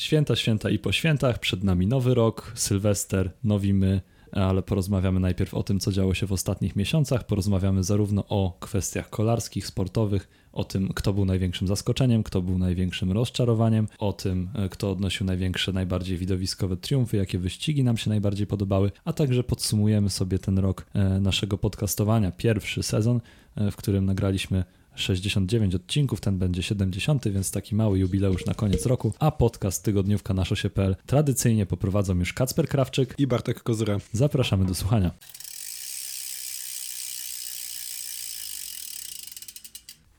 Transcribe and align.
Święta, 0.00 0.36
święta 0.36 0.70
i 0.70 0.78
po 0.78 0.92
świętach, 0.92 1.38
przed 1.38 1.64
nami 1.64 1.86
nowy 1.86 2.14
rok, 2.14 2.52
Sylwester, 2.54 3.30
nowi 3.44 3.74
my, 3.74 4.00
ale 4.32 4.62
porozmawiamy 4.62 5.20
najpierw 5.20 5.54
o 5.54 5.62
tym, 5.62 5.80
co 5.80 5.92
działo 5.92 6.14
się 6.14 6.26
w 6.26 6.32
ostatnich 6.32 6.76
miesiącach. 6.76 7.26
Porozmawiamy 7.26 7.84
zarówno 7.84 8.24
o 8.28 8.56
kwestiach 8.60 9.10
kolarskich, 9.10 9.66
sportowych, 9.66 10.28
o 10.52 10.64
tym, 10.64 10.88
kto 10.94 11.12
był 11.12 11.24
największym 11.24 11.68
zaskoczeniem, 11.68 12.22
kto 12.22 12.42
był 12.42 12.58
największym 12.58 13.12
rozczarowaniem, 13.12 13.88
o 13.98 14.12
tym, 14.12 14.48
kto 14.70 14.90
odnosił 14.90 15.26
największe, 15.26 15.72
najbardziej 15.72 16.18
widowiskowe 16.18 16.76
triumfy, 16.76 17.16
jakie 17.16 17.38
wyścigi 17.38 17.84
nam 17.84 17.96
się 17.96 18.10
najbardziej 18.10 18.46
podobały, 18.46 18.90
a 19.04 19.12
także 19.12 19.44
podsumujemy 19.44 20.10
sobie 20.10 20.38
ten 20.38 20.58
rok 20.58 20.86
e, 20.94 21.20
naszego 21.20 21.58
podcastowania, 21.58 22.32
pierwszy 22.32 22.82
sezon, 22.82 23.20
e, 23.56 23.70
w 23.70 23.76
którym 23.76 24.04
nagraliśmy 24.04 24.64
69 25.00 25.74
odcinków, 25.74 26.20
ten 26.20 26.38
będzie 26.38 26.62
70, 26.62 27.28
więc 27.28 27.50
taki 27.50 27.74
mały 27.74 27.98
jubileusz 27.98 28.46
na 28.46 28.54
koniec 28.54 28.86
roku, 28.86 29.12
a 29.18 29.30
podcast 29.30 29.84
tygodniówka 29.84 30.34
na 30.34 30.44
szosie.pl 30.44 30.96
tradycyjnie 31.06 31.66
poprowadzą 31.66 32.18
już 32.18 32.32
Kacper 32.32 32.68
Krawczyk 32.68 33.14
i 33.18 33.26
Bartek 33.26 33.62
Kozura. 33.62 33.98
Zapraszamy 34.12 34.64
do 34.64 34.74
słuchania. 34.74 35.10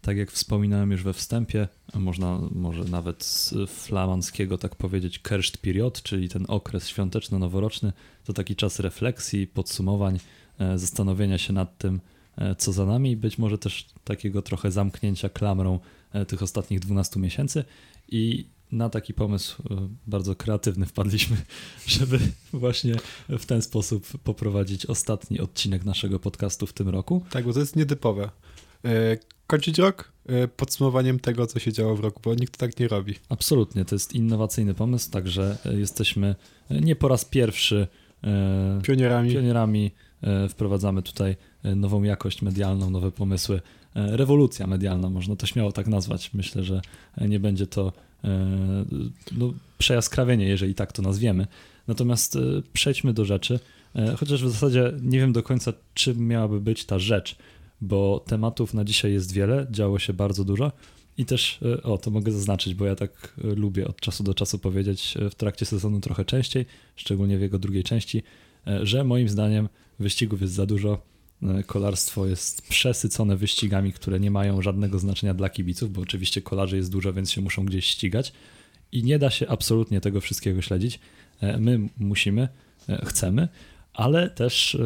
Tak 0.02 0.18
jak 0.18 0.32
wspominałem 0.32 0.92
już 0.92 1.04
we 1.04 1.14
wstępie, 1.14 1.68
można 1.94 2.40
może 2.52 2.84
nawet 2.84 3.24
z 3.24 3.54
flamandzkiego 3.70 4.58
tak 4.58 4.76
powiedzieć 4.76 5.20
Kerstperiod, 5.20 6.04
czyli 6.04 6.30
ten 6.30 6.46
okres 6.48 6.88
świąteczno-noworoczny, 6.88 7.94
to 8.24 8.34
taki 8.34 8.56
czas 8.56 8.80
refleksji, 8.80 9.48
podsumowań, 9.48 10.20
e, 10.60 10.78
zastanowienia 10.78 11.38
się 11.38 11.54
nad 11.54 11.78
tym, 11.78 12.02
co 12.58 12.72
za 12.72 12.86
nami, 12.86 13.18
być 13.18 13.38
może 13.38 13.58
też 13.58 13.86
takiego 14.04 14.42
trochę 14.42 14.72
zamknięcia 14.72 15.30
klamrą 15.30 15.80
e, 16.14 16.26
tych 16.26 16.44
ostatnich 16.44 16.80
12 16.80 17.20
miesięcy 17.20 17.64
i 18.08 18.48
na 18.72 18.90
taki 18.90 19.14
pomysł 19.14 19.64
bardzo 20.08 20.36
kreatywny 20.36 20.86
wpadliśmy, 20.86 21.38
żeby 21.88 22.20
właśnie 22.54 22.96
w 23.30 23.46
ten 23.46 23.62
sposób 23.62 24.08
poprowadzić 24.24 24.86
ostatni 24.86 25.40
odcinek 25.40 25.86
naszego 25.86 26.20
podcastu 26.20 26.68
w 26.68 26.74
tym 26.74 26.90
roku. 26.90 27.26
Tak, 27.30 27.46
bo 27.46 27.54
to 27.54 27.60
jest 27.60 27.76
nietypowe 27.76 28.30
kończyć 29.52 29.78
rok 29.78 30.12
e, 30.26 30.48
podsumowaniem 30.48 31.20
tego, 31.20 31.48
co 31.48 31.60
się 31.60 31.74
działo 31.74 31.96
w 31.96 32.00
roku, 32.00 32.22
bo 32.24 32.36
nikt 32.36 32.58
tak 32.58 32.80
nie 32.80 32.88
robi. 32.88 33.16
Absolutnie, 33.30 33.86
to 33.86 33.96
jest 33.96 34.14
innowacyjny 34.14 34.74
pomysł, 34.74 35.12
także 35.12 35.58
e, 35.66 35.74
jesteśmy 35.74 36.36
e, 36.70 36.82
nie 36.82 36.96
po 36.96 37.08
raz 37.08 37.26
pierwszy 37.26 37.88
pionierami. 38.84 39.32
pionierami. 39.32 39.92
Wprowadzamy 40.50 41.02
tutaj 41.02 41.36
nową 41.64 42.04
jakość 42.04 42.42
medialną, 42.42 42.90
nowe 42.90 43.12
pomysły. 43.12 43.62
Rewolucja 43.96 44.68
medialna, 44.68 45.10
można 45.10 45.36
to 45.36 45.46
śmiało 45.46 45.72
tak 45.72 45.88
nazwać. 45.88 46.34
Myślę, 46.34 46.64
że 46.64 46.82
nie 47.22 47.40
będzie 47.40 47.68
to 47.68 47.94
no, 49.32 49.54
przejaskrawienie, 49.78 50.46
jeżeli 50.46 50.76
tak 50.76 50.92
to 50.92 51.02
nazwiemy. 51.02 51.48
Natomiast 51.88 52.38
przejdźmy 52.74 53.14
do 53.14 53.26
rzeczy, 53.26 53.60
chociaż 54.18 54.44
w 54.44 54.50
zasadzie 54.50 54.94
nie 55.02 55.20
wiem 55.20 55.34
do 55.34 55.44
końca, 55.44 55.74
czym 55.94 56.28
miałaby 56.28 56.62
być 56.62 56.86
ta 56.86 57.00
rzecz 57.00 57.36
bo 57.82 58.24
tematów 58.28 58.74
na 58.74 58.86
dzisiaj 58.86 59.14
jest 59.14 59.34
wiele, 59.34 59.68
działo 59.72 60.00
się 60.00 60.14
bardzo 60.14 60.44
dużo. 60.44 60.72
I 61.18 61.26
też, 61.26 61.60
e, 61.62 61.84
o, 61.84 61.98
to 61.98 62.12
mogę 62.12 62.32
zaznaczyć, 62.32 62.74
bo 62.74 62.86
ja 62.86 62.96
tak 62.96 63.34
e, 63.44 63.56
lubię 63.56 63.88
od 63.88 64.02
czasu 64.02 64.24
do 64.24 64.34
czasu 64.34 64.60
powiedzieć 64.60 65.18
e, 65.18 65.30
w 65.30 65.36
trakcie 65.36 65.66
sezonu 65.66 66.00
trochę 66.00 66.26
częściej, 66.26 66.66
szczególnie 66.96 67.38
w 67.38 67.42
jego 67.42 67.60
drugiej 67.60 67.84
części, 67.84 68.24
że 68.84 69.04
moim 69.04 69.30
zdaniem 69.30 69.70
wyścigów 70.00 70.42
jest 70.42 70.54
za 70.54 70.66
dużo. 70.66 71.02
Kolarstwo 71.66 72.26
jest 72.26 72.62
przesycone 72.62 73.38
wyścigami, 73.38 73.94
które 73.94 74.20
nie 74.20 74.32
mają 74.32 74.62
żadnego 74.62 75.00
znaczenia 75.00 75.34
dla 75.34 75.50
kibiców, 75.50 75.92
bo 75.92 76.02
oczywiście 76.02 76.42
kolarzy 76.42 76.78
jest 76.78 76.92
dużo, 76.92 77.14
więc 77.14 77.32
się 77.32 77.42
muszą 77.42 77.66
gdzieś 77.66 77.86
ścigać 77.86 78.34
i 78.92 79.04
nie 79.04 79.20
da 79.20 79.30
się 79.30 79.48
absolutnie 79.48 80.02
tego 80.02 80.22
wszystkiego 80.22 80.62
śledzić. 80.62 81.00
My 81.60 81.80
musimy, 81.98 82.48
chcemy, 83.04 83.48
ale 83.94 84.30
też 84.30 84.78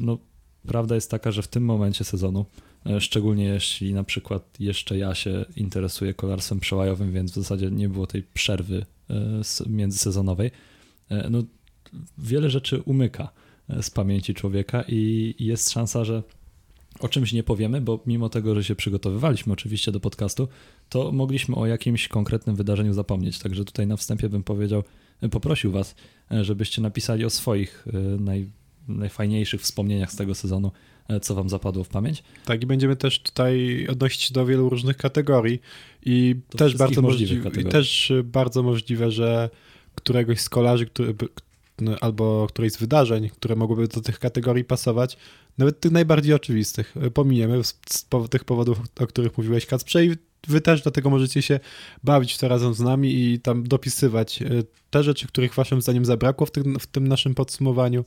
no, 0.00 0.18
prawda 0.66 0.94
jest 0.94 1.10
taka, 1.10 1.32
że 1.32 1.42
w 1.42 1.48
tym 1.48 1.64
momencie 1.64 2.04
sezonu, 2.04 2.46
e, 2.86 3.00
szczególnie 3.00 3.44
jeśli 3.44 3.94
na 3.94 4.04
przykład 4.04 4.60
jeszcze 4.60 4.98
ja 4.98 5.14
się 5.14 5.44
interesuję 5.56 6.14
kolarstwem 6.14 6.60
przełajowym, 6.60 7.12
więc 7.12 7.32
w 7.32 7.34
zasadzie 7.34 7.70
nie 7.70 7.88
było 7.88 8.06
tej 8.06 8.22
przerwy 8.22 8.86
e, 9.10 9.14
międzysezonowej, 9.66 10.50
e, 11.08 11.30
no, 11.30 11.42
wiele 12.18 12.50
rzeczy 12.50 12.82
umyka 12.82 13.32
z 13.82 13.90
pamięci 13.90 14.34
człowieka 14.34 14.84
i 14.88 15.34
jest 15.38 15.70
szansa, 15.70 16.04
że 16.04 16.22
o 17.00 17.08
czymś 17.08 17.32
nie 17.32 17.42
powiemy, 17.42 17.80
bo 17.80 18.00
mimo 18.06 18.28
tego, 18.28 18.54
że 18.54 18.64
się 18.64 18.74
przygotowywaliśmy 18.74 19.52
oczywiście 19.52 19.92
do 19.92 20.00
podcastu, 20.00 20.48
to 20.88 21.12
mogliśmy 21.12 21.56
o 21.56 21.66
jakimś 21.66 22.08
konkretnym 22.08 22.56
wydarzeniu 22.56 22.92
zapomnieć. 22.92 23.38
Także 23.38 23.64
tutaj 23.64 23.86
na 23.86 23.96
wstępie 23.96 24.28
bym 24.28 24.42
powiedział, 24.42 24.82
poprosił 25.30 25.72
Was, 25.72 25.94
żebyście 26.30 26.82
napisali 26.82 27.24
o 27.24 27.30
swoich 27.30 27.86
naj, 28.18 28.48
najfajniejszych 28.88 29.60
wspomnieniach 29.60 30.12
z 30.12 30.16
tego 30.16 30.34
sezonu, 30.34 30.72
e, 31.08 31.20
co 31.20 31.34
wam 31.34 31.48
zapadło 31.48 31.84
w 31.84 31.88
pamięć. 31.88 32.22
Tak, 32.44 32.62
i 32.62 32.66
będziemy 32.66 32.96
też 32.96 33.22
tutaj 33.22 33.86
odnosić 33.90 34.20
się 34.20 34.34
do 34.34 34.46
wielu 34.46 34.68
różnych 34.68 34.96
kategorii 34.96 35.60
i 36.06 36.36
też 36.56 36.76
bardzo, 36.76 37.02
możliwe, 37.02 37.50
i 37.60 37.64
też 37.64 38.12
bardzo 38.24 38.62
możliwe, 38.62 39.10
że 39.10 39.50
któregoś 39.94 40.40
z 40.40 40.48
kolarzy, 40.48 40.86
który, 40.86 41.14
albo 42.00 42.46
którejś 42.48 42.72
z 42.72 42.76
wydarzeń, 42.76 43.30
które 43.30 43.56
mogłyby 43.56 43.88
do 43.88 44.00
tych 44.00 44.18
kategorii 44.18 44.64
pasować, 44.64 45.16
nawet 45.58 45.80
tych 45.80 45.92
najbardziej 45.92 46.34
oczywistych, 46.34 46.94
e, 46.96 47.10
pominiemy 47.10 47.64
z, 47.64 47.80
z 47.90 48.06
tych 48.30 48.44
powodów, 48.44 48.78
o 49.00 49.06
których 49.06 49.38
mówiłeś, 49.38 49.66
Kacprze, 49.66 50.04
i 50.04 50.16
wy 50.48 50.60
też 50.60 50.82
dlatego 50.82 51.10
możecie 51.10 51.42
się 51.42 51.60
bawić 52.04 52.34
w 52.34 52.38
to 52.38 52.48
razem 52.48 52.74
z 52.74 52.80
nami 52.80 53.14
i 53.14 53.40
tam 53.40 53.62
dopisywać 53.68 54.42
e, 54.42 54.48
te 54.90 55.02
rzeczy, 55.02 55.26
których 55.26 55.54
waszym 55.54 55.82
zdaniem 55.82 56.04
zabrakło 56.04 56.46
w 56.46 56.50
tym, 56.50 56.78
w 56.78 56.86
tym 56.86 57.08
naszym 57.08 57.34
podsumowaniu, 57.34 58.04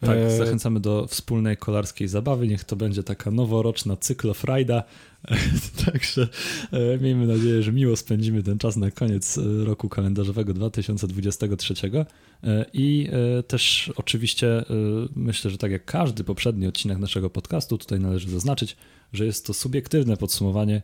tak, 0.00 0.16
e, 0.16 0.36
zachęcamy 0.36 0.80
do 0.80 1.06
wspólnej 1.06 1.56
kolarskiej 1.56 2.08
zabawy. 2.08 2.48
Niech 2.48 2.64
to 2.64 2.76
będzie 2.76 3.02
taka 3.02 3.30
noworoczna 3.30 3.96
cyklofrajda. 3.96 4.82
Także 5.86 6.28
e, 6.72 6.98
miejmy 6.98 7.26
nadzieję, 7.26 7.62
że 7.62 7.72
miło 7.72 7.96
spędzimy 7.96 8.42
ten 8.42 8.58
czas 8.58 8.76
na 8.76 8.90
koniec 8.90 9.38
e, 9.38 9.64
roku 9.64 9.88
kalendarzowego 9.88 10.54
2023. 10.54 11.74
I 12.72 13.08
też 13.48 13.92
oczywiście 13.96 14.64
myślę, 15.16 15.50
że 15.50 15.58
tak 15.58 15.70
jak 15.70 15.84
każdy 15.84 16.24
poprzedni 16.24 16.66
odcinek 16.66 16.98
naszego 16.98 17.30
podcastu, 17.30 17.78
tutaj 17.78 18.00
należy 18.00 18.30
zaznaczyć, 18.30 18.76
że 19.12 19.26
jest 19.26 19.46
to 19.46 19.54
subiektywne 19.54 20.16
podsumowanie, 20.16 20.82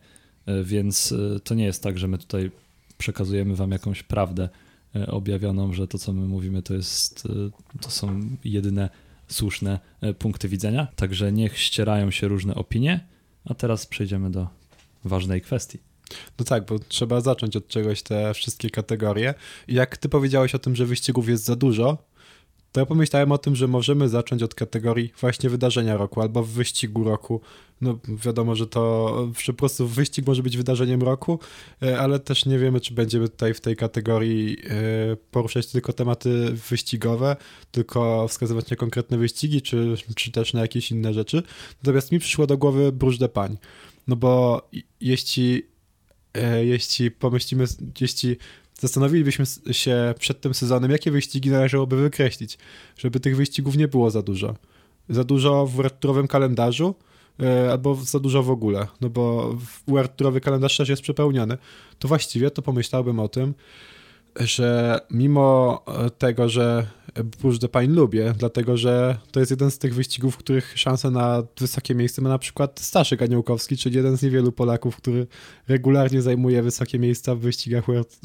więc 0.65 1.15
to 1.45 1.55
nie 1.55 1.65
jest 1.65 1.83
tak, 1.83 1.99
że 1.99 2.09
my 2.09 2.19
tutaj 2.19 2.51
przekazujemy 2.99 3.57
wam 3.57 3.71
jakąś 3.71 4.03
prawdę 4.03 4.49
objawioną, 5.07 5.73
że 5.73 5.89
to, 5.89 5.99
co 5.99 6.13
my 6.13 6.29
mówimy, 6.29 6.63
to 6.63 6.75
jest, 6.75 7.29
to 7.81 7.91
są 7.91 8.21
jedyne 8.45 8.89
słuszne 9.29 9.81
e, 10.01 10.15
punkty 10.15 10.49
widzenia. 10.49 10.87
Także 10.97 11.33
niech 11.33 11.59
ścierają 11.59 12.11
się 12.11 12.29
różne 12.29 12.55
opinie. 12.55 13.01
A 13.49 13.55
teraz 13.55 13.87
przejdziemy 13.87 14.31
do 14.31 14.49
ważnej 15.05 15.41
kwestii. 15.41 15.79
No 16.39 16.45
tak, 16.45 16.67
bo 16.67 16.79
trzeba 16.79 17.21
zacząć 17.21 17.57
od 17.57 17.69
czegoś 17.69 18.03
te 18.03 18.35
wszystkie 18.35 18.71
kategorie. 18.71 19.35
Jak 19.69 19.97
ty 19.97 20.09
powiedziałeś 20.09 20.55
o 20.55 20.59
tym, 20.59 20.77
że 20.77 20.87
wyścigów 20.87 21.29
jest 21.29 21.45
za 21.45 21.57
dużo, 21.57 21.99
to 22.73 22.81
ja 22.81 22.87
pomyślałem 22.87 23.33
o 23.33 23.39
tym, 23.39 23.57
że 23.57 23.69
możemy 23.69 24.09
zacząć 24.09 24.43
od 24.43 24.55
kategorii 24.55 25.13
właśnie 25.21 25.51
wydarzenia 25.51 25.97
roku 25.97 26.21
albo 26.21 26.45
wyścigu 26.45 27.05
roku. 27.05 27.41
No 27.81 27.99
wiadomo, 28.25 28.55
że 28.55 28.67
to 28.67 29.29
że 29.39 29.53
po 29.53 29.59
prostu 29.59 29.89
wyścig 29.89 30.27
może 30.27 30.43
być 30.43 30.57
wydarzeniem 30.57 31.03
roku, 31.03 31.39
e, 31.83 31.99
ale 31.99 32.19
też 32.19 32.47
nie 32.47 32.59
wiemy, 32.59 32.81
czy 32.81 32.95
będziemy 32.95 33.29
tutaj 33.29 33.55
w 33.55 33.61
tej 33.61 33.77
kategorii 33.77 34.57
e, 34.65 35.17
poruszać 35.31 35.67
tylko 35.67 35.93
tematy 35.93 36.53
wyścigowe, 36.71 37.37
tylko 37.71 38.29
wskazywać 38.29 38.71
na 38.71 38.77
konkretne 38.77 39.19
wyścigi, 39.19 39.63
czy, 39.63 39.95
czy 40.17 40.33
też 40.33 40.53
na 40.55 40.61
jakieś 40.61 40.91
inne 40.91 41.15
rzeczy. 41.15 41.43
Natomiast 41.83 42.13
mi 42.13 42.19
przyszło 42.19 42.47
do 42.47 42.59
głowy 42.59 42.93
Bruges 42.93 43.31
Pań. 43.33 43.57
No 44.09 44.17
bo 44.17 44.63
jeśli 45.01 45.63
e, 46.35 46.65
jeśli 46.65 47.11
pomyślimy, 47.11 47.65
jeśli 48.01 48.37
zastanowilibyśmy 48.79 49.45
się 49.71 50.15
przed 50.19 50.41
tym 50.41 50.55
sezonem, 50.55 50.91
jakie 50.91 51.11
wyścigi 51.11 51.51
należałoby 51.51 51.97
wykreślić, 51.97 52.59
żeby 52.97 53.21
tych 53.21 53.37
wyścigów 53.37 53.77
nie 53.77 53.89
było 53.89 54.11
za 54.11 54.23
dużo. 54.23 54.55
Za 55.09 55.25
dużo 55.25 55.67
w 55.67 55.81
returowym 55.81 56.29
kalendarzu, 56.29 56.95
e, 57.43 57.71
albo 57.71 57.95
za 57.95 58.19
dużo 58.19 58.43
w 58.43 58.51
ogóle, 58.51 58.87
no 59.01 59.11
bo 59.11 59.57
UR 59.87 60.09
kalendarz 60.43 60.77
też 60.77 60.89
jest 60.89 61.03
przepełniony, 61.03 61.59
to 61.99 62.09
właściwie 62.09 62.51
to 62.51 62.63
pomyślałbym 62.63 63.21
o 63.21 63.29
tym, 63.29 63.55
że 64.41 65.01
mimo 65.11 65.85
tego, 66.19 66.49
że 66.49 66.87
Push 67.41 67.59
the 67.59 67.69
Pine 67.69 67.95
lubię, 67.95 68.35
dlatego 68.39 68.77
że 68.77 69.19
to 69.31 69.41
jest 69.41 69.51
jeden 69.51 69.71
z 69.71 69.79
tych 69.79 69.95
wyścigów, 69.95 70.35
w 70.35 70.39
których 70.39 70.79
szansę 70.79 71.11
na 71.11 71.43
wysokie 71.61 71.95
miejsce 71.95 72.23
ma 72.23 72.29
na 72.29 72.39
przykład 72.39 72.81
Staszek 72.81 73.23
Aniołkowski, 73.23 73.77
czyli 73.77 73.97
jeden 73.97 74.17
z 74.17 74.23
niewielu 74.23 74.53
Polaków, 74.53 74.97
który 74.97 75.27
regularnie 75.69 76.23
zajmuje 76.23 76.63
wysokie 76.63 76.99
miejsca 76.99 77.35
w 77.35 77.39
wyścigach 77.39 77.85
World 77.87 78.21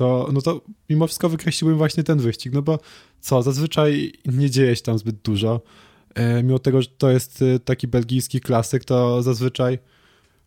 to, 0.00 0.28
no 0.32 0.42
to 0.42 0.60
mimo 0.90 1.06
wszystko 1.06 1.28
wykreśliłbym 1.28 1.78
właśnie 1.78 2.02
ten 2.02 2.18
wyścig, 2.18 2.52
no 2.52 2.62
bo 2.62 2.78
co, 3.20 3.42
zazwyczaj 3.42 4.12
nie 4.26 4.50
dzieje 4.50 4.76
się 4.76 4.82
tam 4.82 4.98
zbyt 4.98 5.16
dużo. 5.16 5.60
E, 6.14 6.42
mimo 6.42 6.58
tego, 6.58 6.82
że 6.82 6.88
to 6.98 7.10
jest 7.10 7.42
e, 7.42 7.58
taki 7.58 7.88
belgijski 7.88 8.40
klasyk, 8.40 8.84
to 8.84 9.22
zazwyczaj 9.22 9.78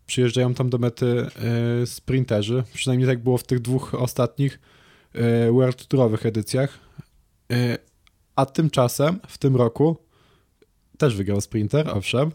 przyjeżdżają 0.06 0.54
tam 0.54 0.70
do 0.70 0.78
mety 0.78 1.06
e, 1.06 1.86
sprinterzy, 1.86 2.64
przynajmniej 2.74 3.08
tak 3.08 3.22
było 3.22 3.38
w 3.38 3.44
tych 3.44 3.60
dwóch 3.60 3.94
ostatnich 3.94 4.60
World 5.52 5.86
Tourowych 5.86 6.26
edycjach, 6.26 6.78
e, 7.52 7.78
a 8.36 8.46
tymczasem 8.46 9.20
w 9.28 9.38
tym 9.38 9.56
roku 9.56 9.96
też 10.98 11.16
wygrał 11.16 11.40
sprinter, 11.40 11.88
owszem, 11.88 12.30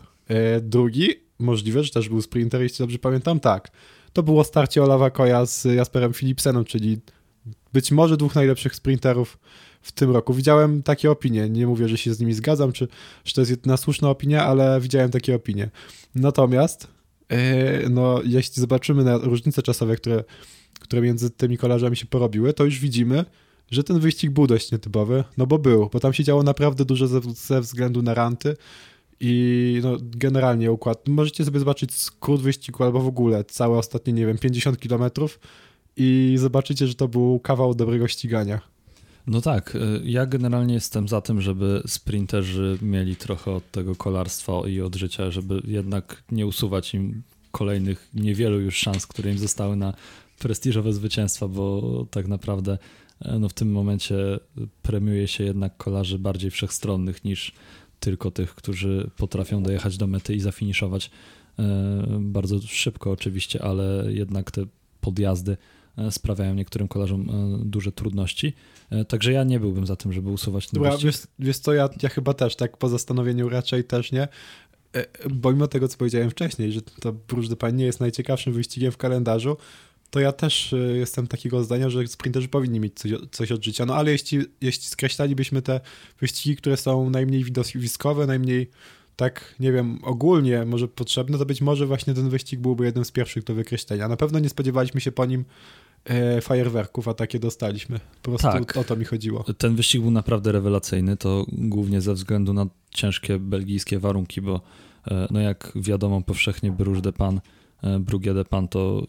drugi, 0.61 1.09
możliwe, 1.39 1.83
że 1.83 1.91
też 1.91 2.09
był 2.09 2.21
sprinter, 2.21 2.61
jeśli 2.61 2.77
dobrze 2.77 2.99
pamiętam, 2.99 3.39
tak. 3.39 3.71
To 4.13 4.23
było 4.23 4.43
starcie 4.43 4.83
Olawa 4.83 5.09
Koja 5.11 5.45
z 5.45 5.65
Jasperem 5.65 6.13
Philipsenem, 6.13 6.65
czyli 6.65 6.99
być 7.73 7.91
może 7.91 8.17
dwóch 8.17 8.35
najlepszych 8.35 8.75
sprinterów 8.75 9.39
w 9.81 9.91
tym 9.91 10.11
roku. 10.11 10.33
Widziałem 10.33 10.83
takie 10.83 11.11
opinie, 11.11 11.49
nie 11.49 11.67
mówię, 11.67 11.87
że 11.87 11.97
się 11.97 12.13
z 12.13 12.19
nimi 12.19 12.33
zgadzam, 12.33 12.71
czy, 12.71 12.87
czy 13.23 13.33
to 13.33 13.41
jest 13.41 13.51
jedna 13.51 13.77
słuszna 13.77 14.09
opinia, 14.09 14.45
ale 14.45 14.81
widziałem 14.81 15.11
takie 15.11 15.35
opinie. 15.35 15.69
Natomiast 16.15 16.87
no, 17.89 18.21
jeśli 18.23 18.61
zobaczymy 18.61 19.03
na 19.03 19.17
różnice 19.17 19.61
czasowe, 19.61 19.95
które, 19.95 20.23
które 20.79 21.01
między 21.01 21.29
tymi 21.29 21.57
kolarzami 21.57 21.95
się 21.95 22.05
porobiły, 22.05 22.53
to 22.53 22.65
już 22.65 22.79
widzimy, 22.79 23.25
że 23.71 23.83
ten 23.83 23.99
wyścig 23.99 24.31
był 24.31 24.47
dość 24.47 24.71
nietypowy, 24.71 25.23
no 25.37 25.47
bo 25.47 25.59
był, 25.59 25.89
bo 25.93 25.99
tam 25.99 26.13
się 26.13 26.23
działo 26.23 26.43
naprawdę 26.43 26.85
dużo 26.85 27.07
ze, 27.07 27.61
względu 27.61 28.01
na 28.01 28.13
ranty 28.13 28.55
i 29.19 29.79
no, 29.83 29.97
generalnie 30.01 30.71
układ. 30.71 31.07
Możecie 31.07 31.45
sobie 31.45 31.59
zobaczyć 31.59 31.93
skrót 31.93 32.41
wyścigu 32.41 32.83
albo 32.83 32.99
w 32.99 33.07
ogóle 33.07 33.43
całe 33.43 33.77
ostatnie, 33.77 34.13
nie 34.13 34.25
wiem, 34.25 34.37
50 34.37 34.79
kilometrów 34.79 35.39
i 35.97 36.35
zobaczycie, 36.37 36.87
że 36.87 36.95
to 36.95 37.07
był 37.07 37.39
kawał 37.39 37.75
dobrego 37.75 38.07
ścigania. 38.07 38.61
No 39.27 39.41
tak, 39.41 39.75
y, 39.75 40.01
ja 40.03 40.25
generalnie 40.25 40.73
jestem 40.73 41.07
za 41.07 41.21
tym, 41.21 41.41
żeby 41.41 41.83
sprinterzy 41.87 42.77
mieli 42.81 43.15
trochę 43.15 43.51
od 43.51 43.71
tego 43.71 43.95
kolarstwa 43.95 44.53
i 44.67 44.81
od 44.81 44.95
życia, 44.95 45.31
żeby 45.31 45.61
jednak 45.67 46.23
nie 46.31 46.47
usuwać 46.47 46.93
im 46.93 47.21
kolejnych 47.51 48.09
niewielu 48.13 48.59
już 48.59 48.77
szans, 48.77 49.07
które 49.07 49.31
im 49.31 49.37
zostały 49.37 49.75
na 49.75 49.93
prestiżowe 50.39 50.93
zwycięstwa, 50.93 51.47
bo 51.47 52.05
tak 52.11 52.27
naprawdę 52.27 52.77
e, 53.21 53.39
no 53.39 53.49
w 53.49 53.53
tym 53.53 53.71
momencie 53.71 54.39
premiuje 54.81 55.27
się 55.27 55.43
jednak 55.43 55.77
kolarzy 55.77 56.19
bardziej 56.19 56.51
wszechstronnych 56.51 57.23
niż 57.23 57.53
tylko 57.99 58.31
tych, 58.31 58.55
którzy 58.55 59.09
potrafią 59.17 59.63
dojechać 59.63 59.97
do 59.97 60.07
mety 60.07 60.35
i 60.35 60.39
zafiniszować 60.39 61.11
e, 61.59 62.05
bardzo 62.19 62.61
szybko 62.61 63.11
oczywiście, 63.11 63.61
ale 63.63 64.05
jednak 64.09 64.51
te 64.51 64.65
podjazdy 65.01 65.57
E, 65.99 66.11
sprawiają 66.11 66.53
niektórym 66.53 66.87
kolarzom 66.87 67.27
duże 67.65 67.91
trudności. 67.91 68.53
Także 69.07 69.31
ja 69.31 69.43
nie 69.43 69.59
byłbym 69.59 69.87
za 69.87 69.95
tym, 69.95 70.13
żeby 70.13 70.29
usuwać 70.29 70.67
ten 70.67 70.83
Dobra, 70.83 70.97
wiesz, 70.97 71.21
wiesz 71.39 71.57
co, 71.57 71.73
ja, 71.73 71.89
ja 72.03 72.09
chyba 72.09 72.33
też, 72.33 72.55
tak 72.55 72.77
po 72.77 72.89
zastanowieniu 72.89 73.49
raczej 73.49 73.83
też 73.83 74.11
nie. 74.11 74.27
Bo 75.29 75.51
mimo 75.51 75.67
tego, 75.67 75.87
co 75.87 75.97
powiedziałem 75.97 76.29
wcześniej, 76.29 76.71
że 76.71 76.81
to 76.81 77.13
Bruges 77.13 77.49
de 77.49 77.55
Pan 77.55 77.75
nie 77.75 77.85
jest 77.85 77.99
najciekawszym 77.99 78.53
wyścigiem 78.53 78.91
w 78.91 78.97
kalendarzu, 78.97 79.57
to 80.11 80.19
ja 80.19 80.31
też 80.31 80.75
jestem 80.93 81.27
takiego 81.27 81.63
zdania, 81.63 81.89
że 81.89 82.07
sprinterzy 82.07 82.47
powinni 82.47 82.79
mieć 82.79 82.99
coś, 82.99 83.11
coś 83.31 83.51
od 83.51 83.65
życia. 83.65 83.85
No 83.85 83.95
ale 83.95 84.11
jeśli, 84.11 84.45
jeśli 84.61 84.85
skreślalibyśmy 84.85 85.61
te 85.61 85.81
wyścigi, 86.19 86.55
które 86.55 86.77
są 86.77 87.09
najmniej 87.09 87.43
widowiskowe, 87.43 88.27
najmniej 88.27 88.69
tak, 89.19 89.55
nie 89.59 89.71
wiem, 89.71 89.99
ogólnie 90.03 90.65
może 90.65 90.87
potrzebne, 90.87 91.37
to 91.37 91.45
być 91.45 91.61
może 91.61 91.85
właśnie 91.85 92.13
ten 92.13 92.29
wyścig 92.29 92.59
byłby 92.59 92.85
jednym 92.85 93.05
z 93.05 93.11
pierwszych 93.11 93.43
do 93.43 93.53
wykreślenia. 93.53 94.07
Na 94.07 94.17
pewno 94.17 94.39
nie 94.39 94.49
spodziewaliśmy 94.49 95.01
się 95.01 95.11
po 95.11 95.25
nim 95.25 95.45
e, 96.05 96.41
fajerwerków, 96.41 97.07
a 97.07 97.13
takie 97.13 97.39
dostaliśmy. 97.39 97.99
Po 98.21 98.31
prostu 98.31 98.47
tak. 98.47 98.77
o 98.77 98.83
to 98.83 98.95
mi 98.95 99.05
chodziło. 99.05 99.45
Ten 99.57 99.75
wyścig 99.75 100.01
był 100.01 100.11
naprawdę 100.11 100.51
rewelacyjny, 100.51 101.17
to 101.17 101.45
głównie 101.51 102.01
ze 102.01 102.13
względu 102.13 102.53
na 102.53 102.67
ciężkie 102.89 103.39
belgijskie 103.39 103.99
warunki, 103.99 104.41
bo 104.41 104.61
e, 105.07 105.27
no 105.31 105.39
jak 105.39 105.71
wiadomo 105.75 106.21
powszechnie 106.21 106.71
Bruges 106.71 107.01
de 107.01 107.13
Pan, 107.13 107.41
Brugia 107.99 108.33
de 108.33 108.45
Pan 108.45 108.67
to 108.67 109.07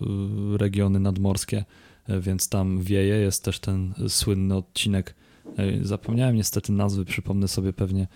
e, 0.54 0.58
regiony 0.58 1.00
nadmorskie, 1.00 1.64
e, 2.08 2.20
więc 2.20 2.48
tam 2.48 2.80
wieje, 2.80 3.14
jest 3.14 3.44
też 3.44 3.58
ten 3.58 3.94
słynny 4.08 4.56
odcinek, 4.56 5.14
e, 5.56 5.84
zapomniałem 5.84 6.36
niestety 6.36 6.72
nazwy, 6.72 7.04
przypomnę 7.04 7.48
sobie 7.48 7.72
pewnie 7.72 8.06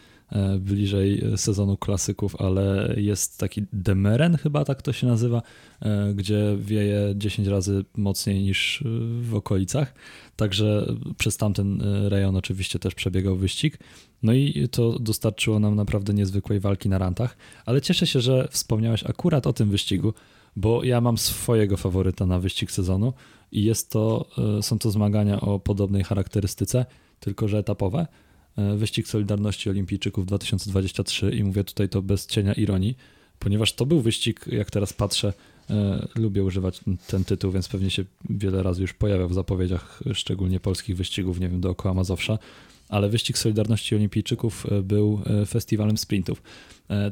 bliżej 0.59 1.23
sezonu 1.37 1.77
klasyków, 1.77 2.37
ale 2.37 2.95
jest 2.97 3.39
taki 3.39 3.63
Demeren 3.73 4.37
chyba 4.37 4.65
tak 4.65 4.83
to 4.83 4.93
się 4.93 5.07
nazywa, 5.07 5.43
gdzie 6.15 6.57
wieje 6.61 7.15
10 7.17 7.49
razy 7.49 7.85
mocniej 7.97 8.43
niż 8.43 8.85
w 9.21 9.35
okolicach. 9.35 9.95
Także 10.37 10.95
przez 11.19 11.37
tamten 11.37 11.83
rejon 12.09 12.37
oczywiście 12.37 12.79
też 12.79 12.95
przebiegał 12.95 13.37
wyścig. 13.37 13.79
No 14.23 14.33
i 14.33 14.69
to 14.71 14.99
dostarczyło 14.99 15.59
nam 15.59 15.77
naprawdę 15.77 16.15
niezwykłej 16.15 16.61
walki 16.61 16.89
na 16.89 16.99
rantach, 16.99 17.37
ale 17.67 17.81
cieszę 17.81 18.07
się, 18.07 18.21
że 18.21 18.49
wspomniałeś 18.51 19.05
akurat 19.05 19.47
o 19.47 19.53
tym 19.53 19.71
wyścigu, 19.71 20.15
bo 20.57 20.85
ja 20.85 21.01
mam 21.01 21.19
swojego 21.19 21.77
faworyta 21.77 22.27
na 22.27 22.39
wyścig 22.39 22.71
sezonu 22.71 23.13
i 23.53 23.65
jest 23.65 23.91
to, 23.91 24.29
są 24.63 24.79
to 24.79 24.91
zmagania 24.91 25.41
o 25.41 25.59
podobnej 25.59 26.05
charakterystyce, 26.05 26.87
tylko 27.21 27.49
że 27.49 27.59
etapowe. 27.59 28.07
E, 28.59 28.77
wyścig 28.77 29.09
Solidarności 29.09 29.71
Olimpijczyków 29.71 30.27
2023 30.27 31.31
i 31.31 31.45
mówię 31.45 31.65
tutaj 31.65 31.89
to 31.89 32.03
bez 32.03 32.27
cienia 32.27 32.53
ironii, 32.53 32.97
ponieważ 33.39 33.73
to 33.73 33.87
był 33.87 34.01
wyścig, 34.01 34.45
jak 34.47 34.71
teraz 34.71 34.93
patrzę, 34.93 35.33
e, 35.71 36.09
lubię 36.15 36.45
używać 36.45 36.81
ten 37.07 37.25
tytuł, 37.25 37.53
więc 37.53 37.69
pewnie 37.69 37.91
się 37.91 38.05
wiele 38.31 38.63
razy 38.63 38.83
już 38.83 38.93
pojawiał 38.93 39.29
w 39.29 39.35
zapowiedziach, 39.35 40.01
szczególnie 40.13 40.61
polskich 40.61 40.97
wyścigów, 40.97 41.41
nie 41.41 41.49
wiem, 41.49 41.61
dookoła 41.61 41.95
Mazowsza, 41.95 42.39
ale 42.89 43.09
wyścig 43.09 43.39
Solidarności 43.39 43.95
Olimpijczyków 43.95 44.67
e, 44.73 44.83
był 44.83 45.21
festiwalem 45.47 45.99
sprintów. 45.99 46.43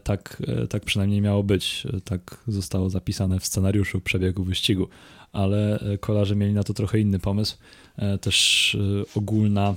Tak, 0.04 0.42
tak 0.70 0.84
przynajmniej 0.84 1.20
miało 1.20 1.42
być, 1.42 1.86
tak 2.04 2.44
zostało 2.48 2.90
zapisane 2.90 3.40
w 3.40 3.46
scenariuszu 3.46 4.00
przebiegu 4.00 4.44
wyścigu, 4.44 4.88
ale 5.32 5.80
kolarze 6.00 6.36
mieli 6.36 6.52
na 6.52 6.62
to 6.62 6.74
trochę 6.74 7.00
inny 7.00 7.18
pomysł. 7.18 7.56
Też 8.20 8.76
ogólna 9.14 9.74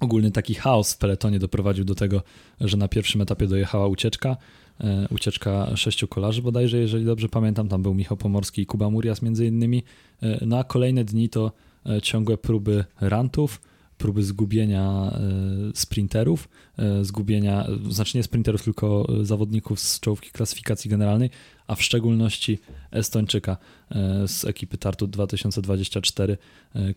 ogólny 0.00 0.30
taki 0.30 0.54
chaos 0.54 0.94
w 0.94 0.98
peletonie 0.98 1.38
doprowadził 1.38 1.84
do 1.84 1.94
tego, 1.94 2.22
że 2.60 2.76
na 2.76 2.88
pierwszym 2.88 3.20
etapie 3.20 3.46
dojechała 3.46 3.86
ucieczka, 3.86 4.36
e, 4.80 5.08
ucieczka 5.10 5.76
sześciu 5.76 6.08
kolarzy 6.08 6.42
bodajże, 6.42 6.78
jeżeli 6.78 7.04
dobrze 7.04 7.28
pamiętam, 7.28 7.68
tam 7.68 7.82
był 7.82 7.94
Michał 7.94 8.16
Pomorski 8.16 8.62
i 8.62 8.66
Kuba 8.66 8.90
Murias 8.90 9.22
między 9.22 9.46
innymi. 9.46 9.82
E, 10.22 10.46
no 10.46 10.64
kolejne 10.64 11.04
dni 11.04 11.28
to 11.28 11.52
e, 11.86 12.02
ciągłe 12.02 12.38
próby 12.38 12.84
rantów, 13.00 13.60
próby 13.98 14.22
zgubienia 14.22 15.18
sprinterów, 15.74 16.48
zgubienia, 17.02 17.66
znaczy 17.90 18.16
nie 18.16 18.22
sprinterów, 18.22 18.62
tylko 18.62 19.06
zawodników 19.22 19.80
z 19.80 20.00
czołówki 20.00 20.30
klasyfikacji 20.30 20.90
generalnej, 20.90 21.30
a 21.66 21.74
w 21.74 21.82
szczególności 21.82 22.58
Estończyka 22.90 23.56
z 24.26 24.44
ekipy 24.44 24.78
Tartu 24.78 25.06
2024, 25.06 26.38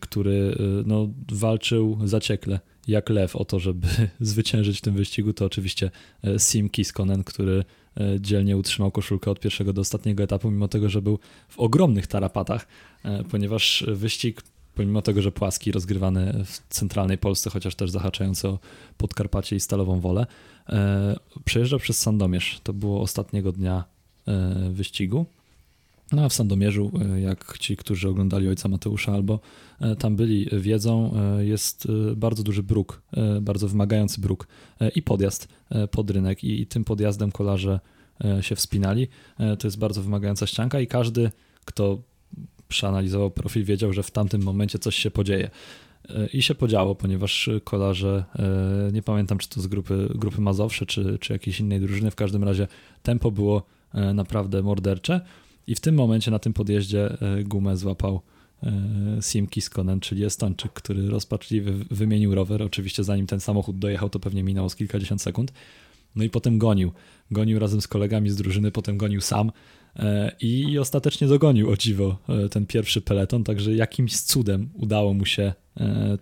który 0.00 0.58
no, 0.86 1.08
walczył 1.32 1.98
zaciekle 2.04 2.60
jak 2.88 3.10
lew 3.10 3.36
o 3.36 3.44
to, 3.44 3.58
żeby 3.58 3.88
zwyciężyć 4.20 4.78
w 4.78 4.80
tym 4.80 4.94
wyścigu, 4.94 5.32
to 5.32 5.44
oczywiście 5.44 5.90
e, 6.24 6.38
Sim 6.38 6.68
Kiskonen, 6.68 7.24
który 7.24 7.64
e, 7.96 8.20
dzielnie 8.20 8.56
utrzymał 8.56 8.90
koszulkę 8.90 9.30
od 9.30 9.40
pierwszego 9.40 9.72
do 9.72 9.80
ostatniego 9.80 10.22
etapu, 10.22 10.50
mimo 10.50 10.68
tego, 10.68 10.88
że 10.88 11.02
był 11.02 11.18
w 11.48 11.58
ogromnych 11.58 12.06
tarapatach, 12.06 12.66
e, 13.04 13.24
ponieważ 13.24 13.84
wyścig, 13.88 14.42
pomimo 14.78 15.02
tego, 15.02 15.22
że 15.22 15.32
płaski, 15.32 15.72
rozgrywany 15.72 16.44
w 16.44 16.68
centralnej 16.68 17.18
Polsce, 17.18 17.50
chociaż 17.50 17.74
też 17.74 17.90
zahaczający 17.90 18.48
o 18.48 18.58
Podkarpacie 18.96 19.56
i 19.56 19.60
Stalową 19.60 20.00
Wolę, 20.00 20.26
przejeżdżał 21.44 21.78
przez 21.78 21.98
Sandomierz. 21.98 22.60
To 22.62 22.72
było 22.72 23.00
ostatniego 23.00 23.52
dnia 23.52 23.84
wyścigu. 24.70 25.26
No 26.12 26.24
a 26.24 26.28
w 26.28 26.32
Sandomierzu, 26.32 26.92
e, 27.14 27.20
jak 27.20 27.58
ci, 27.58 27.76
którzy 27.76 28.08
oglądali 28.08 28.48
Ojca 28.48 28.68
Mateusza 28.68 29.12
albo 29.12 29.40
e, 29.80 29.96
tam 29.96 30.16
byli, 30.16 30.48
wiedzą, 30.52 31.12
e, 31.38 31.44
jest 31.44 31.88
bardzo 32.16 32.42
duży 32.42 32.62
bruk, 32.62 33.02
bardzo 33.40 33.68
wymagający 33.68 34.20
bruk 34.20 34.46
i 34.94 35.02
podjazd 35.02 35.48
pod 35.90 36.10
rynek 36.10 36.44
i 36.44 36.66
tym 36.66 36.84
podjazdem 36.84 37.32
kolarze 37.32 37.80
się 38.40 38.56
wspinali. 38.56 39.08
To 39.58 39.66
jest 39.66 39.78
bardzo 39.78 40.02
wymagająca 40.02 40.46
ścianka 40.46 40.80
i 40.80 40.86
każdy, 40.86 41.30
kto 41.64 41.98
przeanalizował 42.68 43.30
profil, 43.30 43.64
wiedział, 43.64 43.92
że 43.92 44.02
w 44.02 44.10
tamtym 44.10 44.42
momencie 44.42 44.78
coś 44.78 44.96
się 44.96 45.10
podzieje. 45.10 45.50
I 46.32 46.42
się 46.42 46.54
podziało, 46.54 46.94
ponieważ 46.94 47.50
kolarze, 47.64 48.24
nie 48.92 49.02
pamiętam 49.02 49.38
czy 49.38 49.48
to 49.48 49.60
z 49.60 49.66
grupy, 49.66 50.08
grupy 50.14 50.40
Mazowsze, 50.40 50.86
czy, 50.86 51.18
czy 51.20 51.32
jakiejś 51.32 51.60
innej 51.60 51.80
drużyny, 51.80 52.10
w 52.10 52.14
każdym 52.14 52.44
razie 52.44 52.68
tempo 53.02 53.30
było 53.30 53.62
naprawdę 54.14 54.62
mordercze. 54.62 55.20
I 55.68 55.74
w 55.74 55.80
tym 55.80 55.94
momencie 55.94 56.30
na 56.30 56.38
tym 56.38 56.52
podjeździe 56.52 57.16
e, 57.20 57.44
gumę 57.44 57.76
złapał 57.76 58.20
e, 58.62 58.72
Sim 59.22 59.46
Kiskonen, 59.46 60.00
czyli 60.00 60.24
Estończyk, 60.24 60.72
który 60.72 61.08
rozpaczliwie 61.08 61.72
wymienił 61.90 62.34
rower. 62.34 62.62
Oczywiście 62.62 63.04
zanim 63.04 63.26
ten 63.26 63.40
samochód 63.40 63.78
dojechał, 63.78 64.10
to 64.10 64.20
pewnie 64.20 64.42
minęło 64.42 64.68
z 64.68 64.76
kilkadziesiąt 64.76 65.22
sekund. 65.22 65.52
No 66.16 66.24
i 66.24 66.30
potem 66.30 66.58
gonił. 66.58 66.92
Gonił 67.30 67.58
razem 67.58 67.80
z 67.80 67.88
kolegami 67.88 68.30
z 68.30 68.36
drużyny, 68.36 68.70
potem 68.70 68.98
gonił 68.98 69.20
sam 69.20 69.48
e, 69.48 69.52
i 70.40 70.78
ostatecznie 70.78 71.26
dogonił 71.26 71.70
o 71.70 71.76
dziwo 71.76 72.18
ten 72.50 72.66
pierwszy 72.66 73.00
peleton, 73.00 73.44
także 73.44 73.74
jakimś 73.74 74.20
cudem 74.20 74.68
udało 74.74 75.14
mu 75.14 75.24
się 75.26 75.52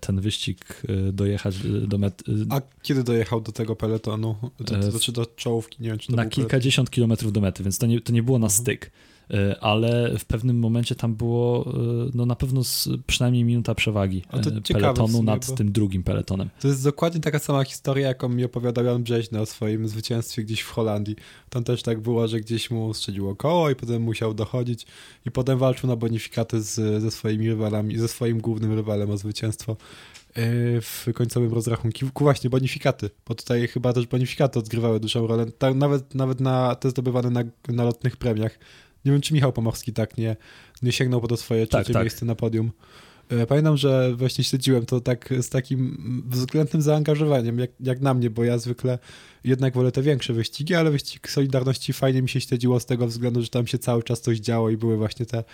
ten 0.01 0.21
wyścig 0.21 0.83
dojechać 1.13 1.57
do 1.87 1.99
mety. 1.99 2.25
A 2.51 2.61
kiedy 2.83 3.05
dojechał 3.05 3.41
do 3.41 3.53
tego 3.53 3.77
peletonu? 3.77 4.37
To, 4.57 4.65
to, 4.65 4.93
to, 4.93 4.99
czy 4.99 5.13
do 5.13 5.27
czołówki? 5.27 5.83
Nie 5.83 5.89
wiem, 5.89 5.99
czy 5.99 6.09
to 6.09 6.17
Na 6.17 6.27
kilkadziesiąt 6.27 6.91
kilometrów 6.91 7.33
do 7.33 7.41
mety, 7.41 7.63
więc 7.63 7.79
to 7.79 7.87
nie, 7.87 8.01
to 8.01 8.13
nie 8.13 8.23
było 8.23 8.39
na 8.39 8.47
mhm. 8.47 8.63
styk. 8.63 8.91
E, 9.31 9.61
ale 9.61 10.19
w 10.19 10.25
pewnym 10.25 10.59
momencie 10.59 10.95
tam 10.95 11.15
było 11.15 11.67
e, 11.67 12.11
no 12.15 12.27
na 12.27 12.37
pewno 12.37 12.65
z, 12.65 12.89
przynajmniej 13.07 13.45
minuta 13.45 13.75
przewagi 13.75 14.23
e, 14.33 14.73
peletonu 14.73 15.23
nad 15.23 15.55
tym 15.55 15.73
drugim 15.73 16.03
peletonem. 16.03 16.49
To 16.61 16.69
jest 16.69 16.85
dokładnie 16.85 17.21
taka 17.21 17.39
sama 17.39 17.65
historia, 17.65 18.09
jaką 18.09 18.29
mi 18.29 18.45
opowiadał 18.45 18.85
Jan 18.85 19.03
Brzeźny 19.03 19.41
o 19.41 19.47
swoim 19.47 19.89
zwycięstwie 19.89 20.43
gdzieś 20.43 20.61
w 20.61 20.71
Holandii. 20.71 21.17
Tam 21.51 21.65
też 21.65 21.83
tak 21.83 22.01
było, 22.01 22.29
że 22.29 22.41
gdzieś 22.41 22.71
mu 22.71 22.95
strzeliło 22.95 23.37
koło 23.37 23.71
i 23.71 23.75
potem 23.75 24.03
musiał 24.03 24.35
dochodzić 24.35 24.87
i 25.27 25.31
potem 25.31 25.59
walczył 25.59 25.89
na 25.89 25.97
bonifikaty 25.97 26.63
z, 26.63 27.03
ze 27.03 27.11
swoimi 27.11 27.49
rywalami, 27.49 27.99
ze 27.99 28.09
swoim 28.09 28.41
głównym 28.41 28.75
rywalem 28.75 29.11
o 29.11 29.17
zwycięstwo 29.17 29.77
w 30.83 31.07
końcowym 31.15 31.55
rozrachunku. 31.55 32.07
Właśnie 32.19 32.51
bonifikaty, 32.51 33.11
bo 33.29 33.35
tutaj 33.35 33.69
chyba 33.69 33.93
też 33.93 34.07
bonifikaty 34.07 34.59
odgrywały 34.59 35.01
dużą 35.01 35.27
rolę, 35.27 35.47
nawet, 35.75 36.15
nawet 36.15 36.41
na 36.41 36.75
te 36.75 36.91
zdobywane 36.91 37.31
na, 37.31 37.45
na 37.69 37.85
lotnych 37.85 38.17
premiach. 38.17 38.59
Nie 39.07 39.13
wiem, 39.13 39.21
czy 39.21 39.35
Michał 39.35 39.53
Pomorski 39.53 39.93
tak 39.93 40.19
nie, 40.19 40.37
nie 40.83 40.93
sięgnął 40.93 41.21
po 41.21 41.29
to 41.29 41.37
swoje 41.37 41.67
Tak, 41.67 41.81
trzecie 41.83 41.93
tak. 41.93 42.03
miejsce 42.03 42.27
na 42.27 42.35
podium. 42.35 42.73
E, 43.29 43.47
Pamiętam, 43.47 43.77
że 43.77 44.15
właśnie 44.17 44.45
śledziłem 44.45 44.87
to 44.87 45.01
tak 45.01 45.35
z 45.41 45.49
takim 45.49 45.97
względnym 46.29 46.83
zaangażowaniem, 46.83 47.59
jak, 47.59 47.71
jak 47.81 48.01
na 48.01 48.15
mnie, 48.15 48.31
bo 48.31 48.45
ja 48.45 48.59
zwykle 48.59 48.99
jednak 49.45 49.75
wolę 49.75 49.93
te 49.93 50.03
większe 50.03 50.33
wyścigi, 50.33 50.75
ale 50.75 50.91
wyścig 50.91 51.31
Solidarności 51.31 51.93
fajnie 51.93 52.23
mi 52.23 52.29
się 52.29 52.41
śledziło 52.41 52.81
z 52.81 52.87
tego 52.87 53.07
względu, 53.07 53.43
że 53.43 53.49
tam 53.49 53.67
się 53.67 53.79
cały 53.79 54.03
czas 54.03 54.21
coś 54.21 54.39
działo 54.39 54.71
i 54.71 54.77
były 54.77 54.97
właśnie 54.97 55.27
te, 55.27 55.45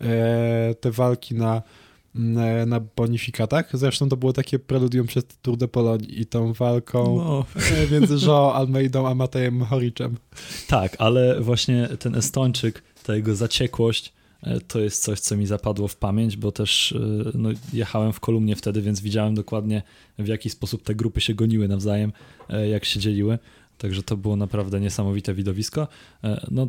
e, 0.00 0.74
te 0.80 0.90
walki 0.90 1.34
na, 1.34 1.62
na, 2.14 2.66
na 2.66 2.80
bonifikatach. 2.80 3.70
Zresztą 3.72 4.08
to 4.08 4.16
było 4.16 4.32
takie 4.32 4.58
preludium 4.58 5.06
przed 5.06 5.42
Tour 5.42 5.56
de 5.56 5.68
Pologne 5.68 6.06
i 6.06 6.26
tą 6.26 6.52
walką 6.52 7.16
No, 7.16 7.44
e, 7.56 7.90
między 8.00 8.26
Joao 8.26 8.54
Almeidą 8.54 9.08
a 9.08 9.14
Matejem 9.14 9.60
Horiczem. 9.64 10.16
tak, 10.68 10.96
ale 10.98 11.40
właśnie 11.40 11.88
ten 11.98 12.14
Estończyk, 12.14 12.82
ta 13.06 13.16
jego 13.16 13.36
zaciekłość, 13.36 14.12
e, 14.42 14.60
to 14.60 14.80
jest 14.80 15.02
coś, 15.02 15.20
co 15.20 15.36
mi 15.36 15.46
zapadło 15.46 15.88
w 15.88 15.96
pamięć, 15.96 16.36
bo 16.36 16.52
też 16.52 16.92
e, 16.92 17.30
no, 17.34 17.50
jechałem 17.72 18.12
w 18.12 18.20
kolumnie 18.20 18.56
wtedy, 18.56 18.82
więc 18.82 19.00
widziałem 19.00 19.34
dokładnie 19.34 19.82
w 20.18 20.26
jaki 20.26 20.50
sposób 20.50 20.82
te 20.82 20.94
grupy 20.94 21.20
się 21.20 21.34
goniły 21.34 21.68
nawzajem, 21.68 22.12
e, 22.48 22.68
jak 22.68 22.84
się 22.84 23.00
dzieliły. 23.00 23.38
Także 23.78 24.02
to 24.02 24.16
było 24.16 24.36
naprawdę 24.36 24.80
niesamowite 24.80 25.34
widowisko. 25.34 25.88
No, 26.50 26.68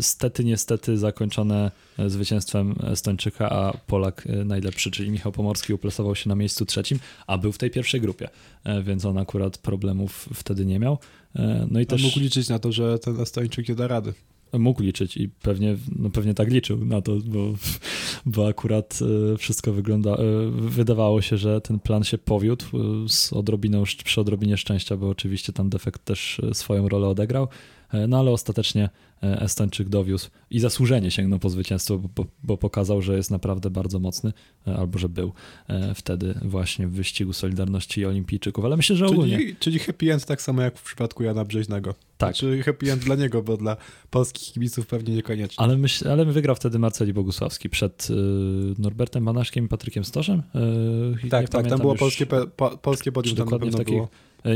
stety, 0.00 0.44
niestety 0.44 0.98
zakończone 0.98 1.70
zwycięstwem 2.06 2.74
Estończyka, 2.82 3.50
a 3.50 3.76
Polak 3.86 4.28
najlepszy, 4.44 4.90
czyli 4.90 5.10
Michał 5.10 5.32
Pomorski 5.32 5.74
uplasował 5.74 6.14
się 6.14 6.28
na 6.28 6.34
miejscu 6.34 6.66
trzecim, 6.66 6.98
a 7.26 7.38
był 7.38 7.52
w 7.52 7.58
tej 7.58 7.70
pierwszej 7.70 8.00
grupie, 8.00 8.28
więc 8.84 9.04
on 9.04 9.18
akurat 9.18 9.58
problemów 9.58 10.28
wtedy 10.34 10.66
nie 10.66 10.78
miał. 10.78 10.98
No 11.70 11.80
i 11.80 11.86
Też... 11.86 12.02
też 12.02 12.02
Mógł 12.02 12.20
liczyć 12.20 12.48
na 12.48 12.58
to, 12.58 12.72
że 12.72 12.98
ten 12.98 13.20
Estończyk 13.20 13.68
nie 13.68 13.74
da 13.74 13.88
rady. 13.88 14.12
Mógł 14.58 14.82
liczyć 14.82 15.16
i 15.16 15.28
pewnie, 15.28 15.76
no 15.96 16.10
pewnie 16.10 16.34
tak 16.34 16.50
liczył 16.50 16.84
na 16.84 17.02
to, 17.02 17.16
bo, 17.24 17.54
bo 18.26 18.48
akurat 18.48 18.98
e, 19.32 19.36
wszystko 19.38 19.72
wygląda, 19.72 20.10
e, 20.10 20.50
wydawało 20.50 21.22
się, 21.22 21.36
że 21.36 21.60
ten 21.60 21.78
plan 21.78 22.04
się 22.04 22.18
powiódł 22.18 22.64
e, 22.64 23.08
z 23.08 23.32
odrobiną, 23.32 23.82
przy 24.04 24.20
odrobinie 24.20 24.56
szczęścia, 24.56 24.96
bo 24.96 25.08
oczywiście 25.08 25.52
tam 25.52 25.70
defekt 25.70 26.04
też 26.04 26.40
swoją 26.52 26.88
rolę 26.88 27.08
odegrał, 27.08 27.48
no 28.08 28.18
ale 28.18 28.30
ostatecznie 28.30 28.90
Estończyk 29.22 29.88
dowiózł 29.88 30.30
i 30.50 30.60
zasłużenie 30.60 31.10
sięgnął 31.10 31.38
po 31.38 31.50
zwycięstwo, 31.50 31.98
bo, 31.98 32.24
bo, 32.42 32.56
pokazał, 32.56 33.02
że 33.02 33.16
jest 33.16 33.30
naprawdę 33.30 33.70
bardzo 33.70 33.98
mocny, 33.98 34.32
e, 34.66 34.76
albo 34.76 34.98
że 34.98 35.08
był 35.08 35.32
e, 35.68 35.94
wtedy 35.94 36.34
właśnie 36.42 36.86
w 36.86 36.92
wyścigu 36.92 37.32
Solidarności 37.32 38.00
i 38.00 38.06
Olimpijczyków, 38.06 38.64
ale 38.64 38.76
myślę, 38.76 38.96
że 38.96 39.06
ogólnie 39.06 39.38
Czyli, 39.38 39.56
czyli 39.56 39.78
happy 39.78 40.12
end 40.12 40.26
tak 40.26 40.42
samo 40.42 40.62
jak 40.62 40.78
w 40.78 40.82
przypadku 40.82 41.22
Jana 41.22 41.44
Brzeźnego. 41.44 41.94
tak. 42.18 42.34
Czy 42.34 42.62
happy 42.62 42.92
end 42.92 43.04
dla 43.04 43.14
niego, 43.14 43.42
bo 43.42 43.56
dla 43.56 43.76
polskich 44.10 44.52
kibiców 44.52 44.86
pewnie 44.86 45.14
niekoniecznie. 45.14 45.64
Ale, 45.64 45.76
myśl, 45.76 46.08
ale 46.08 46.24
wygrał 46.24 46.56
wtedy 46.56 46.78
Marceli 46.78 47.12
Bogusławski 47.12 47.70
przed 47.70 48.10
y, 48.10 48.14
Norbertem 48.78 49.24
Banaszkiem 49.24 49.64
i 49.64 49.68
Patrykiem 49.68 50.04
Stoszem. 50.04 50.42
Y, 51.24 51.28
tak, 51.28 51.48
tak, 51.48 51.68
tam 51.68 51.78
było 51.78 51.92
już, 51.92 52.00
polskie, 52.00 52.26
po, 52.26 52.78
polskie 52.78 53.12
podium, 53.12 53.36
tam 53.36 53.44
na 53.44 53.50
dokładnie 53.50 53.70
w 53.70 53.76
pewno 53.76 53.92
było. 53.92 54.08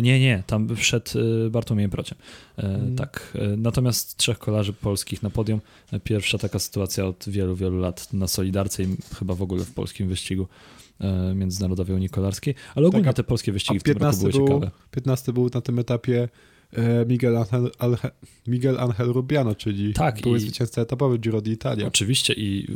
Nie, 0.02 0.20
nie, 0.20 0.42
tam 0.46 0.76
wszedł 0.76 1.18
y, 1.46 1.50
Bartłomiejem 1.50 1.90
Prociem. 1.90 2.18
Y. 2.58 2.62
Tak. 2.96 3.38
Natomiast 3.56 4.16
trzech 4.16 4.38
kolarzy 4.38 4.55
polskich 4.80 5.22
na 5.22 5.30
podium. 5.30 5.60
Pierwsza 6.04 6.38
taka 6.38 6.58
sytuacja 6.58 7.06
od 7.06 7.24
wielu, 7.28 7.56
wielu 7.56 7.78
lat 7.78 8.12
na 8.12 8.26
Solidarce 8.28 8.82
i 8.82 8.86
chyba 9.18 9.34
w 9.34 9.42
ogóle 9.42 9.64
w 9.64 9.74
polskim 9.74 10.08
wyścigu 10.08 10.46
y, 11.30 11.34
międzynarodowej 11.34 11.96
Unii 11.96 12.08
Kolarskiej. 12.08 12.54
Ale 12.74 12.86
ogólnie 12.86 13.04
Tak, 13.04 13.10
a- 13.10 13.16
te 13.16 13.24
polskie 13.24 13.52
wyścigi 13.52 13.80
w 13.80 13.82
tym 13.82 13.92
roku 13.92 14.00
15 14.00 14.20
były 14.28 14.32
był- 14.32 14.46
ciekawe. 14.60 14.70
15 14.90 15.32
był 15.32 15.50
na 15.54 15.60
tym 15.60 15.78
etapie 15.78 16.28
e, 16.72 17.06
Miguel 17.06 17.36
Angel, 17.36 17.70
Alhe, 17.78 18.10
Miguel 18.46 18.80
Angel 18.80 19.06
Rubiano, 19.12 19.54
czyli 19.54 19.92
Tak, 19.92 20.20
były 20.20 20.36
i- 20.38 20.40
zwycięzca 20.40 20.82
etapowy 20.82 21.18
Giro 21.18 21.38
d'Italia. 21.38 21.86
Oczywiście 21.86 22.32
i 22.32 22.66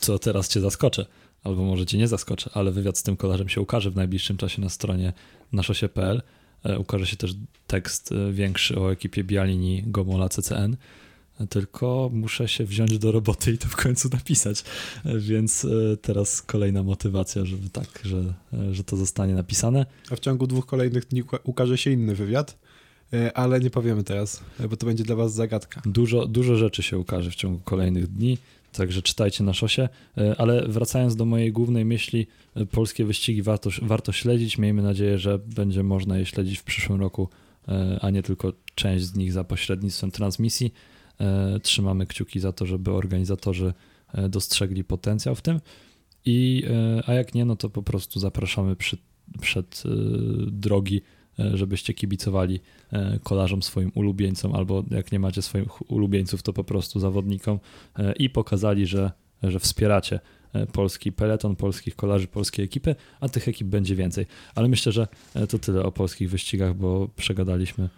co 0.00 0.18
teraz 0.18 0.48
cię 0.48 0.60
zaskoczę, 0.60 1.06
albo 1.44 1.64
może 1.64 1.86
cię 1.86 1.98
nie 1.98 2.08
zaskoczę, 2.08 2.50
ale 2.54 2.70
wywiad 2.72 2.98
z 2.98 3.02
tym 3.02 3.16
kolarzem 3.16 3.48
się 3.48 3.60
ukaże 3.60 3.90
w 3.90 3.96
najbliższym 3.96 4.36
czasie 4.36 4.62
na 4.62 4.68
stronie 4.68 5.12
naszosie.pl. 5.52 6.22
E, 6.64 6.78
Ukaże 6.78 7.06
się 7.06 7.16
też 7.16 7.34
tekst 7.66 8.12
e, 8.12 8.32
większy 8.32 8.80
o 8.80 8.92
ekipie 8.92 9.24
Bialini 9.24 9.82
Gomola 9.86 10.28
CCN. 10.28 10.76
Tylko 11.50 12.10
muszę 12.12 12.48
się 12.48 12.64
wziąć 12.64 12.98
do 12.98 13.12
roboty 13.12 13.52
i 13.52 13.58
to 13.58 13.68
w 13.68 13.76
końcu 13.76 14.08
napisać. 14.12 14.64
Więc 15.04 15.64
e, 15.64 15.96
teraz 15.96 16.42
kolejna 16.42 16.82
motywacja, 16.82 17.44
żeby 17.44 17.68
tak, 17.70 18.00
że, 18.04 18.34
e, 18.52 18.74
że 18.74 18.84
to 18.84 18.96
zostanie 18.96 19.34
napisane. 19.34 19.86
A 20.10 20.16
w 20.16 20.20
ciągu 20.20 20.46
dwóch 20.46 20.66
kolejnych 20.66 21.06
dni 21.06 21.24
uka- 21.24 21.38
ukaże 21.44 21.78
się 21.78 21.90
inny 21.90 22.14
wywiad, 22.14 22.58
e, 23.12 23.36
ale 23.36 23.60
nie 23.60 23.70
powiemy 23.70 24.04
teraz, 24.04 24.42
bo 24.70 24.76
to 24.76 24.86
będzie 24.86 25.04
dla 25.04 25.16
was 25.16 25.34
zagadka. 25.34 25.82
Dużo, 25.86 26.26
dużo 26.26 26.56
rzeczy 26.56 26.82
się 26.82 26.98
ukaże 26.98 27.30
w 27.30 27.34
ciągu 27.34 27.60
kolejnych 27.64 28.06
dni, 28.06 28.38
także 28.72 29.02
czytajcie 29.02 29.44
na 29.44 29.54
szosie. 29.54 29.88
Ale 30.38 30.68
wracając 30.68 31.16
do 31.16 31.24
mojej 31.24 31.52
głównej 31.52 31.84
myśli, 31.84 32.26
polskie 32.70 33.04
wyścigi 33.04 33.42
warto, 33.42 33.70
warto 33.82 34.12
śledzić. 34.12 34.58
Miejmy 34.58 34.82
nadzieję, 34.82 35.18
że 35.18 35.38
będzie 35.38 35.82
można 35.82 36.18
je 36.18 36.26
śledzić 36.26 36.58
w 36.58 36.62
przyszłym 36.62 37.00
roku, 37.00 37.28
a 38.00 38.10
nie 38.10 38.22
tylko 38.22 38.52
część 38.74 39.04
z 39.04 39.14
nich 39.14 39.32
za 39.32 39.44
pośrednictwem 39.44 40.10
transmisji. 40.10 40.72
E, 41.20 41.60
Trzymamy 41.60 42.06
kciuki 42.06 42.40
za 42.40 42.52
to, 42.52 42.66
żeby 42.66 42.90
organizatorzy 42.92 43.72
e, 44.14 44.28
dostrzegli 44.28 44.84
potencjał 44.84 45.34
w 45.34 45.42
tym. 45.42 45.60
I, 46.24 46.64
e, 46.70 47.02
a 47.06 47.14
jak 47.14 47.34
nie, 47.34 47.44
no 47.44 47.56
to 47.56 47.70
po 47.70 47.82
prostu 47.82 48.20
zapraszamy 48.20 48.76
przy, 48.76 48.96
przed 49.40 49.82
drogi, 50.46 51.02
żebyście 51.54 51.94
kibicowali 51.94 52.60
kolarzom 53.22 53.62
swoim 53.62 53.92
ulubieńcom, 53.94 54.54
albo 54.54 54.84
jak 54.90 55.12
nie 55.12 55.18
macie 55.18 55.42
swoich 55.42 55.90
ulubieńców, 55.90 56.42
to 56.42 56.52
po 56.52 56.64
prostu 56.64 57.00
zawodnikom 57.00 57.58
i 58.18 58.30
pokazali, 58.30 58.86
że, 58.86 59.12
że 59.42 59.60
wspieracie 59.60 60.20
polski 60.72 61.12
peleton, 61.12 61.56
polskich 61.56 61.96
kolarzy, 61.96 62.26
polskiej 62.26 62.64
ekipy, 62.64 62.94
a 63.20 63.28
tych 63.28 63.48
ekip 63.48 63.68
będzie 63.68 63.96
więcej. 63.96 64.26
Ale 64.54 64.68
myślę, 64.68 64.92
że 64.92 65.08
to 65.48 65.58
tyle 65.58 65.82
o 65.82 65.92
polskich 65.92 66.30
wyścigach, 66.30 66.74
bo 66.74 67.08
przegadaliśmy 67.16 67.88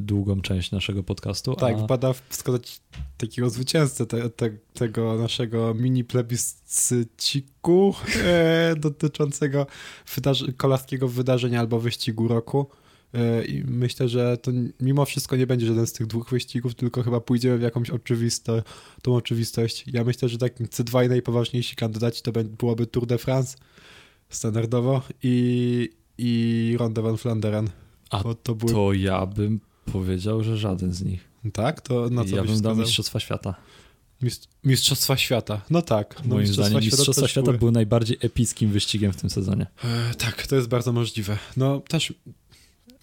długą 0.00 0.40
część 0.40 0.70
naszego 0.70 1.02
podcastu. 1.02 1.54
Tak, 1.54 1.74
a... 1.74 1.78
wypada 1.78 2.12
wskazać 2.28 2.80
takiego 3.16 3.50
zwycięzcę 3.50 4.06
te, 4.06 4.30
te, 4.30 4.50
tego 4.74 5.16
naszego 5.18 5.74
mini 5.74 6.04
plebiscyciku 6.04 7.94
e, 8.24 8.74
dotyczącego 8.76 9.66
wydarzy- 10.06 10.52
kolarskiego 10.56 11.08
wydarzenia 11.08 11.60
albo 11.60 11.80
wyścigu 11.80 12.28
roku. 12.28 12.66
E, 13.14 13.44
I 13.44 13.64
myślę, 13.64 14.08
że 14.08 14.36
to 14.36 14.50
mimo 14.80 15.04
wszystko 15.04 15.36
nie 15.36 15.46
będzie 15.46 15.66
żaden 15.66 15.86
z 15.86 15.92
tych 15.92 16.06
dwóch 16.06 16.30
wyścigów, 16.30 16.74
tylko 16.74 17.02
chyba 17.02 17.20
pójdziemy 17.20 17.58
w 17.58 17.62
jakąś 17.62 17.90
oczywisto, 17.90 18.62
tą 19.02 19.14
oczywistość. 19.14 19.84
Ja 19.86 20.04
myślę, 20.04 20.28
że 20.28 20.38
takim 20.38 20.66
C2 20.66 21.06
i 21.06 21.08
najpoważniejsi 21.08 21.76
kandydaci 21.76 22.22
to 22.22 22.32
byłoby 22.32 22.86
Tour 22.86 23.06
de 23.06 23.18
France 23.18 23.56
standardowo 24.28 25.02
i, 25.22 25.88
i 26.18 26.76
Ronde 26.78 27.02
van 27.02 27.16
Vlaanderen. 27.16 27.70
A 28.10 28.24
to 28.42 28.54
były... 28.54 28.72
To 28.72 28.92
ja 28.92 29.26
bym 29.26 29.60
powiedział, 29.92 30.44
że 30.44 30.56
żaden 30.58 30.92
z 30.92 31.02
nich. 31.02 31.28
Tak? 31.52 31.80
To 31.80 32.10
na 32.10 32.24
co 32.24 32.30
ja 32.30 32.36
bym 32.36 32.46
dał 32.46 32.54
wskazał? 32.56 32.76
Mistrzostwa 32.76 33.20
Świata. 33.20 33.54
Mistrz- 34.22 34.48
Mistrzostwa 34.64 35.16
Świata. 35.16 35.60
No 35.70 35.82
tak. 35.82 36.20
No 36.24 36.34
Moim 36.34 36.46
zdaniem 36.46 36.80
Mistrzostwa 36.80 37.28
Świata 37.28 37.44
były. 37.44 37.58
były 37.58 37.72
najbardziej 37.72 38.16
epickim 38.20 38.70
wyścigiem 38.70 39.12
w 39.12 39.16
tym 39.16 39.30
sezonie. 39.30 39.66
E, 39.84 40.14
tak, 40.14 40.46
to 40.46 40.56
jest 40.56 40.68
bardzo 40.68 40.92
możliwe. 40.92 41.38
No 41.56 41.80
też, 41.88 42.12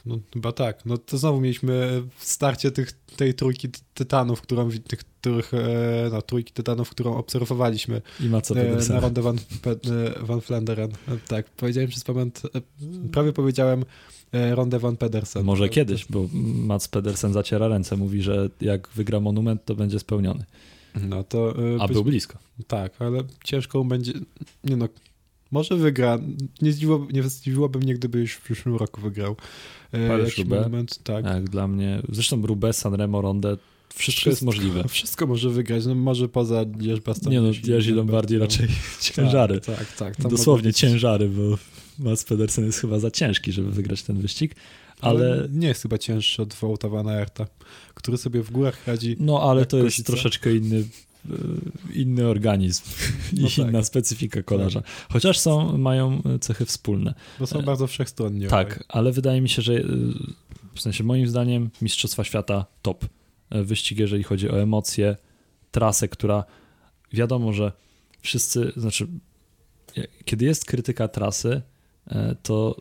no 0.05 0.19
chyba 0.33 0.51
tak. 0.51 0.85
No 0.85 0.97
to 0.97 1.17
znowu 1.17 1.41
mieliśmy 1.41 2.03
starcie 2.17 2.71
tych, 2.71 2.91
tej 2.91 3.33
trójki 3.33 3.69
ty- 3.69 3.79
tytanów, 3.93 4.41
którą, 4.41 4.69
tych, 4.71 4.99
których, 5.03 5.53
e, 5.53 6.09
no 6.11 6.21
trójki 6.21 6.53
tytanów, 6.53 6.89
którą 6.89 7.15
obserwowaliśmy 7.17 8.01
I 8.19 8.25
Maca 8.29 8.55
e, 8.55 8.89
na 8.93 8.99
rondę 8.99 9.21
Van, 9.21 9.37
e, 9.37 10.25
Van 10.25 10.41
Flanderen. 10.41 10.91
E, 10.91 11.17
tak, 11.27 11.49
powiedziałem 11.49 11.89
przez 11.89 12.07
moment, 12.07 12.41
prawie 13.11 13.33
powiedziałem 13.33 13.85
e, 14.31 14.55
rondę 14.55 14.79
Van 14.79 14.97
Pedersen. 14.97 15.43
Może 15.43 15.69
kiedyś, 15.69 16.05
bo 16.09 16.27
Mats 16.55 16.87
Pedersen 16.87 17.33
zaciera 17.33 17.67
ręce, 17.67 17.97
mówi, 17.97 18.21
że 18.21 18.49
jak 18.61 18.89
wygra 18.95 19.19
monument, 19.19 19.65
to 19.65 19.75
będzie 19.75 19.99
spełniony. 19.99 20.45
No 21.01 21.23
to... 21.23 21.53
A 21.79 21.87
być- 21.87 21.93
był 21.93 22.03
blisko. 22.03 22.37
Tak, 22.67 23.01
ale 23.01 23.23
ciężko 23.43 23.83
będzie. 23.83 24.13
Nie 24.63 24.77
no, 24.77 24.87
może 25.51 25.75
wygra. 25.77 26.19
Nie, 26.61 26.71
zdziwiło, 26.71 27.07
nie 27.13 27.23
zdziwiłoby 27.23 27.79
mnie, 27.79 27.93
gdyby 27.93 28.19
już 28.19 28.33
w 28.33 28.41
przyszłym 28.41 28.75
roku 28.75 29.01
wygrał. 29.01 29.35
E, 29.91 30.07
Paryż 30.07 30.37
Roubaix. 30.37 30.63
moment, 30.63 31.03
tak. 31.03 31.25
Jak 31.25 31.49
dla 31.49 31.67
mnie, 31.67 32.01
zresztą 32.09 32.45
Roubaix, 32.45 32.77
Sanremo, 32.77 33.21
Ronde, 33.21 33.57
wszystko, 33.95 34.29
jest 34.29 34.41
możliwe. 34.41 34.83
Wszystko 34.89 35.27
może 35.27 35.49
wygrać, 35.49 35.85
no 35.85 35.95
może 35.95 36.29
poza 36.29 36.65
Jerzy 36.79 37.01
Nie 37.29 37.41
no, 37.41 37.51
Jerzy 37.63 37.95
Lombardi 37.95 38.37
raczej 38.37 38.67
ciężary. 39.01 39.61
Tak, 39.61 39.95
tak. 39.95 40.15
tak 40.15 40.27
Dosłownie 40.31 40.69
być... 40.69 40.77
ciężary, 40.77 41.29
bo 41.29 41.57
Mats 41.99 42.23
Pedersen 42.23 42.65
jest 42.65 42.79
chyba 42.79 42.99
za 42.99 43.11
ciężki, 43.11 43.51
żeby 43.51 43.71
wygrać 43.71 44.03
ten 44.03 44.17
wyścig. 44.17 44.55
Ale... 45.01 45.31
ale... 45.31 45.49
nie 45.51 45.67
jest 45.67 45.81
chyba 45.81 45.97
cięższy 45.97 46.41
od 46.41 46.53
Wołta 46.53 46.89
Van 46.89 47.07
Aerta, 47.07 47.47
który 47.93 48.17
sobie 48.17 48.41
w 48.43 48.51
górach 48.51 48.87
radzi. 48.87 49.15
No 49.19 49.41
ale 49.49 49.65
to 49.65 49.77
jest 49.77 50.05
troszeczkę 50.05 50.55
inny 50.55 50.83
inny 51.93 52.27
organizm 52.27 52.83
no 53.33 53.47
i 53.47 53.51
tak. 53.51 53.57
inna 53.57 53.83
specyfika 53.83 54.43
kolarza. 54.43 54.81
Chociaż 55.09 55.39
są, 55.39 55.77
mają 55.77 56.21
cechy 56.41 56.65
wspólne. 56.65 57.13
Bo 57.39 57.47
są 57.47 57.61
bardzo 57.61 57.87
wszechstronnie. 57.87 58.47
Tak, 58.47 58.83
ale 58.87 59.11
wydaje 59.11 59.41
mi 59.41 59.49
się, 59.49 59.61
że 59.61 59.73
e, 59.73 59.83
w 60.75 60.81
sensie 60.81 61.03
moim 61.03 61.27
zdaniem 61.27 61.69
Mistrzostwa 61.81 62.23
Świata 62.23 62.65
top 62.81 63.05
e, 63.49 63.63
wyścig, 63.63 63.99
jeżeli 63.99 64.23
chodzi 64.23 64.49
o 64.49 64.61
emocje, 64.61 65.17
trasę, 65.71 66.07
która 66.07 66.43
wiadomo, 67.13 67.53
że 67.53 67.71
wszyscy, 68.21 68.71
znaczy 68.77 69.07
kiedy 70.25 70.45
jest 70.45 70.65
krytyka 70.65 71.07
trasy, 71.07 71.61
to 72.43 72.75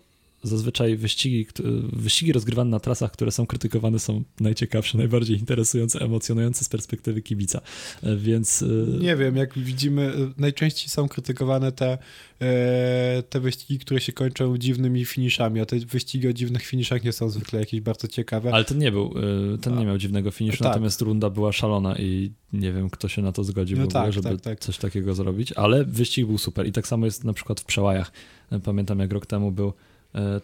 zazwyczaj 0.44 0.96
wyścigi, 0.96 1.46
wyścigi 1.92 2.32
rozgrywane 2.32 2.70
na 2.70 2.80
trasach, 2.80 3.12
które 3.12 3.32
są 3.32 3.46
krytykowane, 3.46 3.98
są 3.98 4.22
najciekawsze, 4.40 4.98
najbardziej 4.98 5.38
interesujące, 5.38 6.00
emocjonujące 6.00 6.64
z 6.64 6.68
perspektywy 6.68 7.22
kibica. 7.22 7.60
E, 8.02 8.16
więc. 8.16 8.62
E, 8.62 8.66
Nie 9.00 9.16
wiem, 9.16 9.36
jak 9.36 9.58
widzimy, 9.58 10.02
e, 10.02 10.32
najczęściej 10.38 10.88
są 10.88 11.08
krytykowane 11.08 11.72
te, 11.72 11.98
te 13.30 13.40
wyścigi, 13.40 13.78
które 13.78 14.00
się 14.00 14.12
kończą 14.12 14.58
dziwnymi 14.58 15.04
finiszami, 15.04 15.60
a 15.60 15.66
te 15.66 15.78
wyścigi 15.78 16.28
o 16.28 16.32
dziwnych 16.32 16.62
finiszach 16.62 17.04
nie 17.04 17.12
są 17.12 17.30
zwykle 17.30 17.60
jakieś 17.60 17.80
bardzo 17.80 18.08
ciekawe. 18.08 18.54
Ale 18.54 18.64
ten 18.64 18.78
nie 18.78 18.92
był, 18.92 19.14
ten 19.60 19.78
nie 19.78 19.86
miał 19.86 19.98
dziwnego 19.98 20.30
finiszu, 20.30 20.58
tak. 20.58 20.68
natomiast 20.68 21.00
runda 21.00 21.30
była 21.30 21.52
szalona 21.52 21.96
i 21.98 22.32
nie 22.52 22.72
wiem, 22.72 22.90
kto 22.90 23.08
się 23.08 23.22
na 23.22 23.32
to 23.32 23.44
zgodził 23.44 23.76
no 23.78 23.84
w 23.84 23.86
ogóle, 23.86 24.04
tak, 24.04 24.12
żeby 24.12 24.28
tak, 24.28 24.40
tak. 24.40 24.60
coś 24.60 24.78
takiego 24.78 25.14
zrobić, 25.14 25.52
ale 25.52 25.84
wyścig 25.84 26.26
był 26.26 26.38
super 26.38 26.66
i 26.66 26.72
tak 26.72 26.86
samo 26.86 27.06
jest 27.06 27.24
na 27.24 27.32
przykład 27.32 27.60
w 27.60 27.64
przełajach. 27.64 28.12
Pamiętam, 28.64 28.98
jak 28.98 29.12
rok 29.12 29.26
temu 29.26 29.52
był 29.52 29.72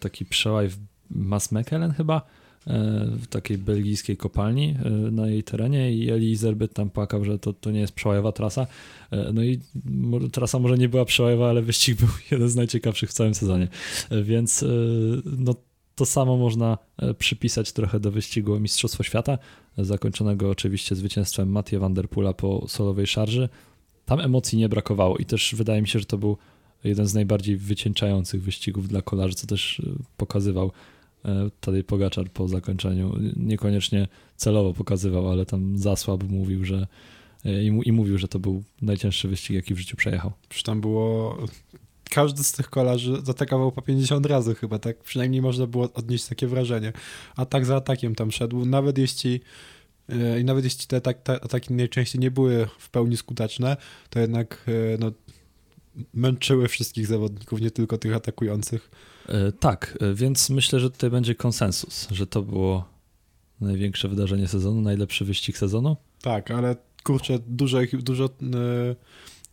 taki 0.00 0.24
przełaj 0.24 0.68
w 0.68 0.78
Masmekelen 1.10 1.92
chyba, 1.92 2.16
e, 2.16 2.72
w 3.06 3.26
takiej 3.26 3.58
belgijskiej 3.58 4.16
kopalni 4.16 4.76
e, 4.84 4.90
na 4.90 5.28
jej 5.28 5.42
terenie 5.42 5.92
i 5.92 6.10
Eli 6.10 6.36
Zerbyt 6.36 6.74
tam 6.74 6.90
płakał, 6.90 7.24
że 7.24 7.38
to, 7.38 7.52
to 7.52 7.70
nie 7.70 7.80
jest 7.80 7.92
przełajowa 7.92 8.32
trasa. 8.32 8.66
No 9.34 9.42
i 9.42 9.60
trasa 10.32 10.58
może 10.58 10.78
nie 10.78 10.88
była 10.88 11.04
przełajowa, 11.04 11.50
ale 11.50 11.62
wyścig 11.62 11.98
był 12.00 12.08
jeden 12.30 12.48
z 12.48 12.56
najciekawszych 12.56 13.10
w 13.10 13.12
całym 13.12 13.34
sezonie. 13.34 13.68
Więc 14.22 14.64
no, 15.24 15.54
to 15.94 16.06
samo 16.06 16.36
można 16.36 16.78
przypisać 17.18 17.72
trochę 17.72 18.00
do 18.00 18.10
wyścigu 18.10 18.60
Mistrzostwa 18.60 19.04
Świata, 19.04 19.38
zakończonego 19.78 20.50
oczywiście 20.50 20.94
zwycięstwem 20.94 21.48
Mattie 21.48 21.78
van 21.78 21.94
der 21.94 22.08
Pula 22.08 22.32
po 22.32 22.68
solowej 22.68 23.06
szarży. 23.06 23.48
Tam 24.06 24.20
emocji 24.20 24.58
nie 24.58 24.68
brakowało 24.68 25.18
i 25.18 25.24
też 25.24 25.54
wydaje 25.54 25.82
mi 25.82 25.88
się, 25.88 25.98
że 25.98 26.04
to 26.04 26.18
był 26.18 26.36
jeden 26.84 27.06
z 27.06 27.14
najbardziej 27.14 27.56
wycieńczających 27.56 28.42
wyścigów 28.42 28.88
dla 28.88 29.02
kolarzy, 29.02 29.34
co 29.34 29.46
też 29.46 29.80
e, 29.80 30.02
pokazywał 30.16 30.72
e, 31.24 31.50
Tadej 31.60 31.84
Pogaczar 31.84 32.30
po 32.30 32.48
zakończeniu. 32.48 33.16
Niekoniecznie 33.36 34.08
celowo 34.36 34.74
pokazywał, 34.74 35.30
ale 35.30 35.46
tam 35.46 35.78
zasłab 35.78 36.22
mówił, 36.22 36.64
że 36.64 36.86
e, 37.44 37.64
i, 37.64 37.88
i 37.88 37.92
mówił, 37.92 38.18
że 38.18 38.28
to 38.28 38.38
był 38.38 38.62
najcięższy 38.82 39.28
wyścig, 39.28 39.56
jaki 39.56 39.74
w 39.74 39.78
życiu 39.78 39.96
przejechał. 39.96 40.32
Przecież 40.48 40.62
tam 40.62 40.80
było 40.80 41.38
każdy 42.10 42.44
z 42.44 42.52
tych 42.52 42.70
kolarzy 42.70 43.22
zaatakował 43.24 43.72
po 43.72 43.82
50 43.82 44.26
razy 44.26 44.54
chyba, 44.54 44.78
tak 44.78 44.98
przynajmniej 44.98 45.42
można 45.42 45.66
było 45.66 45.88
odnieść 45.94 46.26
takie 46.26 46.46
wrażenie. 46.46 46.92
Atak 47.36 47.66
za 47.66 47.76
atakiem 47.76 48.14
tam 48.14 48.30
szedł, 48.30 48.64
nawet 48.64 48.98
jeśli 48.98 49.40
i 50.40 50.44
nawet 50.44 50.64
jeśli 50.64 50.86
te, 50.86 51.00
te 51.00 51.44
ataki 51.44 51.74
najczęściej 51.74 52.20
nie 52.20 52.30
były 52.30 52.66
w 52.78 52.90
pełni 52.90 53.16
skuteczne, 53.16 53.76
to 54.10 54.20
jednak 54.20 54.66
no, 54.98 55.12
męczyły 56.14 56.68
wszystkich 56.68 57.06
zawodników, 57.06 57.60
nie 57.60 57.70
tylko 57.70 57.98
tych 57.98 58.14
atakujących. 58.14 58.90
E, 59.28 59.52
tak, 59.52 59.98
e, 60.00 60.14
więc 60.14 60.50
myślę, 60.50 60.80
że 60.80 60.90
tutaj 60.90 61.10
będzie 61.10 61.34
konsensus, 61.34 62.08
że 62.10 62.26
to 62.26 62.42
było 62.42 62.88
największe 63.60 64.08
wydarzenie 64.08 64.48
sezonu, 64.48 64.80
najlepszy 64.80 65.24
wyścig 65.24 65.58
sezonu. 65.58 65.96
Tak, 66.22 66.50
ale 66.50 66.76
kurczę, 67.04 67.38
dużo, 67.46 67.78
dużo, 67.92 68.24
e, 68.24 68.28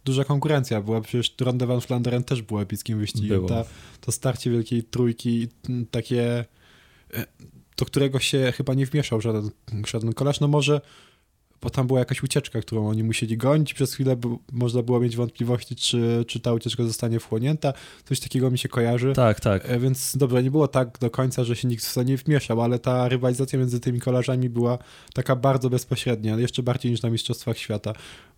duża 0.06 0.24
konkurencja 0.24 0.82
była. 0.82 1.02
Przecież 1.02 1.36
Ronde 1.42 1.66
van 1.66 1.82
Flanderen 1.82 2.24
też 2.24 2.42
było 2.42 2.62
epickim 2.62 3.00
wyścigiem. 3.00 3.46
Ta, 3.48 3.66
to 4.02 4.12
starcie 4.12 4.52
Wielkiej 4.52 4.84
Trójki, 4.84 5.48
takie 5.92 6.46
do 7.78 7.86
którego 7.86 8.20
się 8.20 8.54
chyba 8.56 8.74
nie 8.74 8.86
wmieszał 8.86 9.22
żaden, 9.22 9.50
żaden 9.88 10.14
kolarz. 10.14 10.40
No 10.40 10.48
może 10.48 10.82
bo 11.62 11.70
tam 11.70 11.88
była 11.88 12.00
jakaś 12.00 12.24
ucieczka, 12.24 12.62
którą 12.62 12.90
oni 12.90 13.04
musieli 13.04 13.38
gonić. 13.38 13.74
Przez 13.74 13.94
chwilę 13.94 14.18
można 14.52 14.82
było 14.82 15.00
mieć 15.00 15.16
wątpliwości, 15.16 15.76
czy, 15.76 16.26
czy 16.28 16.40
ta 16.40 16.54
ucieczka 16.54 16.84
zostanie 16.84 17.20
wchłonięta. 17.20 17.74
Coś 18.06 18.20
takiego 18.20 18.52
mi 18.52 18.58
się 18.58 18.70
kojarzy. 18.70 19.14
Tak, 19.14 19.40
tak. 19.40 19.70
E, 19.70 19.80
więc 19.80 20.18
dobrze, 20.18 20.44
nie 20.44 20.52
było 20.52 20.68
tak 20.68 20.98
do 21.00 21.10
końca, 21.10 21.44
że 21.44 21.56
się 21.56 21.68
nikt 21.68 21.86
w 21.86 21.94
to 21.94 22.04
nie 22.04 22.18
wmieszał, 22.18 22.62
ale 22.62 22.80
ta 22.80 23.10
rywalizacja 23.10 23.60
między 23.60 23.80
tymi 23.80 24.00
kolarzami 24.00 24.50
była 24.50 24.78
taka 25.14 25.36
bardzo 25.36 25.70
bezpośrednia, 25.70 26.36
jeszcze 26.36 26.64
bardziej 26.64 26.92
niż 26.92 27.02
na 27.02 27.10
Mistrzostwach 27.10 27.58
Świata. 27.58 27.94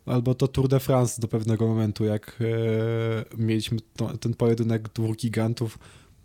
Albo 0.06 0.36
to 0.36 0.48
Tour 0.48 0.68
de 0.68 0.80
France 0.80 1.22
do 1.22 1.28
pewnego 1.28 1.68
momentu, 1.68 2.06
jak 2.06 2.40
e, 2.42 3.38
mieliśmy 3.38 3.78
to, 3.96 4.18
ten 4.18 4.34
pojedynek 4.34 4.90
dwóch 4.90 5.18
gigantów, 5.18 5.80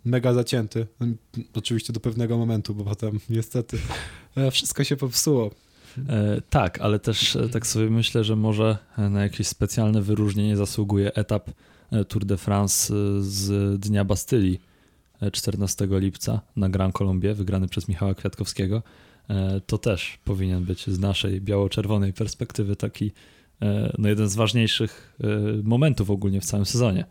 mega 0.05 0.33
zacięty. 0.33 0.87
Oczywiście 1.53 1.93
do 1.93 1.99
pewnego 1.99 2.37
momentu, 2.37 2.75
bo 2.75 2.83
potem 2.83 3.19
niestety 3.29 3.77
e, 4.35 4.51
wszystko 4.51 4.83
się 4.83 4.95
popsuło. 4.95 5.51
E, 6.09 6.41
tak, 6.49 6.81
ale 6.81 6.99
też 6.99 7.35
e, 7.35 7.49
tak 7.49 7.67
sobie 7.67 7.89
myślę, 7.89 8.23
że 8.23 8.35
może 8.35 8.77
na 8.97 9.23
jakieś 9.23 9.47
specjalne 9.47 10.01
wyróżnienie 10.01 10.57
zasługuje 10.57 11.13
etap 11.13 11.49
e, 11.91 12.05
Tour 12.05 12.25
de 12.25 12.37
France 12.37 12.93
z 13.21 13.79
Dnia 13.79 14.05
Bastylii 14.05 14.61
14 15.31 15.87
lipca 15.91 16.41
na 16.55 16.69
Grand 16.69 16.93
Colombie, 16.97 17.33
wygrany 17.33 17.67
przez 17.67 17.87
Michała 17.87 18.15
Kwiatkowskiego. 18.15 18.83
To 19.67 19.77
też 19.77 20.19
powinien 20.23 20.63
być 20.63 20.87
z 20.87 20.99
naszej 20.99 21.41
biało-czerwonej 21.41 22.13
perspektywy 22.13 22.75
taki 22.75 23.11
no 23.97 24.09
jeden 24.09 24.29
z 24.29 24.35
ważniejszych 24.35 25.17
momentów 25.63 26.09
ogólnie 26.09 26.41
w 26.41 26.45
całym 26.45 26.65
sezonie. 26.65 27.05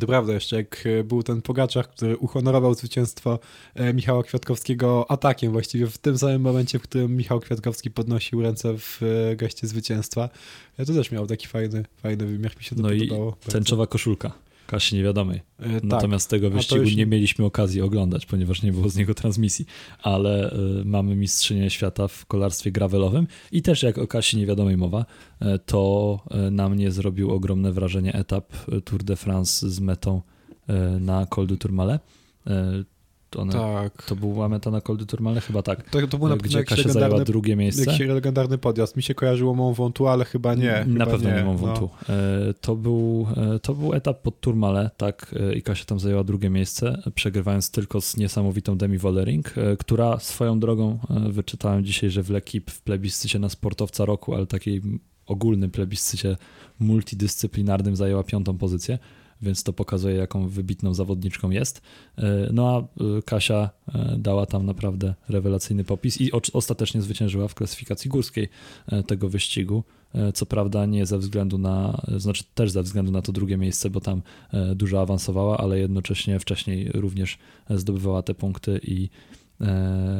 To 0.00 0.06
prawda, 0.06 0.32
jeszcze 0.32 0.56
jak 0.56 0.84
e, 0.86 1.04
był 1.04 1.22
ten 1.22 1.42
Pogaczar, 1.42 1.88
który 1.88 2.16
uhonorował 2.16 2.74
zwycięstwo 2.74 3.38
e, 3.74 3.94
Michała 3.94 4.22
Kwiatkowskiego 4.22 5.10
atakiem 5.10 5.52
właściwie 5.52 5.86
w 5.86 5.98
tym 5.98 6.18
samym 6.18 6.42
momencie, 6.42 6.78
w 6.78 6.82
którym 6.82 7.16
Michał 7.16 7.40
Kwiatkowski 7.40 7.90
podnosił 7.90 8.42
ręce 8.42 8.78
w 8.78 9.00
e, 9.02 9.36
geście 9.36 9.66
zwycięstwa. 9.66 10.28
To 10.76 10.84
też 10.84 11.10
miał 11.10 11.26
taki 11.26 11.46
fajny, 11.46 11.84
fajny 11.96 12.26
wymiar, 12.26 12.56
mi 12.56 12.64
się 12.64 12.76
to 12.76 12.82
no 12.82 12.88
podobało. 12.88 13.36
i 13.48 13.50
tęczowa 13.50 13.86
koszulka. 13.86 14.32
Kasie 14.72 14.96
Niewiadomej. 14.96 15.40
E, 15.58 15.70
tak. 15.72 15.82
Natomiast 15.82 16.30
tego 16.30 16.50
wyścigu 16.50 16.80
już... 16.80 16.96
nie 16.96 17.06
mieliśmy 17.06 17.44
okazji 17.44 17.80
oglądać, 17.80 18.26
ponieważ 18.26 18.62
nie 18.62 18.72
było 18.72 18.88
z 18.88 18.96
niego 18.96 19.14
transmisji, 19.14 19.66
ale 20.02 20.52
y, 20.52 20.84
mamy 20.84 21.16
mistrzynię 21.16 21.70
świata 21.70 22.08
w 22.08 22.26
kolarstwie 22.26 22.72
gravelowym 22.72 23.26
i 23.52 23.62
też 23.62 23.82
jak 23.82 23.98
o 23.98 24.06
Kasi 24.06 24.36
Niewiadomej 24.36 24.76
mowa, 24.76 25.04
y, 25.42 25.58
to 25.66 26.20
y, 26.46 26.50
na 26.50 26.68
mnie 26.68 26.90
zrobił 26.90 27.30
ogromne 27.30 27.72
wrażenie 27.72 28.12
etap 28.12 28.52
Tour 28.84 29.02
de 29.02 29.16
France 29.16 29.70
z 29.70 29.80
metą 29.80 30.22
na 31.00 31.26
Col 31.26 31.46
du 31.46 31.56
Tourmalet 31.56 32.02
one, 33.36 33.52
tak. 33.52 34.02
To 34.02 34.16
była 34.16 34.48
meta 34.48 34.70
na 34.70 34.80
Col 34.80 34.98
Turmale? 34.98 35.40
Chyba 35.40 35.62
tak. 35.62 35.90
To, 35.90 36.06
to 36.06 36.18
był 36.18 36.28
na 36.28 36.36
gdzie 36.36 36.64
Kasia 36.64 36.88
zajęła 36.88 37.24
drugie 37.24 37.56
miejsce. 37.56 37.92
Jakiś 37.92 38.06
legendarny 38.06 38.58
podjazd. 38.58 38.96
Mi 38.96 39.02
się 39.02 39.14
kojarzyło 39.14 39.54
Mont 39.54 40.00
ale 40.00 40.24
chyba 40.24 40.54
nie. 40.54 40.84
Na 40.86 41.04
chyba 41.04 41.06
pewno 41.06 41.30
nie, 41.30 41.36
nie 41.36 41.44
Mont. 41.44 41.62
No. 41.62 41.90
E, 42.08 42.54
to, 42.60 42.76
był, 42.76 43.26
e, 43.36 43.58
to 43.58 43.74
był 43.74 43.94
etap 43.94 44.22
pod 44.22 44.40
Turmale, 44.40 44.90
tak, 44.96 45.34
e, 45.40 45.54
i 45.54 45.62
Kasia 45.62 45.84
tam 45.84 46.00
zajęła 46.00 46.24
drugie 46.24 46.50
miejsce, 46.50 47.02
przegrywając 47.14 47.70
tylko 47.70 48.00
z 48.00 48.16
niesamowitą 48.16 48.78
Demi 48.78 48.98
Wollering, 48.98 49.54
która 49.78 50.18
swoją 50.18 50.60
drogą, 50.60 50.98
wyczytałem 51.28 51.84
dzisiaj, 51.84 52.10
że 52.10 52.22
w 52.22 52.30
L'Equipe 52.30 52.70
w 52.70 52.82
plebiscycie 52.82 53.38
na 53.38 53.48
sportowca 53.48 54.04
roku, 54.04 54.34
ale 54.34 54.46
takiej 54.46 54.82
ogólnym 55.26 55.70
plebiscycie 55.70 56.36
multidyscyplinarnym 56.80 57.96
zajęła 57.96 58.24
piątą 58.24 58.58
pozycję 58.58 58.98
więc 59.42 59.62
to 59.62 59.72
pokazuje, 59.72 60.16
jaką 60.16 60.48
wybitną 60.48 60.94
zawodniczką 60.94 61.50
jest. 61.50 61.82
E, 62.18 62.48
no 62.52 62.68
a 62.68 63.02
e, 63.04 63.22
Kasia 63.22 63.70
e, 63.94 64.16
dała 64.18 64.46
tam 64.46 64.66
naprawdę 64.66 65.14
rewelacyjny 65.28 65.84
popis 65.84 66.20
i 66.20 66.30
ostatecznie 66.52 67.02
zwyciężyła 67.02 67.48
w 67.48 67.54
klasyfikacji 67.54 68.10
górskiej 68.10 68.48
tego 69.06 69.28
wyścigu. 69.28 69.84
Co 70.34 70.46
prawda 70.46 70.86
nie 70.86 71.06
ze 71.06 71.18
względu 71.18 71.58
na, 71.58 72.02
znaczy 72.16 72.44
też 72.54 72.70
ze 72.70 72.82
względu 72.82 73.12
na 73.12 73.22
to 73.22 73.32
drugie 73.32 73.56
miejsce, 73.56 73.90
bo 73.90 74.00
tam 74.00 74.22
dużo 74.74 75.00
awansowała, 75.00 75.58
ale 75.58 75.78
jednocześnie 75.78 76.40
wcześniej 76.40 76.90
również 76.94 77.38
zdobywała 77.70 78.22
te 78.22 78.34
punkty 78.34 78.80
i 78.82 79.08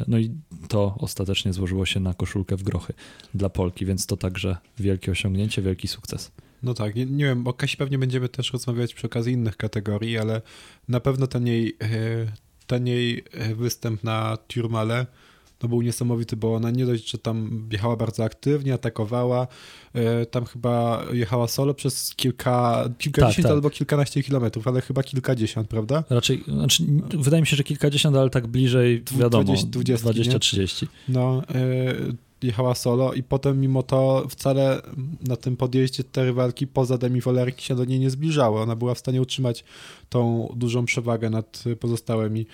no 0.09 0.19
i 0.19 0.31
to 0.69 0.95
ostatecznie 0.99 1.53
złożyło 1.53 1.87
się 1.87 2.01
na 2.01 2.15
koszulkę 2.15 2.57
w 2.57 2.63
grochy 2.63 2.93
dla 3.35 3.49
Polki, 3.49 3.87
więc 3.87 4.07
to 4.07 4.17
także 4.17 4.57
wielkie 4.79 5.13
osiągnięcie, 5.13 5.63
wielki 5.63 5.89
sukces. 5.89 6.33
No 6.63 6.75
tak, 6.75 6.95
nie, 6.95 7.07
nie 7.07 7.25
wiem, 7.25 7.47
o 7.47 7.53
Kasi 7.53 7.77
pewnie 7.77 7.99
będziemy 7.99 8.29
też 8.29 8.53
rozmawiać 8.53 8.95
przy 8.95 9.07
okazji 9.07 9.33
innych 9.33 9.57
kategorii, 9.57 10.19
ale 10.19 10.43
na 10.89 11.01
pewno 11.01 11.27
ten 11.27 11.47
jej, 11.47 11.77
e, 11.83 11.87
ten 12.67 12.87
jej 12.87 13.25
e, 13.33 13.55
występ 13.55 14.05
na 14.05 14.39
Turmale 14.47 15.07
no 15.63 15.69
był 15.69 15.83
niesamowity, 15.83 16.37
bo 16.37 16.55
ona 16.55 16.71
nie 16.71 16.87
dość, 16.87 17.11
że 17.11 17.19
tam 17.19 17.69
jechała 17.73 17.97
bardzo 17.97 18.25
aktywnie, 18.25 18.75
atakowała, 18.75 19.47
e, 19.95 20.27
tam 20.27 20.45
chyba 20.45 21.05
jechała 21.13 21.49
solo 21.49 21.75
przez 21.75 22.15
kilka, 22.15 22.89
kilkadziesiąt 22.99 23.37
Tak, 23.37 23.43
tak. 23.45 23.53
albo 23.53 23.71
kilkanaście 23.71 24.23
kilometrów, 24.23 24.69
ale 24.69 24.81
chyba 24.81 25.03
kilkadziesiąt, 25.03 25.69
prawda? 25.69 26.05
Raczej, 26.11 26.45
znaczy, 26.49 26.85
wydaje 27.19 27.41
mi 27.41 27.47
się, 27.47 27.57
że 27.57 27.65
kilkadziesiąt, 27.65 28.17
ale 28.17 28.31
tak 28.31 28.47
bliżej, 28.47 29.03
wiadomo, 29.19 29.45
20, 29.45 29.69
20, 29.69 30.09
nie? 30.09 30.15
20-30. 30.15 30.87
No, 31.09 31.43
jechała 32.45 32.75
solo 32.75 33.13
i 33.13 33.23
potem 33.23 33.61
mimo 33.61 33.83
to 33.83 34.27
wcale 34.31 34.83
na 35.29 35.37
tym 35.37 35.57
podjeździe 35.57 36.05
te 36.05 36.25
rywalki 36.25 36.67
poza 36.67 36.99
Demi 36.99 37.21
Volerek 37.21 37.61
się 37.61 37.75
do 37.77 37.85
niej 37.85 37.99
nie 38.01 38.11
zbliżały. 38.11 38.61
Ona 38.61 38.77
była 38.77 38.95
w 38.95 38.99
stanie 38.99 39.23
utrzymać 39.23 39.65
tą 40.09 40.49
dużą 40.57 40.85
przewagę 40.85 41.31
nad 41.31 41.65
pozostałymi. 41.81 42.47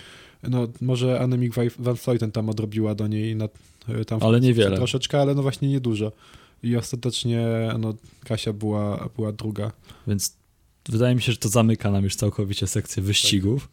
No, 0.43 0.67
może 0.81 1.21
Annemiek 1.21 1.53
Van 1.79 1.95
Vleuten 1.95 2.33
tam 2.33 2.49
odrobiła 2.49 2.95
do 2.95 3.07
niej 3.07 3.37
nad, 3.37 3.59
e, 3.89 4.05
tam 4.05 4.19
Ale 4.23 4.41
niewiele. 4.41 4.77
troszeczkę, 4.77 5.21
ale 5.21 5.35
no 5.35 5.43
właśnie 5.43 5.69
niedużo. 5.69 6.13
I 6.63 6.77
ostatecznie 6.77 7.49
no, 7.79 7.95
Kasia 8.25 8.53
była, 8.53 9.09
była 9.17 9.33
druga. 9.33 9.73
Więc 10.07 10.37
wydaje 10.89 11.15
mi 11.15 11.23
się, 11.23 11.33
że 11.33 11.39
to 11.39 11.49
zamyka 11.49 11.91
nam 11.91 12.05
już 12.05 12.17
całkowicie 12.17 12.67
sekcję 12.67 13.03
wyścigów. 13.03 13.69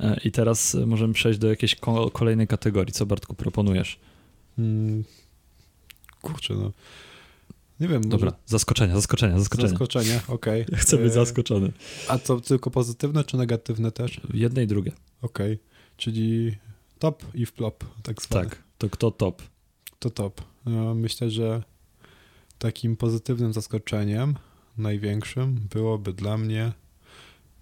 E, 0.00 0.20
I 0.24 0.30
teraz 0.30 0.76
możemy 0.86 1.14
przejść 1.14 1.38
do 1.38 1.48
jakiejś 1.48 1.74
ko- 1.74 2.10
kolejnej 2.10 2.46
kategorii. 2.46 2.92
Co 2.92 3.06
Bartku 3.06 3.34
proponujesz? 3.34 3.98
Kurczę, 6.22 6.54
no. 6.54 6.72
Nie 7.80 7.88
wiem, 7.88 7.96
może 8.04 8.08
Dobra, 8.08 8.32
zaskoczenia, 8.46 8.94
zaskoczenia, 8.94 9.38
zaskoczenia. 9.38 9.68
zaskoczenie, 9.68 10.20
okej. 10.28 10.64
Ja 10.72 10.78
chcę 10.84 10.96
być 10.96 11.06
E, 11.06 11.10
zaskoczony. 11.14 11.72
A 12.08 12.18
to 12.18 12.40
tylko 12.40 12.70
pozytywne 12.70 13.24
czy 13.24 13.36
negatywne 13.36 13.92
też? 13.92 14.20
Jedne 14.34 14.62
i 14.62 14.66
drugie. 14.66 14.92
Okej, 15.22 15.58
czyli 15.96 16.56
top 16.98 17.22
i 17.34 17.46
flop, 17.46 17.84
tak 18.02 18.22
zwane. 18.22 18.48
Tak, 18.48 18.62
to 18.78 18.90
kto 18.90 19.10
top? 19.10 19.42
To 19.98 20.10
top. 20.10 20.40
No, 20.66 20.94
Myślę, 20.94 21.30
że 21.30 21.62
takim 22.58 22.96
pozytywnym 22.96 23.52
zaskoczeniem, 23.52 24.34
największym, 24.78 25.54
byłoby 25.74 26.12
dla 26.12 26.38
mnie. 26.38 26.72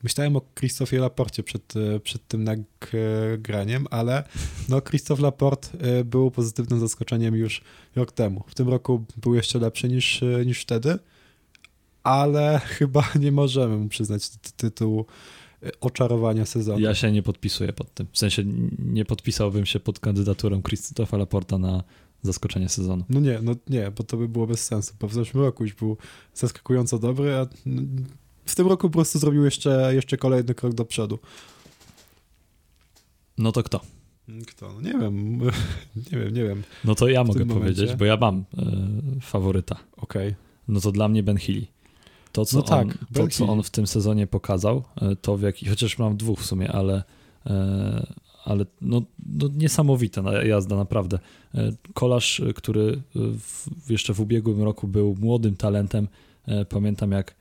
Myślałem 0.02 0.36
o 0.36 0.42
Christophie 0.58 0.98
Laporcie 0.98 1.42
przed, 1.42 1.74
e, 1.76 2.00
przed 2.00 2.28
tym 2.28 2.44
nagraniem, 2.44 3.86
ale 3.90 4.24
no 4.68 4.80
Christophe 4.80 5.22
Laporte 5.22 5.68
e, 5.78 6.04
był 6.04 6.30
pozytywnym 6.30 6.80
zaskoczeniem 6.80 7.34
już 7.34 7.62
rok 7.96 8.12
temu. 8.12 8.44
W 8.46 8.54
tym 8.54 8.68
roku 8.68 9.04
był 9.16 9.34
jeszcze 9.34 9.58
lepszy 9.58 9.88
niż, 9.88 10.22
e, 10.22 10.46
niż 10.46 10.62
wtedy, 10.62 10.98
ale 12.02 12.58
chyba 12.78 13.04
nie 13.20 13.32
możemy 13.32 13.76
mu 13.76 13.88
przyznać 13.88 14.28
ty- 14.28 14.52
tytułu 14.56 15.06
oczarowania 15.80 16.46
sezonu. 16.46 16.80
Ja 16.80 16.94
się 16.94 17.12
nie 17.12 17.22
podpisuję 17.22 17.72
pod 17.72 17.94
tym. 17.94 18.06
W 18.12 18.18
sensie 18.18 18.44
nie 18.78 19.04
podpisałbym 19.04 19.66
się 19.66 19.80
pod 19.80 20.00
kandydaturą 20.00 20.62
Krzysztofa 20.62 21.16
Laporta 21.16 21.58
na 21.58 21.82
zaskoczenie 22.22 22.68
sezonu. 22.68 23.04
No 23.08 23.20
nie, 23.20 23.38
no 23.42 23.54
nie, 23.68 23.90
bo 23.90 24.04
to 24.04 24.16
by 24.16 24.28
było 24.28 24.46
bez 24.46 24.64
sensu, 24.64 24.94
bo 25.00 25.08
w 25.08 25.14
zeszłym 25.14 25.44
roku 25.44 25.64
już 25.64 25.74
był 25.74 25.96
zaskakująco 26.34 26.98
dobry, 26.98 27.34
a 27.34 27.46
tym 28.58 28.66
roku 28.66 28.90
po 28.90 28.92
prostu 28.92 29.18
zrobił 29.18 29.44
jeszcze, 29.44 29.90
jeszcze 29.94 30.16
kolejny 30.16 30.54
krok 30.54 30.74
do 30.74 30.84
przodu. 30.84 31.18
No 33.38 33.52
to 33.52 33.62
kto? 33.62 33.80
Kto? 34.46 34.72
No 34.72 34.80
nie 34.80 34.98
wiem, 34.98 35.38
nie 36.12 36.18
wiem, 36.18 36.34
nie 36.34 36.44
wiem. 36.44 36.62
No 36.84 36.94
to 36.94 37.08
ja 37.08 37.24
mogę 37.24 37.38
tym 37.38 37.48
powiedzieć, 37.48 37.94
bo 37.94 38.04
ja 38.04 38.16
mam 38.16 38.44
e, 38.58 38.64
faworyta. 39.20 39.76
Okej. 39.96 40.34
No 40.68 40.80
to 40.80 40.92
dla 40.92 41.08
mnie 41.08 41.22
Ben 41.22 41.36
Healy. 41.36 41.66
To, 42.32 42.44
co, 42.44 42.56
No 42.56 42.62
tak, 42.62 42.86
on, 42.86 42.94
Ben 43.10 43.28
to, 43.28 43.28
co 43.28 43.38
Healy. 43.38 43.52
on 43.52 43.62
w 43.62 43.70
tym 43.70 43.86
sezonie 43.86 44.26
pokazał, 44.26 44.84
e, 45.00 45.16
to 45.16 45.36
w 45.36 45.42
jaki, 45.42 45.68
chociaż 45.68 45.98
mam 45.98 46.16
dwóch 46.16 46.40
w 46.40 46.46
sumie, 46.46 46.72
ale, 46.72 47.02
e, 47.46 48.12
ale 48.44 48.66
no, 48.80 49.02
no 49.26 49.48
niesamowita 49.56 50.44
jazda, 50.44 50.76
naprawdę. 50.76 51.18
Kolarz, 51.94 52.42
który 52.54 53.02
w, 53.14 53.90
jeszcze 53.90 54.14
w 54.14 54.20
ubiegłym 54.20 54.62
roku 54.62 54.88
był 54.88 55.16
młodym 55.20 55.56
talentem, 55.56 56.08
pamiętam 56.68 57.12
jak 57.12 57.37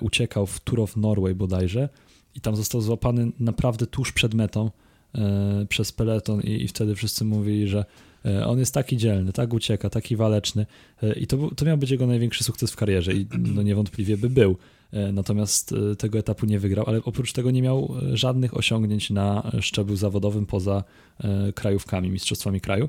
uciekał 0.00 0.46
w 0.46 0.60
Tour 0.60 0.80
of 0.80 0.96
Norway 0.96 1.34
bodajże 1.34 1.88
i 2.34 2.40
tam 2.40 2.56
został 2.56 2.80
złapany 2.80 3.32
naprawdę 3.40 3.86
tuż 3.86 4.12
przed 4.12 4.34
metą 4.34 4.70
e, 5.14 5.66
przez 5.68 5.92
peleton 5.92 6.40
i, 6.40 6.62
i 6.62 6.68
wtedy 6.68 6.94
wszyscy 6.94 7.24
mówili, 7.24 7.68
że 7.68 7.84
e, 8.24 8.46
on 8.46 8.58
jest 8.58 8.74
taki 8.74 8.96
dzielny, 8.96 9.32
tak 9.32 9.52
ucieka, 9.52 9.90
taki 9.90 10.16
waleczny 10.16 10.66
e, 11.02 11.12
i 11.12 11.26
to, 11.26 11.50
to 11.56 11.64
miał 11.64 11.78
być 11.78 11.90
jego 11.90 12.06
największy 12.06 12.44
sukces 12.44 12.70
w 12.70 12.76
karierze 12.76 13.12
i 13.14 13.26
no 13.38 13.62
niewątpliwie 13.62 14.16
by 14.16 14.30
był. 14.30 14.56
E, 14.92 15.12
Natomiast 15.12 15.72
e, 15.72 15.96
tego 15.96 16.18
etapu 16.18 16.46
nie 16.46 16.58
wygrał, 16.58 16.84
ale 16.88 17.00
oprócz 17.04 17.32
tego 17.32 17.50
nie 17.50 17.62
miał 17.62 17.94
e, 18.12 18.16
żadnych 18.16 18.56
osiągnięć 18.56 19.10
na 19.10 19.52
szczeblu 19.60 19.96
zawodowym 19.96 20.46
poza 20.46 20.84
e, 21.20 21.52
krajówkami, 21.52 22.10
mistrzostwami 22.10 22.60
kraju. 22.60 22.88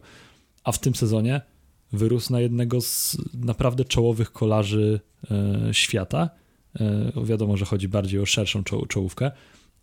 A 0.63 0.71
w 0.71 0.79
tym 0.79 0.95
sezonie 0.95 1.41
wyrósł 1.93 2.33
na 2.33 2.39
jednego 2.41 2.81
z 2.81 3.17
naprawdę 3.33 3.85
czołowych 3.85 4.31
kolarzy 4.31 4.99
e, 5.31 5.73
świata. 5.73 6.29
E, 6.75 7.11
Wiadomo, 7.25 7.57
że 7.57 7.65
chodzi 7.65 7.87
bardziej 7.87 8.19
o 8.19 8.25
szerszą 8.25 8.61
czoł- 8.63 8.87
czołówkę, 8.87 9.31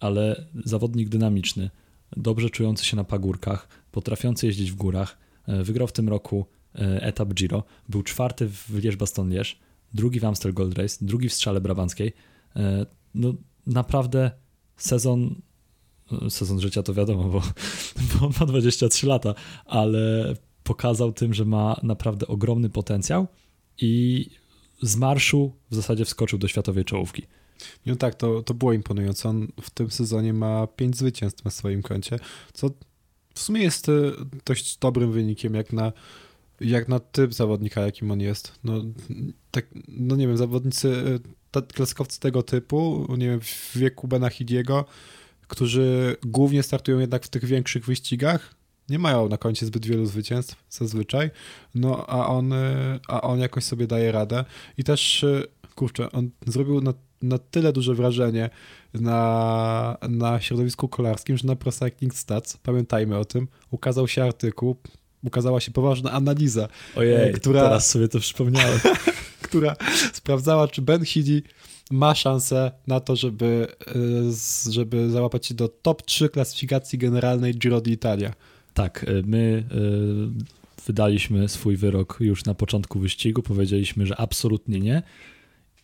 ale 0.00 0.46
zawodnik 0.64 1.08
dynamiczny, 1.08 1.70
dobrze 2.16 2.50
czujący 2.50 2.84
się 2.84 2.96
na 2.96 3.04
pagórkach, 3.04 3.68
potrafiący 3.92 4.46
jeździć 4.46 4.72
w 4.72 4.74
górach. 4.74 5.18
E, 5.46 5.62
Wygrał 5.62 5.88
w 5.88 5.92
tym 5.92 6.08
roku 6.08 6.46
e, 6.74 7.02
etap 7.02 7.34
Giro, 7.34 7.64
był 7.88 8.02
czwarty 8.02 8.48
w 8.48 8.70
Lierz-Baston-Lierz, 8.78 9.56
drugi 9.94 10.20
w 10.20 10.24
Amstel 10.24 10.54
Gold 10.54 10.78
Race, 10.78 10.96
drugi 11.00 11.28
w 11.28 11.34
Strzale 11.34 11.60
Brabanckiej. 11.60 12.12
No 13.14 13.34
naprawdę 13.66 14.30
sezon, 14.76 15.34
sezon 16.28 16.60
życia 16.60 16.82
to 16.82 16.94
wiadomo, 16.94 17.24
bo, 17.24 17.42
bo 18.20 18.30
ma 18.40 18.46
23 18.46 19.06
lata, 19.06 19.34
ale 19.64 20.34
pokazał 20.62 21.12
tym, 21.12 21.34
że 21.34 21.44
ma 21.44 21.80
naprawdę 21.82 22.26
ogromny 22.26 22.70
potencjał 22.70 23.26
i 23.80 24.26
z 24.82 24.96
marszu 24.96 25.52
w 25.70 25.74
zasadzie 25.74 26.04
wskoczył 26.04 26.38
do 26.38 26.48
światowej 26.48 26.84
czołówki. 26.84 27.26
No 27.86 27.96
tak, 27.96 28.14
to, 28.14 28.42
to 28.42 28.54
było 28.54 28.72
imponujące. 28.72 29.28
On 29.28 29.48
w 29.60 29.70
tym 29.70 29.90
sezonie 29.90 30.32
ma 30.32 30.66
pięć 30.66 30.96
zwycięstw 30.96 31.44
na 31.44 31.50
swoim 31.50 31.82
koncie, 31.82 32.18
co 32.52 32.70
w 33.34 33.40
sumie 33.40 33.62
jest 33.62 33.88
e, 33.88 33.92
dość 34.44 34.78
dobrym 34.78 35.12
wynikiem, 35.12 35.54
jak 35.54 35.72
na, 35.72 35.92
jak 36.60 36.88
na 36.88 37.00
typ 37.00 37.34
zawodnika, 37.34 37.80
jakim 37.80 38.10
on 38.10 38.20
jest. 38.20 38.52
No, 38.64 38.84
tak, 39.50 39.66
no 39.88 40.16
nie 40.16 40.26
wiem, 40.26 40.36
zawodnicy, 40.36 41.20
e, 41.56 41.62
klaskowcy 41.62 42.20
tego 42.20 42.42
typu, 42.42 43.06
nie 43.18 43.26
wiem, 43.26 43.40
w 43.40 43.76
wieku 43.76 44.08
Bena 44.08 44.28
Hidiego, 44.30 44.84
którzy 45.48 46.16
głównie 46.26 46.62
startują 46.62 46.98
jednak 46.98 47.24
w 47.24 47.28
tych 47.28 47.44
większych 47.44 47.86
wyścigach, 47.86 48.54
nie 48.88 48.98
mają 48.98 49.28
na 49.28 49.36
koncie 49.36 49.66
zbyt 49.66 49.86
wielu 49.86 50.06
zwycięstw 50.06 50.56
zazwyczaj, 50.70 51.30
no 51.74 52.06
a 52.06 52.26
on, 52.26 52.52
e, 52.52 52.98
a 53.08 53.20
on 53.20 53.40
jakoś 53.40 53.64
sobie 53.64 53.86
daje 53.86 54.12
radę 54.12 54.44
i 54.78 54.84
też, 54.84 55.24
e, 55.24 55.42
kurczę, 55.74 56.12
on 56.12 56.30
zrobił 56.46 56.80
na, 56.80 56.94
na 57.22 57.38
tyle 57.38 57.72
duże 57.72 57.94
wrażenie 57.94 58.50
na, 58.94 59.96
na 60.08 60.40
środowisku 60.40 60.88
kolarskim, 60.88 61.36
że 61.36 61.46
na 61.46 61.56
Pro 61.56 61.72
Cycling 61.72 62.14
Stats, 62.14 62.56
pamiętajmy 62.56 63.18
o 63.18 63.24
tym, 63.24 63.48
ukazał 63.70 64.08
się 64.08 64.24
artykuł, 64.24 64.76
ukazała 65.24 65.60
się 65.60 65.70
poważna 65.70 66.12
analiza, 66.12 66.68
Ojej, 66.96 67.32
która- 67.32 67.62
teraz 67.62 67.90
sobie 67.90 68.08
to 68.08 68.20
przypomniałem. 68.20 68.78
która 69.42 69.76
sprawdzała, 70.12 70.68
czy 70.68 70.82
Ben 70.82 71.04
Healy 71.04 71.42
ma 71.90 72.14
szansę 72.14 72.72
na 72.86 73.00
to, 73.00 73.16
żeby, 73.16 73.66
żeby 74.70 75.10
załapać 75.10 75.46
się 75.46 75.54
do 75.54 75.68
top 75.68 76.02
3 76.02 76.28
klasyfikacji 76.28 76.98
generalnej 76.98 77.54
Giro 77.54 77.78
d'Italia. 77.78 78.30
Tak, 78.76 79.04
y, 79.08 79.22
my 79.26 79.64
y, 79.72 80.84
wydaliśmy 80.86 81.48
swój 81.48 81.76
wyrok 81.76 82.16
już 82.20 82.44
na 82.44 82.54
początku 82.54 82.98
wyścigu. 82.98 83.42
Powiedzieliśmy, 83.42 84.06
że 84.06 84.16
absolutnie 84.20 84.80
nie. 84.80 85.02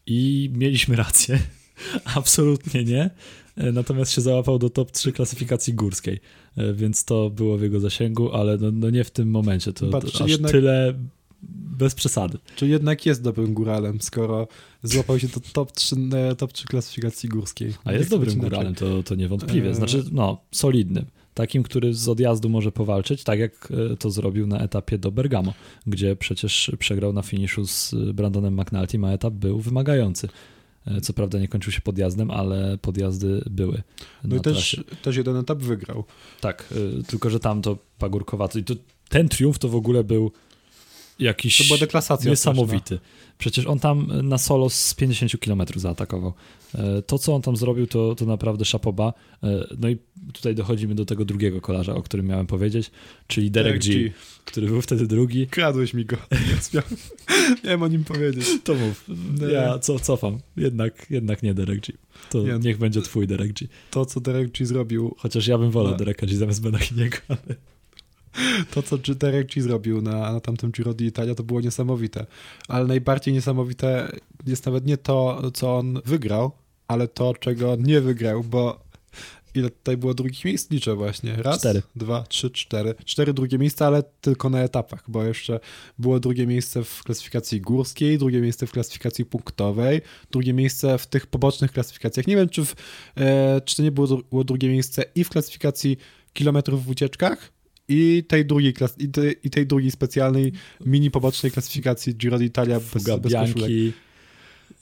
I 0.06 0.50
mieliśmy 0.54 0.96
rację. 0.96 1.38
absolutnie 2.16 2.84
nie. 2.84 3.10
Y, 3.58 3.72
Natomiast 3.72 4.12
się 4.12 4.20
załapał 4.20 4.58
do 4.58 4.70
top 4.70 4.90
3 4.90 5.12
klasyfikacji 5.12 5.74
górskiej. 5.74 6.20
Więc 6.74 7.04
to 7.04 7.30
było 7.30 7.58
w 7.58 7.62
jego 7.62 7.80
zasięgu, 7.80 8.32
ale 8.32 8.58
no, 8.58 8.70
no 8.72 8.90
nie 8.90 9.04
w 9.04 9.10
tym 9.10 9.30
momencie. 9.30 9.72
To, 9.72 9.86
Patrz, 9.88 10.20
aż 10.20 10.30
jednak- 10.30 10.52
tyle 10.52 10.94
bez 11.78 11.94
przesady. 11.94 12.38
Czy 12.56 12.68
jednak 12.68 13.06
jest 13.06 13.22
dobrym 13.22 13.54
góralem, 13.54 14.00
skoro 14.00 14.48
złapał 14.82 15.18
się 15.18 15.28
do 15.28 15.40
top 15.52 15.72
3, 15.72 15.96
e, 16.14 16.36
top 16.36 16.52
3 16.52 16.66
klasyfikacji 16.66 17.28
górskiej. 17.28 17.74
A 17.84 17.92
jest 17.92 18.10
dobrym 18.10 18.38
góralem, 18.38 18.74
to, 18.74 19.02
to 19.02 19.14
niewątpliwie. 19.14 19.74
Znaczy, 19.74 20.04
no, 20.12 20.40
solidnym. 20.50 21.06
Takim, 21.34 21.62
który 21.62 21.94
z 21.94 22.08
odjazdu 22.08 22.48
może 22.48 22.72
powalczyć, 22.72 23.24
tak 23.24 23.38
jak 23.38 23.72
e, 23.92 23.96
to 23.96 24.10
zrobił 24.10 24.46
na 24.46 24.58
etapie 24.58 24.98
do 24.98 25.10
Bergamo, 25.12 25.54
gdzie 25.86 26.16
przecież 26.16 26.72
przegrał 26.78 27.12
na 27.12 27.22
finiszu 27.22 27.66
z 27.66 27.94
Brandonem 28.14 28.60
McNultym, 28.60 29.04
a 29.04 29.12
etap 29.12 29.34
był 29.34 29.58
wymagający. 29.60 30.28
E, 30.86 31.00
Co 31.00 31.12
prawda 31.12 31.38
nie 31.38 31.48
kończył 31.48 31.72
się 31.72 31.80
podjazdem, 31.80 32.30
ale 32.30 32.78
podjazdy 32.78 33.44
były. 33.50 33.82
No 34.24 34.36
i 34.36 34.40
też, 34.40 34.52
trasie. 34.52 34.96
też 35.02 35.16
jeden 35.16 35.36
etap 35.36 35.58
wygrał. 35.58 36.04
Tak, 36.40 36.74
e, 37.00 37.02
tylko 37.02 37.30
że 37.30 37.40
tam 37.40 37.62
to 37.62 37.78
pagórkowato. 37.98 38.58
I 38.58 38.64
to, 38.64 38.74
ten 39.08 39.28
triumf 39.28 39.58
to 39.58 39.68
w 39.68 39.74
ogóle 39.74 40.04
był 40.04 40.32
jakiś 41.18 41.58
To 41.58 41.64
była 41.64 41.78
deklasacja 41.78 42.30
niesamowity. 42.30 42.98
Przecież 43.38 43.66
on 43.66 43.78
tam 43.78 44.28
na 44.28 44.38
solo 44.38 44.70
z 44.70 44.94
50 44.94 45.32
km 45.40 45.62
zaatakował. 45.76 46.32
E, 46.74 47.02
to, 47.02 47.18
co 47.18 47.34
on 47.34 47.42
tam 47.42 47.56
zrobił, 47.56 47.86
to, 47.86 48.14
to 48.14 48.24
naprawdę 48.24 48.64
szapoba. 48.64 49.12
E, 49.42 49.66
no 49.78 49.88
i 49.88 49.98
tutaj 50.32 50.54
dochodzimy 50.54 50.94
do 50.94 51.04
tego 51.04 51.24
drugiego 51.24 51.60
kolarza, 51.60 51.94
o 51.94 52.02
którym 52.02 52.26
miałem 52.26 52.46
powiedzieć, 52.46 52.90
czyli 53.26 53.50
Derek, 53.50 53.72
Derek 53.72 53.82
G, 53.82 53.94
G, 53.94 54.12
który 54.44 54.66
był 54.66 54.82
wtedy 54.82 55.06
drugi. 55.06 55.46
Kradłeś 55.46 55.94
mi 55.94 56.04
go. 56.04 56.16
Miałem 57.64 57.82
o 57.82 57.88
nim 57.88 58.04
powiedzieć. 58.04 58.46
To 58.64 58.74
mów. 58.74 59.10
Ja 59.52 59.78
co, 59.78 59.98
cofam. 59.98 60.38
Jednak, 60.56 61.06
jednak 61.10 61.42
nie 61.42 61.54
Derek 61.54 61.80
G. 61.80 61.92
To 62.30 62.42
nie, 62.42 62.58
niech 62.58 62.78
będzie 62.78 63.02
twój 63.02 63.26
Derek 63.26 63.52
G. 63.52 63.68
To, 63.90 64.06
co 64.06 64.20
Derek 64.20 64.50
G 64.50 64.66
zrobił... 64.66 65.14
Chociaż 65.18 65.46
ja 65.46 65.58
bym 65.58 65.70
wolał 65.70 65.92
no. 65.92 65.98
Dereka 65.98 66.26
G 66.26 66.36
zamiast 66.36 66.62
Benachiniego, 66.62 67.16
ale... 67.28 67.56
To, 68.70 68.82
co 68.82 68.98
Derek 68.98 69.54
G 69.54 69.62
zrobił 69.62 70.02
na, 70.02 70.32
na 70.32 70.40
tamtym 70.40 70.70
Giro 70.70 70.92
d'Italia, 70.92 71.34
to 71.34 71.42
było 71.42 71.60
niesamowite. 71.60 72.26
Ale 72.68 72.86
najbardziej 72.86 73.34
niesamowite 73.34 74.12
jest 74.46 74.66
nawet 74.66 74.86
nie 74.86 74.96
to, 74.96 75.42
co 75.54 75.78
on 75.78 76.00
wygrał, 76.04 76.52
ale 76.88 77.08
to, 77.08 77.34
czego 77.34 77.72
on 77.72 77.82
nie 77.82 78.00
wygrał, 78.00 78.44
bo 78.44 78.80
ile 79.54 79.70
tutaj 79.70 79.96
było 79.96 80.14
drugich 80.14 80.44
miejsc? 80.44 80.70
Liczę 80.70 80.94
właśnie. 80.94 81.36
Raz, 81.36 81.58
cztery. 81.58 81.82
dwa, 81.96 82.22
trzy, 82.22 82.50
cztery. 82.50 82.94
Cztery 83.04 83.34
drugie 83.34 83.58
miejsca, 83.58 83.86
ale 83.86 84.02
tylko 84.20 84.50
na 84.50 84.60
etapach, 84.60 85.04
bo 85.08 85.24
jeszcze 85.24 85.60
było 85.98 86.20
drugie 86.20 86.46
miejsce 86.46 86.84
w 86.84 87.02
klasyfikacji 87.02 87.60
górskiej, 87.60 88.18
drugie 88.18 88.40
miejsce 88.40 88.66
w 88.66 88.72
klasyfikacji 88.72 89.24
punktowej, 89.24 90.00
drugie 90.30 90.52
miejsce 90.52 90.98
w 90.98 91.06
tych 91.06 91.26
pobocznych 91.26 91.72
klasyfikacjach. 91.72 92.26
Nie 92.26 92.36
wiem, 92.36 92.48
czy, 92.48 92.64
w, 92.64 92.74
e, 93.16 93.60
czy 93.64 93.76
to 93.76 93.82
nie 93.82 93.92
było, 93.92 94.06
było 94.30 94.44
drugie 94.44 94.68
miejsce 94.68 95.04
i 95.14 95.24
w 95.24 95.28
klasyfikacji 95.28 95.96
kilometrów 96.32 96.84
w 96.84 96.90
ucieczkach, 96.90 97.52
i 97.88 98.24
tej 98.28 98.46
drugiej, 98.46 98.74
klas- 98.74 99.00
i, 99.00 99.08
tej, 99.08 99.36
i 99.44 99.50
tej 99.50 99.66
drugiej 99.66 99.90
specjalnej 99.90 100.52
mini 100.86 101.10
pobocznej 101.10 101.52
klasyfikacji 101.52 102.14
Giro 102.14 102.38
d'Italia 102.38 102.80
bez, 102.94 103.20
bez 103.20 103.32
Bianchi 103.32 103.92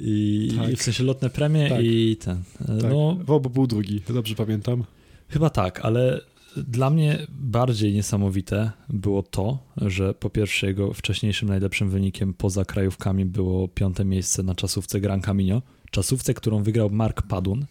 i, 0.00 0.52
tak. 0.56 0.70
i, 0.70 0.76
w 0.76 0.82
sensie 0.82 1.04
lotne 1.04 1.30
premie 1.30 1.68
tak. 1.68 1.84
i 1.84 2.16
ten. 2.16 2.42
Tak. 2.58 2.90
No, 2.90 3.18
Wobo 3.24 3.50
był 3.50 3.66
drugi, 3.66 4.02
dobrze 4.14 4.34
pamiętam. 4.34 4.84
Chyba 5.28 5.50
tak, 5.50 5.80
ale 5.80 6.20
dla 6.56 6.90
mnie 6.90 7.26
bardziej 7.28 7.92
niesamowite 7.92 8.70
było 8.88 9.22
to, 9.22 9.58
że 9.76 10.14
po 10.14 10.30
pierwsze 10.30 10.66
jego 10.66 10.92
wcześniejszym 10.92 11.48
najlepszym 11.48 11.90
wynikiem 11.90 12.34
poza 12.34 12.64
krajówkami 12.64 13.24
było 13.24 13.68
piąte 13.68 14.04
miejsce 14.04 14.42
na 14.42 14.54
czasówce 14.54 15.00
Gran 15.00 15.20
Camino, 15.20 15.62
czasówce, 15.90 16.34
którą 16.34 16.62
wygrał 16.62 16.90
Mark 16.90 17.22
Padun, 17.22 17.66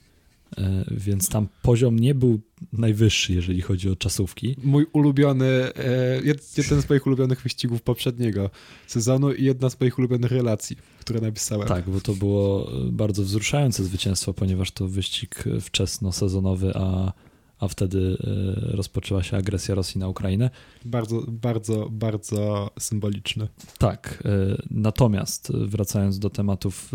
więc 0.91 1.29
tam 1.29 1.47
poziom 1.61 1.99
nie 1.99 2.15
był 2.15 2.39
najwyższy, 2.73 3.33
jeżeli 3.33 3.61
chodzi 3.61 3.89
o 3.89 3.95
czasówki. 3.95 4.55
Mój 4.63 4.85
ulubiony, 4.93 5.45
e, 5.45 6.21
jeden 6.57 6.81
z 6.81 6.89
moich 6.89 7.07
ulubionych 7.07 7.41
wyścigów 7.41 7.81
poprzedniego 7.81 8.49
sezonu 8.87 9.33
i 9.33 9.43
jedna 9.43 9.69
z 9.69 9.79
moich 9.79 9.99
ulubionych 9.99 10.31
relacji, 10.31 10.77
które 10.99 11.21
napisałem. 11.21 11.67
Tak, 11.67 11.89
bo 11.89 12.01
to 12.01 12.13
było 12.13 12.71
bardzo 12.91 13.23
wzruszające 13.23 13.83
zwycięstwo, 13.83 14.33
ponieważ 14.33 14.71
to 14.71 14.87
wyścig 14.87 15.43
wczesno-sezonowy, 15.61 16.71
a, 16.75 17.13
a 17.59 17.67
wtedy 17.67 18.17
e, 18.23 18.75
rozpoczęła 18.75 19.23
się 19.23 19.37
agresja 19.37 19.75
Rosji 19.75 19.99
na 19.99 20.07
Ukrainę. 20.07 20.49
Bardzo, 20.85 21.23
bardzo, 21.27 21.89
bardzo 21.91 22.71
symboliczny. 22.79 23.47
Tak, 23.77 24.23
natomiast 24.71 25.51
wracając 25.51 26.19
do 26.19 26.29
tematów 26.29 26.91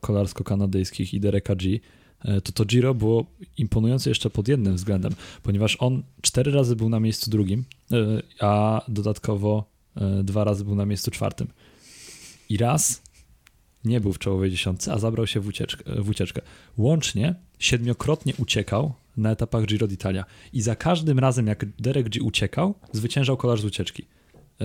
kolarsko-kanadyjskich 0.00 1.14
i 1.14 1.20
Dereka 1.20 1.54
G., 1.54 1.78
E, 1.78 2.01
to 2.44 2.52
to 2.52 2.64
Giro 2.64 2.94
było 2.94 3.26
imponujące 3.58 4.10
jeszcze 4.10 4.30
pod 4.30 4.48
jednym 4.48 4.76
względem, 4.76 5.14
ponieważ 5.42 5.76
on 5.80 6.02
cztery 6.22 6.52
razy 6.52 6.76
był 6.76 6.88
na 6.88 7.00
miejscu 7.00 7.30
drugim, 7.30 7.64
e, 7.92 7.96
a 8.40 8.82
dodatkowo 8.88 9.64
e, 9.96 10.22
dwa 10.24 10.44
razy 10.44 10.64
był 10.64 10.74
na 10.74 10.86
miejscu 10.86 11.10
czwartym. 11.10 11.48
I 12.48 12.56
raz 12.56 13.02
nie 13.84 14.00
był 14.00 14.12
w 14.12 14.18
czołowej 14.18 14.50
dziesiątce, 14.50 14.92
a 14.92 14.98
zabrał 14.98 15.26
się 15.26 15.40
w 15.40 15.46
ucieczkę. 15.46 16.02
W 16.02 16.08
ucieczkę. 16.08 16.42
Łącznie 16.78 17.34
siedmiokrotnie 17.58 18.34
uciekał 18.38 18.92
na 19.16 19.30
etapach 19.30 19.66
Giro 19.66 19.86
d'Italia. 19.86 20.24
I 20.52 20.62
za 20.62 20.76
każdym 20.76 21.18
razem, 21.18 21.46
jak 21.46 21.64
Derek 21.80 22.08
G 22.08 22.22
uciekał, 22.22 22.74
zwyciężał 22.92 23.36
kolarz 23.36 23.60
z 23.60 23.64
ucieczki. 23.64 24.04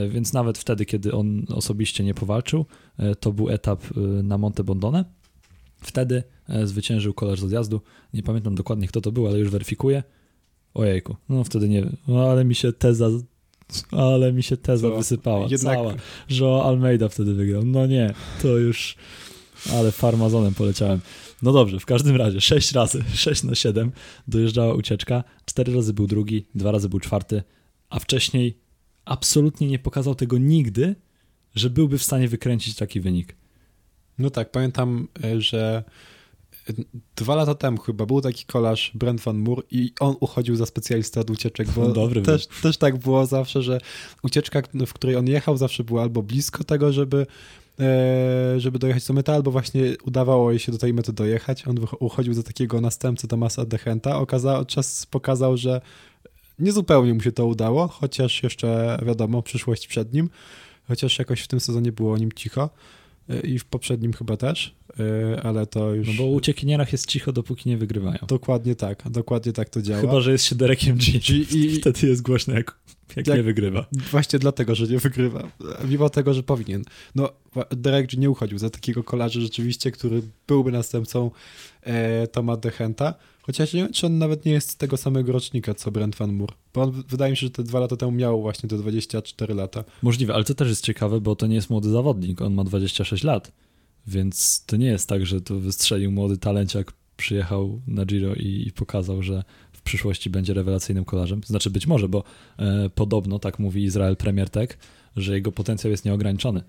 Więc 0.10 0.34
nawet 0.34 0.58
wtedy, 0.58 0.86
kiedy 0.86 1.14
on 1.14 1.46
osobiście 1.50 2.04
nie 2.04 2.14
powalczył, 2.14 2.66
to 3.20 3.32
był 3.32 3.50
etap 3.50 3.84
na 4.24 4.38
Monte 4.38 4.64
Bondone. 4.64 5.06
Wtedy 5.82 6.24
E, 6.24 6.37
zwyciężył 6.64 7.14
kolarz 7.14 7.40
z 7.40 7.44
odjazdu. 7.44 7.82
Nie 8.14 8.24
pamiętam 8.24 8.56
dokładnie 8.56 8.88
kto 8.88 9.02
to 9.02 9.12
był, 9.12 9.28
ale 9.28 9.40
już 9.40 9.50
weryfikuję. 9.50 10.04
Ojejku, 10.74 11.16
no 11.30 11.44
wtedy 11.44 11.70
nie 11.70 11.82
wiem, 11.82 11.98
no, 12.08 12.30
ale 12.30 12.46
mi 12.46 12.56
się 12.56 12.74
teza, 12.74 13.10
ale 13.92 14.34
mi 14.34 14.44
się 14.44 14.58
teza 14.58 14.90
Co? 14.90 14.98
wysypała 14.98 15.48
Jednak... 15.50 15.78
cała, 15.78 15.94
że 16.28 16.46
Almeida 16.46 17.10
wtedy 17.10 17.34
wygrał. 17.34 17.66
No 17.66 17.88
nie, 17.88 18.14
to 18.42 18.48
już, 18.48 18.96
ale 19.74 19.92
farmazonem 19.92 20.54
poleciałem. 20.54 21.00
No 21.42 21.52
dobrze, 21.52 21.80
w 21.80 21.86
każdym 21.86 22.16
razie 22.16 22.42
6 22.42 22.72
razy, 22.72 23.04
6 23.16 23.44
na 23.44 23.56
7 23.56 23.92
dojeżdżała 24.28 24.74
ucieczka, 24.74 25.24
4 25.46 25.76
razy 25.76 25.94
był 25.94 26.08
drugi, 26.08 26.46
2 26.56 26.72
razy 26.72 26.90
był 26.90 27.00
czwarty, 27.00 27.44
a 27.90 28.00
wcześniej 28.00 28.58
absolutnie 29.06 29.68
nie 29.68 29.80
pokazał 29.80 30.16
tego 30.16 30.38
nigdy, 30.38 30.96
że 31.56 31.70
byłby 31.70 31.98
w 31.98 32.04
stanie 32.04 32.28
wykręcić 32.28 32.76
taki 32.76 33.00
wynik. 33.00 33.36
No 34.18 34.30
tak, 34.30 34.52
pamiętam, 34.52 35.08
e, 35.24 35.42
że 35.42 35.84
dwa 37.16 37.36
lata 37.36 37.56
temu 37.56 37.78
chyba 37.78 38.06
był 38.06 38.22
taki 38.22 38.46
kolarz 38.46 38.92
Brent 38.96 39.22
Van 39.22 39.38
Moor 39.38 39.64
i 39.72 39.94
on 40.00 40.16
uchodził 40.20 40.56
za 40.56 40.66
specjalistę 40.66 41.20
od 41.20 41.30
ucieczek, 41.30 41.70
bo 41.70 41.88
Dobry 41.88 42.22
też, 42.22 42.48
też 42.48 42.78
tak 42.78 42.98
było 42.98 43.26
zawsze, 43.26 43.62
że 43.62 43.82
ucieczka, 44.24 44.62
w 44.88 44.94
której 44.94 45.16
on 45.16 45.28
jechał 45.28 45.58
zawsze 45.58 45.84
była 45.84 46.02
albo 46.02 46.24
blisko 46.24 46.64
tego, 46.64 46.94
żeby 46.94 47.26
e, 47.80 48.60
żeby 48.60 48.80
dojechać 48.80 49.08
do 49.08 49.14
mety, 49.14 49.32
albo 49.32 49.52
właśnie 49.52 49.82
udawało 50.06 50.52
jej 50.52 50.60
się 50.60 50.72
do 50.72 50.78
tej 50.78 50.94
mety 50.94 51.14
dojechać. 51.14 51.68
On 51.68 51.76
uchodził 52.00 52.34
za 52.34 52.44
takiego 52.44 52.82
następcę 52.82 53.28
Tomasa 53.28 53.66
Dechenta. 53.66 54.18
Okazał, 54.18 54.66
czas 54.66 55.06
pokazał, 55.06 55.58
że 55.58 55.82
nie 56.60 56.72
zupełnie 56.72 57.14
mu 57.14 57.22
się 57.22 57.32
to 57.32 57.46
udało, 57.46 57.88
chociaż 57.88 58.44
jeszcze 58.44 59.00
wiadomo, 59.06 59.42
przyszłość 59.42 59.88
przed 59.88 60.14
nim, 60.14 60.30
chociaż 60.88 61.20
jakoś 61.20 61.42
w 61.42 61.48
tym 61.48 61.60
sezonie 61.60 61.92
było 61.92 62.14
o 62.14 62.18
nim 62.18 62.32
cicho 62.32 62.70
i 63.44 63.60
w 63.60 63.66
poprzednim 63.66 64.14
chyba 64.14 64.38
też, 64.38 64.68
e, 64.68 64.77
ale 65.44 65.68
to 65.68 65.94
już... 65.94 66.08
No 66.08 66.14
bo 66.18 66.24
o 66.24 66.28
uciekinierach 66.28 66.92
jest 66.92 67.06
cicho, 67.06 67.32
dopóki 67.32 67.70
nie 67.70 67.78
wygrywają. 67.78 68.18
Dokładnie 68.28 68.76
tak, 68.76 69.04
dokładnie 69.10 69.54
tak 69.54 69.70
to 69.70 69.82
działa. 69.82 70.02
Chyba, 70.02 70.22
że 70.22 70.32
jest 70.32 70.46
się 70.46 70.56
Derekiem 70.56 70.98
G, 70.98 71.20
G 71.20 71.38
i 71.38 71.76
wtedy 71.76 72.08
jest 72.08 72.22
głośno, 72.22 72.54
jak, 72.54 72.80
jak, 73.16 73.28
jak, 73.28 73.38
nie 73.38 73.44
wygrywa. 73.44 73.86
Właśnie 74.12 74.40
dlatego, 74.40 74.76
że 74.76 74.88
nie 74.88 74.98
wygrywa, 74.98 75.52
mimo 75.90 76.10
tego, 76.10 76.34
że 76.34 76.44
powinien. 76.44 76.84
No, 77.16 77.30
Derek 77.72 78.08
G 78.08 78.20
nie 78.20 78.30
uchodził 78.30 78.58
za 78.58 78.70
takiego 78.70 79.04
kolarza 79.04 79.42
rzeczywiście, 79.42 79.92
który 79.92 80.22
byłby 80.48 80.72
następcą 80.72 81.32
e, 81.84 82.28
Toma 82.28 82.58
Dechenta, 82.58 83.14
Chociaż 83.48 83.74
nie 83.74 83.84
wiem, 83.84 83.94
czy 83.94 84.06
on 84.06 84.18
nawet 84.18 84.46
nie 84.46 84.52
jest 84.52 84.78
tego 84.80 84.98
samego 84.98 85.32
rocznika, 85.32 85.74
co 85.74 85.92
Brent 85.92 86.16
Van 86.16 86.34
Moor. 86.34 86.54
Bo 86.74 86.82
on, 86.82 87.04
wydaje 87.10 87.32
mi 87.32 87.38
się, 87.38 87.46
że 87.46 87.52
te 87.52 87.64
dwa 87.64 87.80
lata 87.80 87.98
temu 87.98 88.12
miał 88.12 88.42
właśnie 88.42 88.70
te 88.70 88.78
24 88.78 89.54
lata. 89.54 89.84
Możliwe, 90.02 90.34
ale 90.34 90.44
to 90.44 90.56
też 90.56 90.70
jest 90.70 90.84
ciekawe, 90.84 91.22
bo 91.22 91.36
to 91.36 91.48
nie 91.48 91.56
jest 91.56 91.70
młody 91.70 91.90
zawodnik. 91.90 92.42
On 92.42 92.54
ma 92.54 92.64
26 92.64 93.24
lat. 93.24 93.52
Więc 94.08 94.66
to 94.66 94.78
nie 94.78 94.88
jest 94.88 95.10
tak, 95.10 95.26
że 95.26 95.42
to 95.42 95.60
wystrzelił 95.60 96.12
młody 96.12 96.38
talenciak, 96.38 96.94
przyjechał 97.18 97.82
na 97.88 98.06
Giro 98.06 98.36
i, 98.36 98.64
i 98.68 98.72
pokazał, 98.72 99.24
że 99.24 99.44
w 99.72 99.82
przyszłości 99.82 100.30
będzie 100.30 100.54
rewelacyjnym 100.54 101.06
kolarzem. 101.06 101.42
Znaczy 101.46 101.70
być 101.70 101.88
może, 101.88 102.10
bo 102.10 102.24
e, 102.60 102.90
podobno, 102.96 103.40
tak 103.40 103.60
mówi 103.60 103.84
Izrael 103.84 104.18
Premier 104.18 104.50
Tech, 104.50 104.78
że 105.16 105.34
jego 105.34 105.52
potencjał 105.52 105.92
jest 105.92 106.06
nieograniczony 106.06 106.64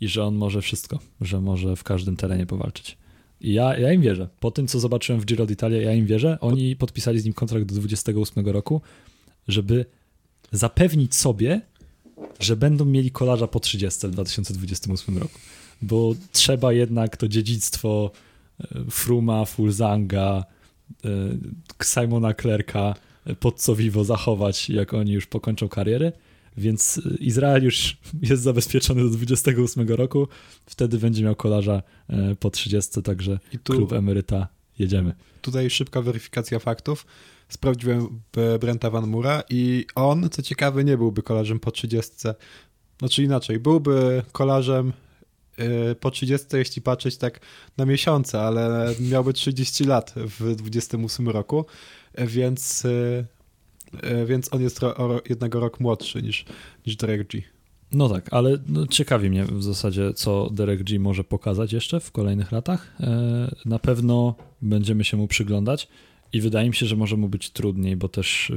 i 0.00 0.08
że 0.08 0.24
on 0.24 0.34
może 0.34 0.62
wszystko, 0.62 0.98
że 1.20 1.40
może 1.40 1.76
w 1.76 1.84
każdym 1.84 2.16
terenie 2.16 2.46
powalczyć. 2.46 2.98
I 3.40 3.52
ja, 3.52 3.78
ja 3.78 3.92
im 3.92 4.02
wierzę. 4.02 4.28
Po 4.40 4.50
tym, 4.50 4.66
co 4.66 4.80
zobaczyłem 4.80 5.20
w 5.20 5.24
Giro 5.24 5.46
d'Italia, 5.46 5.80
ja 5.80 5.94
im 5.94 6.06
wierzę. 6.06 6.38
Oni 6.40 6.76
podpisali 6.76 7.20
z 7.20 7.24
nim 7.24 7.34
kontrakt 7.34 7.66
do 7.66 7.74
28 7.74 8.48
roku, 8.48 8.80
żeby 9.48 9.84
zapewnić 10.52 11.14
sobie, 11.14 11.60
że 12.40 12.56
będą 12.56 12.84
mieli 12.84 13.10
kolarza 13.10 13.46
po 13.46 13.60
30 13.60 14.06
w 14.06 14.10
2028 14.10 15.18
roku. 15.18 15.38
Bo 15.82 16.14
trzeba 16.32 16.72
jednak 16.72 17.16
to 17.16 17.28
dziedzictwo 17.28 18.10
e, 18.60 18.66
Fruma, 18.90 19.44
Fulzanga, 19.44 20.44
e, 21.04 21.08
Simona 21.84 22.34
Klerka 22.34 22.94
pod 23.40 23.60
co 23.60 23.74
vivo 23.74 24.04
zachować, 24.04 24.70
jak 24.70 24.94
oni 24.94 25.12
już 25.12 25.26
pokończą 25.26 25.68
karierę. 25.68 26.12
Więc 26.56 27.00
Izrael 27.20 27.64
już 27.64 27.96
jest 28.22 28.42
zabezpieczony 28.42 29.02
do 29.02 29.10
28 29.10 29.88
roku, 29.88 30.28
wtedy 30.66 30.98
będzie 30.98 31.24
miał 31.24 31.36
kolarza 31.36 31.82
e, 32.08 32.36
po 32.36 32.50
30, 32.50 33.02
także 33.02 33.38
I 33.52 33.58
tu, 33.58 33.72
klub 33.72 33.92
emeryta 33.92 34.48
jedziemy. 34.78 35.14
Tutaj 35.42 35.70
szybka 35.70 36.02
weryfikacja 36.02 36.58
faktów. 36.58 37.06
Sprawdziłem 37.48 38.20
Brenta 38.60 38.90
Van 38.90 39.06
Mura 39.06 39.42
i 39.50 39.86
on, 39.94 40.30
co 40.30 40.42
ciekawe, 40.42 40.84
nie 40.84 40.96
byłby 40.96 41.22
kolarzem 41.22 41.60
po 41.60 41.70
30. 41.70 42.12
Znaczy 42.98 43.22
inaczej, 43.22 43.58
byłby 43.58 44.22
kolarzem 44.32 44.92
po 46.00 46.10
30, 46.10 46.46
jeśli 46.52 46.82
patrzeć 46.82 47.16
tak 47.16 47.40
na 47.76 47.86
miesiące, 47.86 48.40
ale 48.40 48.94
miałby 49.00 49.32
30 49.32 49.84
lat 49.84 50.14
w 50.16 50.56
28 50.56 51.28
roku, 51.28 51.64
więc 52.18 52.86
E, 54.02 54.26
więc 54.26 54.48
on 54.52 54.62
jest 54.62 54.80
jednego 55.28 55.60
rok 55.60 55.80
młodszy 55.80 56.22
niż, 56.22 56.44
niż 56.86 56.96
Derek 56.96 57.28
G. 57.28 57.42
No 57.92 58.08
tak, 58.08 58.32
ale 58.32 58.58
no, 58.68 58.86
ciekawi 58.86 59.30
mnie 59.30 59.44
w 59.44 59.62
zasadzie, 59.62 60.14
co 60.14 60.50
Derek 60.50 60.82
G 60.82 60.98
może 60.98 61.24
pokazać 61.24 61.72
jeszcze 61.72 62.00
w 62.00 62.12
kolejnych 62.12 62.52
latach. 62.52 62.96
Na 63.64 63.78
pewno 63.78 64.34
będziemy 64.62 65.04
się 65.04 65.16
mu 65.16 65.28
przyglądać 65.28 65.88
i 66.32 66.40
wydaje 66.40 66.68
mi 66.68 66.74
się, 66.74 66.86
że 66.86 66.96
może 66.96 67.16
mu 67.16 67.28
być 67.28 67.50
trudniej, 67.50 67.96
bo 67.96 68.08
też 68.08 68.52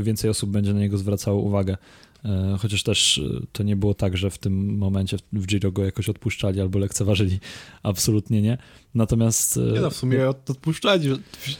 więcej 0.00 0.30
osób 0.30 0.50
będzie 0.50 0.74
na 0.74 0.80
niego 0.80 0.98
zwracało 0.98 1.40
uwagę. 1.40 1.76
E, 2.24 2.56
chociaż 2.60 2.82
też 2.82 3.18
e, 3.18 3.46
to 3.52 3.62
nie 3.62 3.76
było 3.76 3.94
tak, 3.94 4.16
że 4.16 4.30
w 4.30 4.38
tym 4.38 4.78
momencie 4.78 5.16
w 5.32 5.46
Giro 5.46 5.72
go 5.72 5.84
jakoś 5.84 6.08
odpuszczali 6.08 6.60
albo 6.60 6.78
lekceważyli. 6.78 7.38
Absolutnie 7.82 8.42
nie. 8.42 8.58
Natomiast... 8.94 9.56
Nie 9.56 9.80
no, 9.80 9.90
w 9.90 9.96
sumie 9.96 10.28
odpuszczali, 10.28 11.08
że 11.08 11.16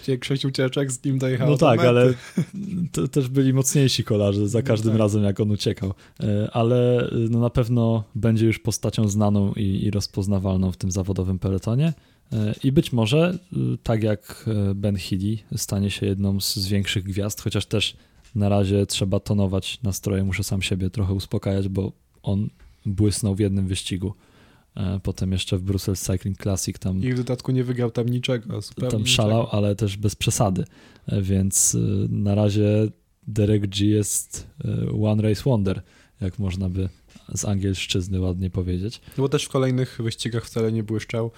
większość 0.07 0.44
ucieczek 0.44 0.92
z 0.92 1.05
nim 1.05 1.18
dojechało 1.18 1.50
No 1.50 1.57
tak, 1.57 1.81
ale 1.81 2.14
to 2.92 3.09
też 3.09 3.29
byli 3.29 3.53
mocniejsi 3.53 4.05
kolarze 4.05 4.48
za 4.48 4.59
no 4.59 4.64
każdym 4.64 4.92
no 4.92 4.94
tak. 4.94 5.00
razem, 5.00 5.24
jak 5.24 5.40
on 5.40 5.50
uciekał. 5.50 5.94
E, 6.20 6.50
ale 6.53 7.09
no 7.31 7.38
na 7.38 7.50
pewno 7.50 8.05
będzie 8.14 8.46
już 8.46 8.59
postacią 8.59 9.09
znaną 9.09 9.53
i, 9.53 9.85
i 9.85 9.90
rozpoznawalną 9.90 10.72
w 10.72 10.77
tym 10.77 10.90
zawodowym 10.90 11.38
peletonie. 11.38 11.92
I 12.64 12.72
być 12.72 12.92
może, 12.92 13.38
tak 13.83 14.03
jak 14.03 14.44
Ben 14.74 14.96
Healy, 14.96 15.38
stanie 15.57 15.90
się 15.90 16.07
jedną 16.07 16.40
z 16.40 16.68
większych 16.68 17.05
gwiazd, 17.05 17.40
chociaż 17.40 17.66
też 17.66 17.96
na 18.35 18.49
razie 18.49 18.87
trzeba 18.87 19.20
tonować 19.20 19.83
nastroje, 19.83 20.25
muszę 20.25 20.44
sam 20.44 20.62
siebie 20.62 20.90
trochę 20.90 21.12
uspokajać, 21.12 21.68
bo 21.68 21.92
on 22.23 22.49
błysnął 22.87 23.35
w 23.35 23.38
jednym 23.38 23.66
wyścigu. 23.66 24.14
E, 24.77 25.01
potem 25.03 25.33
jeszcze 25.33 25.59
w 25.59 25.62
Brussels 25.62 26.01
Cycling 26.01 26.38
Classic 26.42 26.79
tam. 26.79 27.03
I 27.03 27.12
w 27.12 27.16
dodatku 27.16 27.53
nie 27.53 27.64
wygrał 27.64 27.90
tam 27.90 28.09
niczego. 28.09 28.61
Tam 28.90 29.07
szalał, 29.07 29.40
niczego. 29.40 29.55
ale 29.55 29.77
też 29.77 29.97
bez 29.97 30.14
przesady. 30.14 30.64
E, 31.07 31.23
więc 31.23 31.75
e, 31.75 31.79
na 32.09 32.35
razie 32.35 32.88
Derek 33.29 33.66
G 33.66 33.88
jest 33.88 34.47
one 35.03 35.23
race 35.23 35.42
wonder, 35.42 35.83
jak 36.20 36.38
można 36.38 36.68
by 36.68 36.88
z 37.35 37.44
angielszczyzny 37.44 38.20
ładnie 38.20 38.51
powiedzieć. 38.51 39.01
No 39.18 39.23
bo 39.23 39.29
też 39.29 39.44
w 39.44 39.49
kolejnych 39.49 39.99
wyścigach 40.03 40.44
wcale 40.44 40.73
nie 40.73 40.83
błyszczał. 40.83 41.31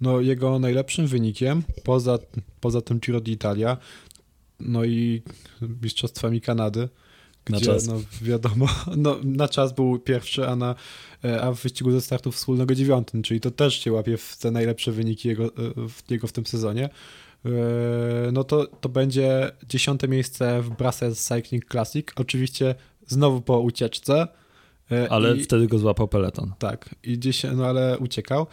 No 0.00 0.20
jego 0.20 0.58
najlepszym 0.58 1.06
wynikiem, 1.06 1.62
poza, 1.84 2.18
poza 2.60 2.80
tym 2.80 3.00
Giro 3.00 3.20
d'Italia, 3.20 3.76
no 4.60 4.84
i 4.84 5.22
Mistrzostwami 5.82 6.40
Kanady, 6.40 6.88
gdzie 7.44 7.76
no 7.86 8.00
wiadomo, 8.22 8.66
no, 8.96 9.16
na 9.24 9.48
czas 9.48 9.72
był 9.72 9.98
pierwszy, 9.98 10.48
a, 10.48 10.56
na, 10.56 10.74
e, 11.24 11.42
a 11.42 11.52
w 11.52 11.62
wyścigu 11.62 11.90
ze 11.90 12.00
startu 12.00 12.32
wspólnego 12.32 12.74
dziewiątym, 12.74 13.22
czyli 13.22 13.40
to 13.40 13.50
też 13.50 13.80
się 13.80 13.92
łapie 13.92 14.16
w 14.16 14.36
te 14.36 14.50
najlepsze 14.50 14.92
wyniki 14.92 15.28
jego, 15.28 15.44
e, 15.44 15.50
w, 15.88 16.10
jego 16.10 16.26
w 16.26 16.32
tym 16.32 16.46
sezonie. 16.46 16.88
E, 17.44 17.50
no 18.32 18.44
to, 18.44 18.66
to 18.66 18.88
będzie 18.88 19.50
dziesiąte 19.68 20.08
miejsce 20.08 20.62
w 20.62 20.70
Brussels 20.70 21.24
Cycling 21.24 21.64
Classic, 21.70 22.06
oczywiście 22.16 22.74
znowu 23.06 23.40
po 23.40 23.60
ucieczce. 23.60 24.28
Ale 25.10 25.36
i, 25.36 25.42
wtedy 25.42 25.66
go 25.66 25.78
złapał 25.78 26.08
peleton. 26.08 26.52
Tak, 26.58 26.94
i 27.02 27.18
dziś, 27.18 27.42
no 27.56 27.66
ale 27.66 27.98
uciekał. 27.98 28.46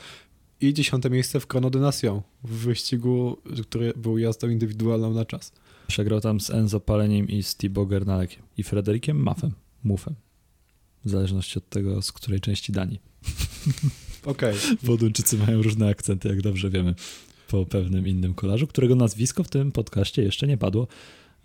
I 0.62 0.74
dziesiąte 0.74 1.10
miejsce 1.10 1.40
w 1.40 1.48
Chrono 1.48 1.70
de 1.70 1.80
Nation, 1.80 2.22
w 2.44 2.66
wyścigu, 2.66 3.38
który 3.62 3.94
był 3.96 4.18
jazdą 4.18 4.50
indywidualną 4.50 5.14
na 5.14 5.26
czas. 5.26 5.54
Przegrał 5.92 6.22
tam 6.22 6.40
z 6.40 6.50
Enzo 6.50 6.80
Paleniem 6.80 7.28
i 7.28 7.44
z 7.44 7.56
Thibaut 7.56 7.90
Gernalekiem 7.90 8.44
i 8.58 8.64
Frederikiem 8.64 9.18
Maffem, 9.18 9.52
Mufem. 9.84 10.16
W 11.06 11.10
zależności 11.10 11.60
od 11.60 11.70
tego, 11.70 12.02
z 12.02 12.12
której 12.12 12.40
części 12.40 12.72
Danii. 12.72 13.00
Okej. 14.26 14.56
Okay. 14.58 14.78
Woduńczycy 14.84 15.38
mają 15.38 15.62
różne 15.62 15.90
akcenty, 15.90 16.30
jak 16.30 16.42
dobrze 16.42 16.70
wiemy, 16.70 16.96
po 17.48 17.66
pewnym 17.66 18.08
innym 18.08 18.34
kolarzu, 18.34 18.68
którego 18.68 18.96
nazwisko 18.96 19.44
w 19.44 19.50
tym 19.50 19.72
podcaście 19.72 20.24
jeszcze 20.24 20.48
nie 20.48 20.58
padło, 20.58 20.88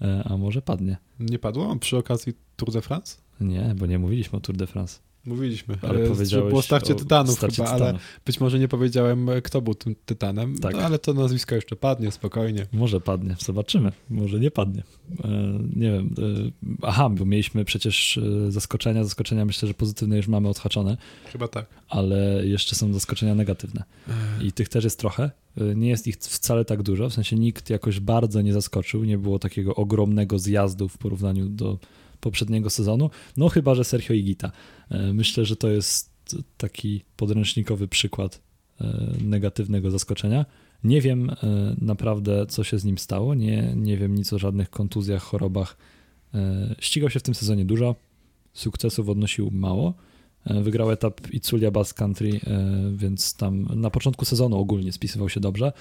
e, 0.01 0.23
a 0.25 0.37
może 0.37 0.63
padnie. 0.63 0.97
Nie 1.21 1.39
padło 1.39 1.77
przy 1.77 1.97
okazji 1.97 2.33
Tour 2.57 2.73
de 2.73 2.83
France? 2.83 3.17
Nie, 3.41 3.75
bo 3.79 3.87
nie 3.87 3.99
mówiliśmy 3.99 4.39
o 4.39 4.41
Tour 4.41 4.57
de 4.57 4.67
France. 4.67 4.99
Mówiliśmy, 5.27 5.79
ale 5.83 6.05
e, 6.05 6.09
powiedziałeś 6.09 6.49
było 6.49 6.63
starcie 6.63 6.95
tytanów 6.95 7.35
starcie 7.35 7.57
chyba, 7.57 7.75
tytanów. 7.75 7.89
ale 7.89 7.99
być 8.27 8.41
może 8.41 8.59
nie 8.59 8.69
powiedziałem, 8.69 9.31
kto 9.45 9.63
był 9.63 9.75
tym 9.75 9.97
tytanem, 10.07 10.59
tak. 10.59 10.75
no, 10.75 10.83
ale 10.83 10.99
to 10.99 11.15
nazwisko 11.15 11.55
jeszcze 11.55 11.77
padnie, 11.77 12.11
spokojnie. 12.11 12.67
Może 12.73 13.01
padnie, 13.01 13.37
zobaczymy, 13.39 13.93
może 14.11 14.41
nie 14.41 14.51
padnie. 14.51 14.83
E, 15.25 15.29
nie 15.77 15.93
wiem, 15.93 16.15
e, 16.19 16.51
aha, 16.83 17.09
bo 17.09 17.25
mieliśmy 17.25 17.65
przecież 17.65 18.19
e, 18.19 18.53
zaskoczenia, 18.53 19.05
zaskoczenia 19.05 19.45
myślę, 19.45 19.69
że 19.69 19.75
pozytywne 19.75 20.17
już 20.17 20.29
mamy 20.29 20.49
odhaczone. 20.49 20.97
Chyba 21.33 21.49
tak. 21.49 21.67
Ale 21.89 22.47
jeszcze 22.47 22.75
są 22.75 22.93
zaskoczenia 22.93 23.35
negatywne 23.35 23.85
i 24.43 24.53
tych 24.53 24.69
też 24.69 24.85
jest 24.85 24.99
trochę. 24.99 25.31
E, 25.61 25.75
nie 25.75 25.89
jest 25.89 26.07
ich 26.07 26.17
wcale 26.17 26.65
tak 26.65 26.83
dużo, 26.83 27.09
w 27.09 27.15
sensie 27.15 27.37
nikt 27.37 27.71
jakoś 27.71 28.01
bardzo 28.01 28.43
nie 28.43 28.53
zaskoczył, 28.53 29.05
nie 29.05 29.19
było 29.19 29.39
takiego 29.39 29.75
ogromnego 29.75 30.39
zjazdu 30.39 30.89
w 30.89 30.99
porównaniu 30.99 31.49
do 31.49 31.79
poprzedniego 32.21 32.71
sezonu, 32.71 33.11
no 33.37 33.49
chyba, 33.49 33.75
że 33.75 33.85
Sergio 33.85 34.15
Igita. 34.15 34.53
E, 34.91 35.13
myślę, 35.13 35.45
że 35.45 35.57
to 35.57 35.69
jest 35.69 36.17
taki 36.57 37.03
podręcznikowy 37.17 37.89
przykład 37.89 38.43
e, 38.81 39.13
negatywnego 39.21 39.91
zaskoczenia. 39.91 40.47
Nie 40.85 41.01
wiem 41.01 41.31
e, 41.31 41.37
naprawdę, 41.81 42.47
co 42.47 42.65
się 42.65 42.79
z 42.79 42.85
nim 42.85 42.99
stało, 42.99 43.35
nie, 43.35 43.73
nie 43.77 43.97
wiem 43.97 44.15
nic 44.15 44.33
o 44.33 44.39
żadnych 44.39 44.71
kontuzjach, 44.71 45.23
chorobach. 45.23 45.77
Ścigał 46.79 47.11
się 47.11 47.21
w 47.21 47.23
tym 47.23 47.35
sezonie 47.35 47.65
dużo, 47.65 47.95
sukcesów 48.53 49.09
odnosił 49.09 49.51
mało. 49.53 49.95
Wygrał 50.47 50.91
etap 50.91 51.21
Itzulia 51.33 51.71
Bass 51.71 51.95
Country, 51.95 52.41
więc 52.97 53.37
tam 53.37 53.69
na 53.75 53.91
początku 53.91 54.25
sezonu 54.25 54.59
ogólnie 54.59 54.93
spisywał 54.93 55.29
się 55.29 55.41
dobrze. 55.41 55.73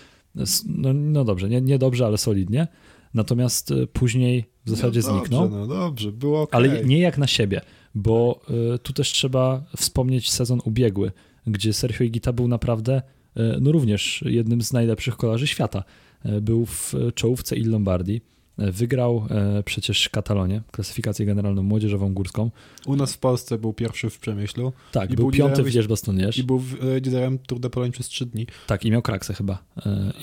No, 0.65 0.93
no 0.93 1.25
dobrze, 1.25 1.49
nie, 1.49 1.61
nie 1.61 1.79
dobrze, 1.79 2.05
ale 2.05 2.17
solidnie. 2.17 2.67
Natomiast 3.13 3.73
później 3.93 4.45
w 4.65 4.69
zasadzie 4.69 4.99
no 4.99 5.07
dobrze, 5.07 5.19
zniknął. 5.19 5.49
No 5.49 5.67
dobrze, 5.67 6.11
było 6.11 6.41
okay. 6.41 6.57
Ale 6.57 6.85
nie 6.85 6.99
jak 6.99 7.17
na 7.17 7.27
siebie, 7.27 7.61
bo 7.95 8.41
y, 8.75 8.79
tu 8.79 8.93
też 8.93 9.11
trzeba 9.11 9.63
wspomnieć 9.77 10.31
sezon 10.31 10.61
ubiegły, 10.65 11.11
gdzie 11.47 11.73
Sergio 11.73 12.03
Igita 12.03 12.33
był 12.33 12.47
naprawdę 12.47 13.01
y, 13.37 13.41
no 13.61 13.71
również 13.71 14.23
jednym 14.27 14.61
z 14.61 14.73
najlepszych 14.73 15.17
kolarzy 15.17 15.47
świata. 15.47 15.83
Y, 16.25 16.41
był 16.41 16.65
w 16.65 16.93
czołówce 17.15 17.55
Il 17.55 17.69
Lombardii. 17.69 18.21
Wygrał 18.57 19.27
przecież 19.65 20.09
Katalonię, 20.09 20.61
klasyfikację 20.71 21.25
generalną 21.25 21.63
młodzieżową 21.63 22.13
górską. 22.13 22.51
U 22.85 22.95
nas 22.95 23.13
w 23.13 23.17
Polsce 23.17 23.57
był 23.57 23.73
pierwszy 23.73 24.09
w 24.09 24.19
Przemyślu. 24.19 24.73
Tak, 24.91 25.09
był, 25.09 25.17
był 25.17 25.31
piąty 25.31 25.63
w 25.63 25.65
Wierzch 25.65 25.89
Bastonierz. 25.89 26.37
I 26.37 26.43
był 26.43 26.63
liderem 26.95 27.39
Tour 27.39 27.59
de 27.61 27.69
Pologne 27.69 27.91
przez 27.91 28.07
trzy 28.07 28.25
dni. 28.25 28.47
Tak, 28.67 28.85
i 28.85 28.91
miał 28.91 29.01
kraksę 29.01 29.33
chyba. 29.33 29.63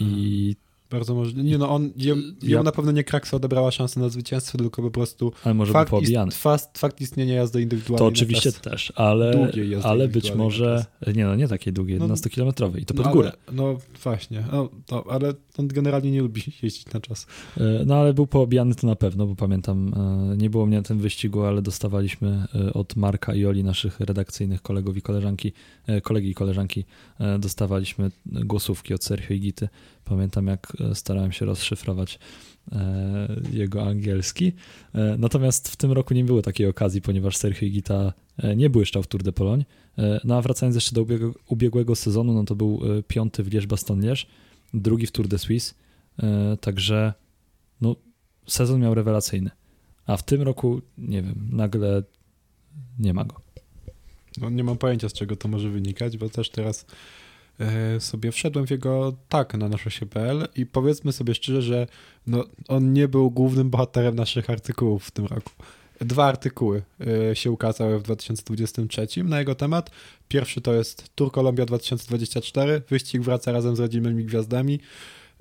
I 0.01 0.57
bardzo 0.93 1.15
możliwe. 1.15 1.43
Nie 1.43 1.59
no, 1.59 1.71
on, 1.71 1.91
ją, 1.97 2.17
ja... 2.43 2.63
na 2.63 2.73
pewno 2.73 2.93
nie 2.93 3.05
Kraksa 3.05 3.37
odebrała 3.37 3.71
szansę 3.71 4.01
na 4.01 4.09
zwycięstwo, 4.09 4.59
tylko 4.59 4.83
po 4.83 4.91
prostu 4.91 5.33
ale 5.45 5.55
może 5.55 5.73
fakt, 5.73 5.93
ist, 6.03 6.39
fakt, 6.39 6.79
fakt 6.79 7.01
istnienia 7.01 7.35
jazdy 7.35 7.63
indywidualnej. 7.63 7.99
To 7.99 8.07
oczywiście 8.07 8.53
też, 8.53 8.93
ale, 8.97 9.51
ale 9.83 10.09
być 10.09 10.35
może, 10.35 10.85
nie 11.15 11.25
no, 11.25 11.37
nie 11.37 11.49
takiej 11.49 11.73
długiej, 11.73 12.01
11-kilometrowej 12.01 12.81
i 12.81 12.85
to 12.85 12.95
pod 12.95 13.07
no, 13.07 13.13
górę. 13.13 13.33
Ale, 13.47 13.57
no 13.57 13.79
właśnie, 14.03 14.45
no, 14.53 14.69
to, 14.87 15.07
ale 15.11 15.35
on 15.59 15.69
generalnie 15.69 16.11
nie 16.11 16.23
lubi 16.23 16.43
jeździć 16.63 16.93
na 16.93 17.01
czas. 17.01 17.27
E, 17.57 17.85
no 17.87 17.95
ale 17.95 18.15
był 18.15 18.27
poobijany 18.27 18.75
to 18.75 18.87
na 18.87 18.97
pewno, 18.97 19.27
bo 19.27 19.35
pamiętam, 19.35 19.95
e, 20.33 20.37
nie 20.37 20.51
było 20.51 20.67
mnie 20.67 20.77
na 20.77 20.83
tym 20.83 20.99
wyścigu, 20.99 21.43
ale 21.43 21.63
dostawaliśmy 21.63 22.47
e, 22.55 22.73
od 22.73 22.97
Marka 22.97 23.35
i 23.35 23.47
Oli, 23.47 23.65
naszych 23.65 24.01
redakcyjnych 24.01 24.63
kolegów 24.63 24.97
i 24.97 25.03
koleżanki, 25.03 25.53
kolegi 26.03 26.31
i 26.31 26.35
koleżanki, 26.35 26.85
dostawaliśmy 27.39 28.11
głosówki 28.27 28.95
od 28.95 29.05
Sergio 29.05 29.35
Igity. 29.35 29.69
Pamiętam, 30.05 30.47
jak 30.47 30.73
starałem 30.95 31.33
się 31.33 31.45
rozszyfrować 31.45 32.19
e, 32.73 33.41
jego 33.53 33.83
angielski. 33.83 34.53
E, 34.95 35.17
natomiast 35.19 35.69
w 35.69 35.77
tym 35.77 35.93
roku 35.93 36.15
nie 36.15 36.25
było 36.25 36.43
takiej 36.43 36.67
okazji, 36.67 37.03
ponieważ 37.03 37.37
Sergio 37.37 37.67
Igita 37.67 38.13
e, 38.39 38.57
nie 38.57 38.71
błyszczał 38.71 39.03
w 39.03 39.07
Tour 39.07 39.23
de 39.23 39.33
Pologne. 39.33 39.65
No 40.25 40.37
a 40.37 40.43
wracając 40.43 40.75
jeszcze 40.75 40.95
do 40.95 41.07
ubiegłego, 41.47 41.97
sezonu, 41.97 42.33
no 42.33 42.45
to 42.45 42.55
był 42.55 42.81
piąty 43.09 43.43
w 43.43 43.51
Liège-Bastogne-Liège, 43.51 44.27
drugi 44.75 45.07
w 45.07 45.13
Tour 45.13 45.29
de 45.29 45.39
Suisse, 45.39 45.75
także 46.61 47.13
no, 47.81 47.97
sezon 48.47 48.81
miał 48.81 48.95
rewelacyjny. 48.95 49.51
A 50.07 50.17
w 50.17 50.23
tym 50.23 50.43
roku, 50.43 50.83
nie 50.99 51.23
wiem, 51.23 51.49
nagle 51.53 52.03
nie 52.99 53.15
ma 53.15 53.25
go. 53.25 53.41
No, 54.41 54.51
nie 54.51 54.65
mam 54.65 54.79
pojęcia, 54.79 55.09
z 55.09 55.13
czego 55.13 55.37
to 55.37 55.49
może 55.49 55.71
wynikać, 55.71 56.17
bo 56.17 56.29
też 56.29 56.51
teraz 56.51 56.87
E, 56.87 57.22
sobie 57.99 58.33
wszedłem 58.33 58.67
w 58.67 58.71
jego 58.71 59.17
tak 59.29 59.55
na 59.55 59.69
nasze 59.69 59.91
się.pl 59.91 60.49
i 60.57 60.67
powiedzmy 60.67 61.13
sobie 61.13 61.35
szczerze, 61.35 61.63
że 61.63 61.87
no, 62.27 62.45
on 62.69 62.93
nie 62.93 63.09
był 63.09 63.31
głównym 63.31 63.71
bohaterem 63.71 64.15
naszych 64.15 64.51
artykułów 64.51 65.05
w 65.05 65.11
tym 65.11 65.27
roku. 65.27 65.51
Dwa 66.01 66.25
artykuły 66.25 66.83
e, 67.31 67.37
się 67.37 67.51
ukazały 67.51 67.99
w 67.99 68.03
2023 68.03 69.25
na 69.25 69.39
jego 69.39 69.55
temat. 69.55 69.91
Pierwszy 70.29 70.61
to 70.61 70.75
jest 70.75 71.11
Tour 71.15 71.33
Columbia 71.33 71.67
2024, 71.67 72.83
wyścig 72.89 73.23
wraca 73.23 73.53
razem 73.53 73.77
z 73.77 73.81
rodzimymi 73.81 74.25
gwiazdami 74.25 74.81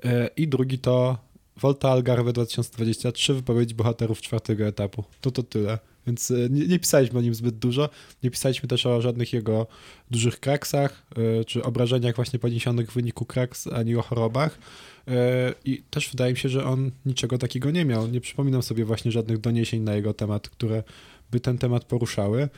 e, 0.05 0.29
i 0.37 0.47
drugi 0.47 0.79
to 0.79 1.17
Volta 1.57 1.89
Algarve 1.89 2.33
2023, 2.33 3.33
wypowiedź 3.33 3.73
bohaterów 3.73 4.21
czwartego 4.21 4.67
etapu. 4.67 5.03
To 5.21 5.31
to 5.31 5.43
tyle. 5.43 5.90
Więc 6.07 6.31
e, 6.31 6.49
nie, 6.49 6.67
nie, 6.67 6.79
pisaliśmy 6.79 7.19
o 7.19 7.21
nim 7.21 7.35
zbyt 7.35 7.57
dużo. 7.57 7.89
Nie 8.23 8.31
pisaliśmy 8.31 8.69
też 8.69 8.85
o 8.85 9.01
żadnych 9.01 9.33
jego 9.33 9.67
dużych 10.11 10.39
kraksach, 10.39 11.05
e, 11.39 11.45
czy 11.45 11.63
obrażeniach 11.63 12.15
właśnie 12.15 12.39
poniesionych 12.39 12.91
w 12.91 12.93
wyniku 12.93 13.25
kraks, 13.25 13.67
ani 13.67 13.95
o 13.95 14.01
chorobach. 14.01 14.59
E, 15.07 15.53
I 15.65 15.83
też 15.89 16.09
wydaje 16.09 16.33
mi 16.33 16.39
się, 16.39 16.49
że 16.49 16.65
on 16.65 16.91
niczego 17.05 17.37
takiego 17.37 17.71
nie 17.71 17.85
miał. 17.85 18.07
Nie 18.07 18.21
przypominam 18.21 18.63
sobie 18.63 18.85
właśnie 18.85 19.11
żadnych 19.11 19.37
doniesień 19.37 19.81
na 19.81 19.95
jego 19.95 20.13
temat, 20.13 20.49
które 20.49 20.83
by 21.31 21.39
ten 21.39 21.57
temat 21.57 21.85
poruszały. 21.85 22.49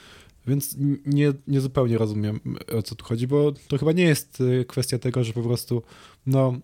Więc 0.48 0.76
nie, 1.06 1.34
nie 1.48 1.62
zupełnie 1.62 1.98
rozumiem, 1.98 2.39
o 2.78 2.82
co 2.82 2.96
tu 2.96 3.06
chodzi, 3.06 3.28
bo 3.28 3.52
to 3.68 3.78
chyba 3.78 3.91
nie 3.91 4.04
jest 4.04 4.44
kwestia 4.68 5.00
tego, 5.00 5.24
że 5.24 5.34
po 5.34 5.41
prostu 5.41 5.84
no, 6.26 6.60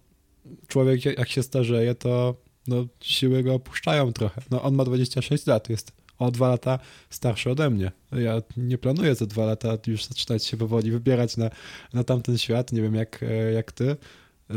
człowiek 0.68 1.06
jak 1.06 1.30
się 1.30 1.44
starzeje, 1.44 1.96
to 1.96 2.36
no, 2.68 2.86
siły 3.02 3.44
go 3.44 3.54
opuszczają 3.54 4.14
trochę. 4.14 4.42
No, 4.52 4.62
on 4.62 4.76
ma 4.76 4.86
26 4.86 5.46
lat, 5.46 5.70
jest 5.70 5.99
o 6.20 6.32
dwa 6.32 6.50
lata 6.50 6.80
starszy 7.10 7.50
ode 7.50 7.70
mnie. 7.70 7.92
Ja 8.12 8.42
nie 8.58 8.78
planuję 8.78 9.16
za 9.16 9.26
dwa 9.26 9.46
lata 9.46 9.78
już 9.88 10.06
zaczynać 10.06 10.46
się 10.46 10.58
powoli 10.58 10.92
wybierać 10.92 11.38
na, 11.38 11.50
na 11.94 12.04
tamten 12.04 12.38
świat. 12.38 12.72
Nie 12.72 12.82
wiem 12.82 12.96
jak, 12.96 13.24
e, 13.24 13.52
jak 13.52 13.72
ty. 13.72 13.96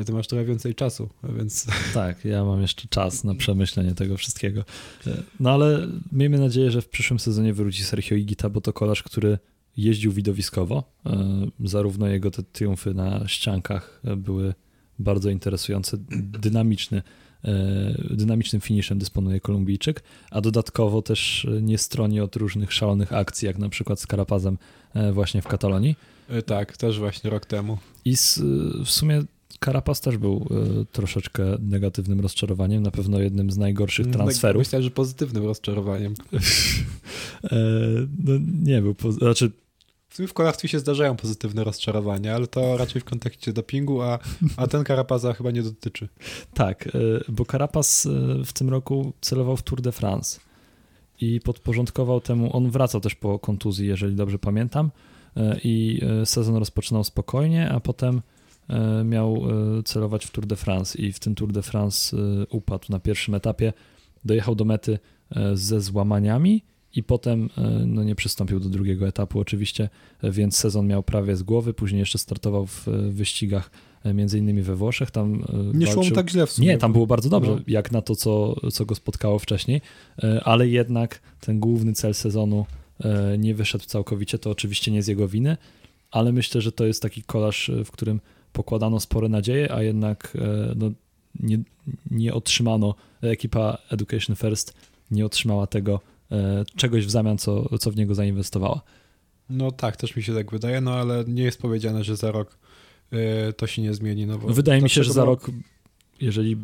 Ty 0.07 0.13
masz 0.13 0.27
trochę 0.27 0.45
więcej 0.45 0.75
czasu, 0.75 1.09
więc. 1.39 1.67
Tak, 1.95 2.25
ja 2.25 2.45
mam 2.45 2.61
jeszcze 2.61 2.89
czas 2.89 3.25
na 3.25 3.35
przemyślenie 3.35 3.95
tego 3.95 4.17
wszystkiego. 4.17 4.65
E, 5.07 5.23
no 5.41 5.51
ale 5.51 5.89
miejmy 6.13 6.39
nadzieję, 6.39 6.71
że 6.71 6.83
w 6.83 6.89
przyszłym 6.89 7.19
sezonie 7.19 7.53
wróci 7.53 7.85
Sergio 7.85 8.17
Igita, 8.17 8.51
bo 8.51 8.61
to 8.61 8.73
kolarz, 8.73 9.03
który 9.03 9.39
jeździł 9.77 10.13
widowiskowo. 10.13 10.85
E, 11.07 11.47
zarówno 11.65 12.09
jego 12.09 12.31
te 12.31 12.43
triumfy 12.43 12.95
na 12.95 13.29
ściankach 13.29 14.03
były 14.17 14.55
bardzo 14.99 15.31
interesujące, 15.31 15.97
dynamiczny 16.41 17.03
dynamicznym 18.11 18.61
finiszem 18.61 18.99
dysponuje 18.99 19.41
Kolumbijczyk, 19.41 20.03
a 20.31 20.41
dodatkowo 20.41 21.03
też 21.03 21.47
nie 21.63 21.79
stroni 21.79 22.21
od 22.21 22.37
różnych 22.37 22.73
szalonych 22.73 23.13
akcji, 23.13 23.47
jak 23.47 23.59
na 23.59 23.69
przykład 23.69 24.01
z 24.01 24.07
Karapazem 24.07 24.59
e, 24.95 25.13
właśnie 25.13 25.43
w 25.43 25.49
Katalonii. 25.49 25.97
E, 26.29 26.43
tak, 26.43 26.77
też 26.77 26.99
właśnie 26.99 27.31
rok 27.31 27.47
temu. 27.47 27.79
I 28.05 28.17
z, 28.17 28.39
w 28.85 28.91
sumie 28.91 29.23
Karapaz 29.59 30.01
też 30.01 30.17
był 30.17 30.49
troszeczkę 30.93 31.45
negatywnym 31.61 32.21
rozczarowaniem, 32.21 32.83
na 32.83 32.91
pewno 32.91 33.21
jednym 33.21 33.51
z 33.51 33.59
najgorszych 33.59 34.07
mm, 34.07 34.19
transferów. 34.19 34.61
Myślę, 34.61 34.83
że 34.83 34.91
pozytywnym 34.91 35.45
rozczarowaniem. 35.45 36.15
no 38.25 38.33
nie 38.63 38.83
był, 38.83 38.95
znaczy 39.11 39.51
w 40.29 40.33
kolarstwie 40.33 40.69
się 40.69 40.79
zdarzają 40.79 41.17
pozytywne 41.17 41.65
rozczarowania, 41.65 42.35
ale 42.35 42.47
to 42.47 42.77
raczej 42.77 43.01
w 43.01 43.05
kontekście 43.05 43.53
dopingu, 43.53 44.03
a, 44.03 44.19
a 44.57 44.67
ten 44.67 44.85
Karapaza 44.85 45.33
chyba 45.33 45.51
nie 45.51 45.63
dotyczy. 45.63 46.09
Tak, 46.55 46.87
e, 46.87 46.91
bo 47.29 47.45
Karapaz 47.45 48.07
e, 48.07 48.11
w 48.45 48.53
tym 48.53 48.69
roku 48.69 49.13
celował 49.21 49.57
w 49.57 49.63
Tour 49.63 49.81
de 49.81 49.93
France 49.93 50.41
i 51.21 51.41
podporządkował 51.41 52.21
temu, 52.21 52.57
on 52.57 52.71
wracał 52.71 53.01
też 53.01 53.15
po 53.15 53.39
kontuzji, 53.39 53.89
jeżeli 53.89 54.17
dobrze 54.17 54.39
pamiętam, 54.39 54.91
e, 55.37 55.59
i 55.65 56.01
sezon 56.25 56.57
rozpoczynał 56.57 57.05
spokojnie, 57.05 57.71
a 57.71 57.81
potem 57.81 58.23
miał 59.05 59.43
celować 59.85 60.27
w 60.27 60.31
Tour 60.31 60.47
de 60.47 60.57
France 60.57 60.99
i 60.99 61.13
w 61.13 61.19
tym 61.19 61.35
Tour 61.35 61.53
de 61.53 61.63
France 61.63 62.17
upadł 62.51 62.87
na 62.89 62.99
pierwszym 62.99 63.35
etapie, 63.35 63.73
dojechał 64.25 64.55
do 64.55 64.65
mety 64.65 64.99
ze 65.55 65.81
złamaniami 65.81 66.63
i 66.95 67.03
potem 67.03 67.51
e, 67.59 67.63
no, 67.87 68.05
nie 68.05 68.15
przystąpił 68.15 68.61
do 68.61 68.69
drugiego 68.69 69.09
etapu 69.09 69.41
oczywiście, 69.41 69.89
e, 70.23 70.31
więc 70.31 70.57
sezon 70.57 70.87
miał 70.87 71.03
prawie 71.03 71.37
z 71.37 71.43
głowy, 71.43 71.75
później 71.75 72.01
jeszcze 72.01 72.19
startował 72.19 72.67
w 72.67 72.89
e, 72.89 73.11
wyścigach 73.11 73.71
między 74.15 74.39
innymi 74.39 74.63
we 74.63 74.77
Włoszech. 74.77 75.11
Tam 75.11 75.33
nie 75.75 75.87
walczył... 75.87 75.93
szło 75.93 76.03
mu 76.03 76.11
tak 76.11 76.31
źle 76.31 76.47
w 76.47 76.53
sumie. 76.53 76.69
Nie, 76.69 76.79
tam 76.79 76.93
było 76.93 77.07
bardzo 77.07 77.29
dobrze, 77.29 77.51
no. 77.51 77.61
jak 77.67 77.93
na 77.93 78.03
to, 78.03 78.17
co, 78.17 78.57
co 78.71 78.87
go 78.87 78.95
spotkało 78.95 79.39
wcześniej, 79.39 79.81
ale 80.45 80.69
jednak 80.69 81.21
ten 81.41 81.61
główny 81.61 81.93
cel 81.93 82.15
sezonu 82.15 82.67
nie 83.39 83.55
wyszedł 83.55 83.85
całkowicie, 83.85 84.39
to 84.39 84.51
oczywiście 84.51 84.91
nie 84.91 85.03
z 85.03 85.07
jego 85.07 85.29
winy, 85.29 85.57
ale 86.11 86.33
myślę, 86.33 86.61
że 86.61 86.73
to 86.73 86.87
jest 86.87 87.03
taki 87.03 87.23
kolaż, 87.23 87.71
w 87.85 87.91
którym 87.91 88.21
pokładano 88.53 89.01
spore 89.01 89.29
nadzieje, 89.29 89.73
a 89.73 89.83
jednak 89.83 90.39
no, 90.77 90.91
nie, 91.41 91.59
nie 92.11 92.35
otrzymano, 92.35 92.95
ekipa 93.21 93.79
Education 93.91 94.37
First 94.37 94.75
nie 95.11 95.27
otrzymała 95.27 95.67
tego, 95.67 96.01
czegoś 96.77 97.07
w 97.07 97.11
zamian, 97.11 97.39
co, 97.39 97.79
co 97.79 97.91
w 97.91 97.97
niego 97.97 98.15
zainwestowała. 98.15 98.83
No 99.51 99.71
tak, 99.71 99.97
też 99.97 100.17
mi 100.17 100.23
się 100.23 100.35
tak 100.35 100.51
wydaje, 100.51 100.81
no 100.81 100.95
ale 100.95 101.25
nie 101.29 101.43
jest 101.43 101.61
powiedziane, 101.61 102.05
że 102.05 102.17
za 102.17 102.33
rok 102.33 102.59
e, 103.13 103.53
to 103.53 103.67
się 103.67 103.83
nie 103.83 103.95
zmieni. 103.95 104.27
No 104.27 104.39
Wydaje 104.39 104.83
mi 104.83 104.91
się, 104.91 105.05
że 105.05 105.13
za 105.13 105.25
rok, 105.25 105.51
jeżeli 106.21 106.57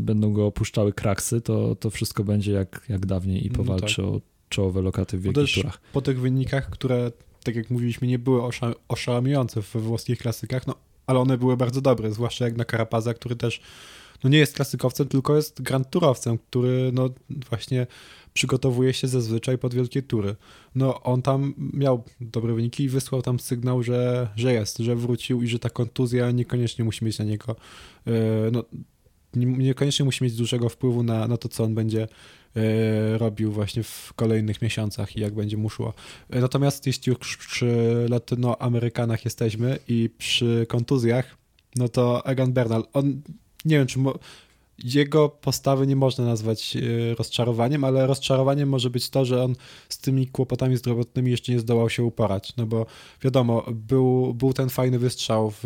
będą 0.00 0.32
go 0.32 0.46
opuszczały 0.46 0.92
kraksy, 0.92 1.40
to, 1.40 1.76
to 1.76 1.90
wszystko 1.90 2.24
będzie 2.24 2.52
jak, 2.52 2.86
jak 2.88 3.06
dawniej 3.06 3.46
i 3.46 3.50
no 3.50 3.56
powalczy 3.56 4.02
no 4.02 4.08
tak. 4.08 4.16
o 4.16 4.20
czołowe 4.48 4.82
lokaty 4.82 5.18
w 5.18 5.22
wielkich 5.22 5.54
turach. 5.54 5.80
Po 5.92 6.02
tych 6.02 6.20
wynikach, 6.20 6.70
które, 6.70 7.12
tak 7.44 7.56
jak 7.56 7.70
mówiliśmy, 7.70 8.08
nie 8.08 8.18
były 8.18 8.42
osza 8.42 8.72
oszałamiające 8.88 9.60
we 9.60 9.80
włoskich 9.80 10.18
klasykach, 10.18 10.66
no 10.66 10.74
ale 11.06 11.18
one 11.18 11.38
były 11.38 11.56
bardzo 11.56 11.80
dobre, 11.80 12.12
zwłaszcza 12.12 12.44
jak 12.44 12.56
na 12.56 12.64
Karapaza, 12.64 13.14
który 13.14 13.36
też 13.36 13.60
no 14.24 14.30
nie 14.30 14.38
jest 14.38 14.54
klasykowcem, 14.54 15.08
tylko 15.08 15.36
jest 15.36 15.62
grand 15.62 15.90
turowcem, 15.90 16.38
który 16.38 16.90
no 16.92 17.10
właśnie 17.50 17.86
przygotowuje 18.36 18.92
się 18.92 19.08
zazwyczaj 19.08 19.58
pod 19.58 19.74
wielkie 19.74 20.02
tury. 20.02 20.36
No 20.74 21.02
on 21.02 21.22
tam 21.22 21.54
miał 21.72 22.04
dobre 22.20 22.54
wyniki 22.54 22.84
i 22.84 22.88
wysłał 22.88 23.22
tam 23.22 23.40
sygnał, 23.40 23.82
że, 23.82 24.28
że 24.36 24.52
jest, 24.52 24.78
że 24.78 24.96
wrócił 24.96 25.42
i 25.42 25.48
że 25.48 25.58
ta 25.58 25.70
kontuzja 25.70 26.30
niekoniecznie 26.30 26.84
musi 26.84 27.04
mieć 27.04 27.18
na 27.18 27.24
niego, 27.24 27.56
e, 28.06 28.12
no 28.52 28.64
niekoniecznie 29.36 30.04
musi 30.04 30.24
mieć 30.24 30.36
dużego 30.36 30.68
wpływu 30.68 31.02
na, 31.02 31.28
na 31.28 31.36
to, 31.36 31.48
co 31.48 31.64
on 31.64 31.74
będzie 31.74 32.08
e, 32.56 33.18
robił 33.18 33.52
właśnie 33.52 33.82
w 33.82 34.12
kolejnych 34.16 34.62
miesiącach 34.62 35.16
i 35.16 35.20
jak 35.20 35.34
będzie 35.34 35.56
mu 35.56 35.70
szło. 35.70 35.94
E, 36.30 36.40
natomiast 36.40 36.86
jeśli 36.86 37.10
już 37.10 37.36
przy 37.36 38.06
latynoamerykanach 38.08 39.24
jesteśmy 39.24 39.78
i 39.88 40.10
przy 40.18 40.66
kontuzjach, 40.68 41.36
no 41.76 41.88
to 41.88 42.26
Egan 42.26 42.52
Bernal, 42.52 42.84
on 42.92 43.22
nie 43.64 43.78
wiem, 43.78 43.86
czy 43.86 43.98
mo- 43.98 44.18
jego 44.84 45.28
postawy 45.28 45.86
nie 45.86 45.96
można 45.96 46.24
nazwać 46.24 46.76
e, 46.76 47.14
rozczarowaniem, 47.14 47.84
ale 47.84 48.06
rozczarowaniem 48.06 48.68
może 48.68 48.90
być 48.90 49.10
to, 49.10 49.24
że 49.24 49.44
on 49.44 49.54
z 49.88 49.98
tymi 49.98 50.26
kłopotami 50.26 50.76
zdrowotnymi 50.76 51.30
jeszcze 51.30 51.52
nie 51.52 51.60
zdołał 51.60 51.90
się 51.90 52.02
uporać. 52.04 52.56
No 52.56 52.66
bo 52.66 52.86
wiadomo, 53.22 53.64
był, 53.72 54.34
był 54.34 54.52
ten 54.52 54.68
fajny 54.68 54.98
wystrzał 54.98 55.52
w, 55.62 55.64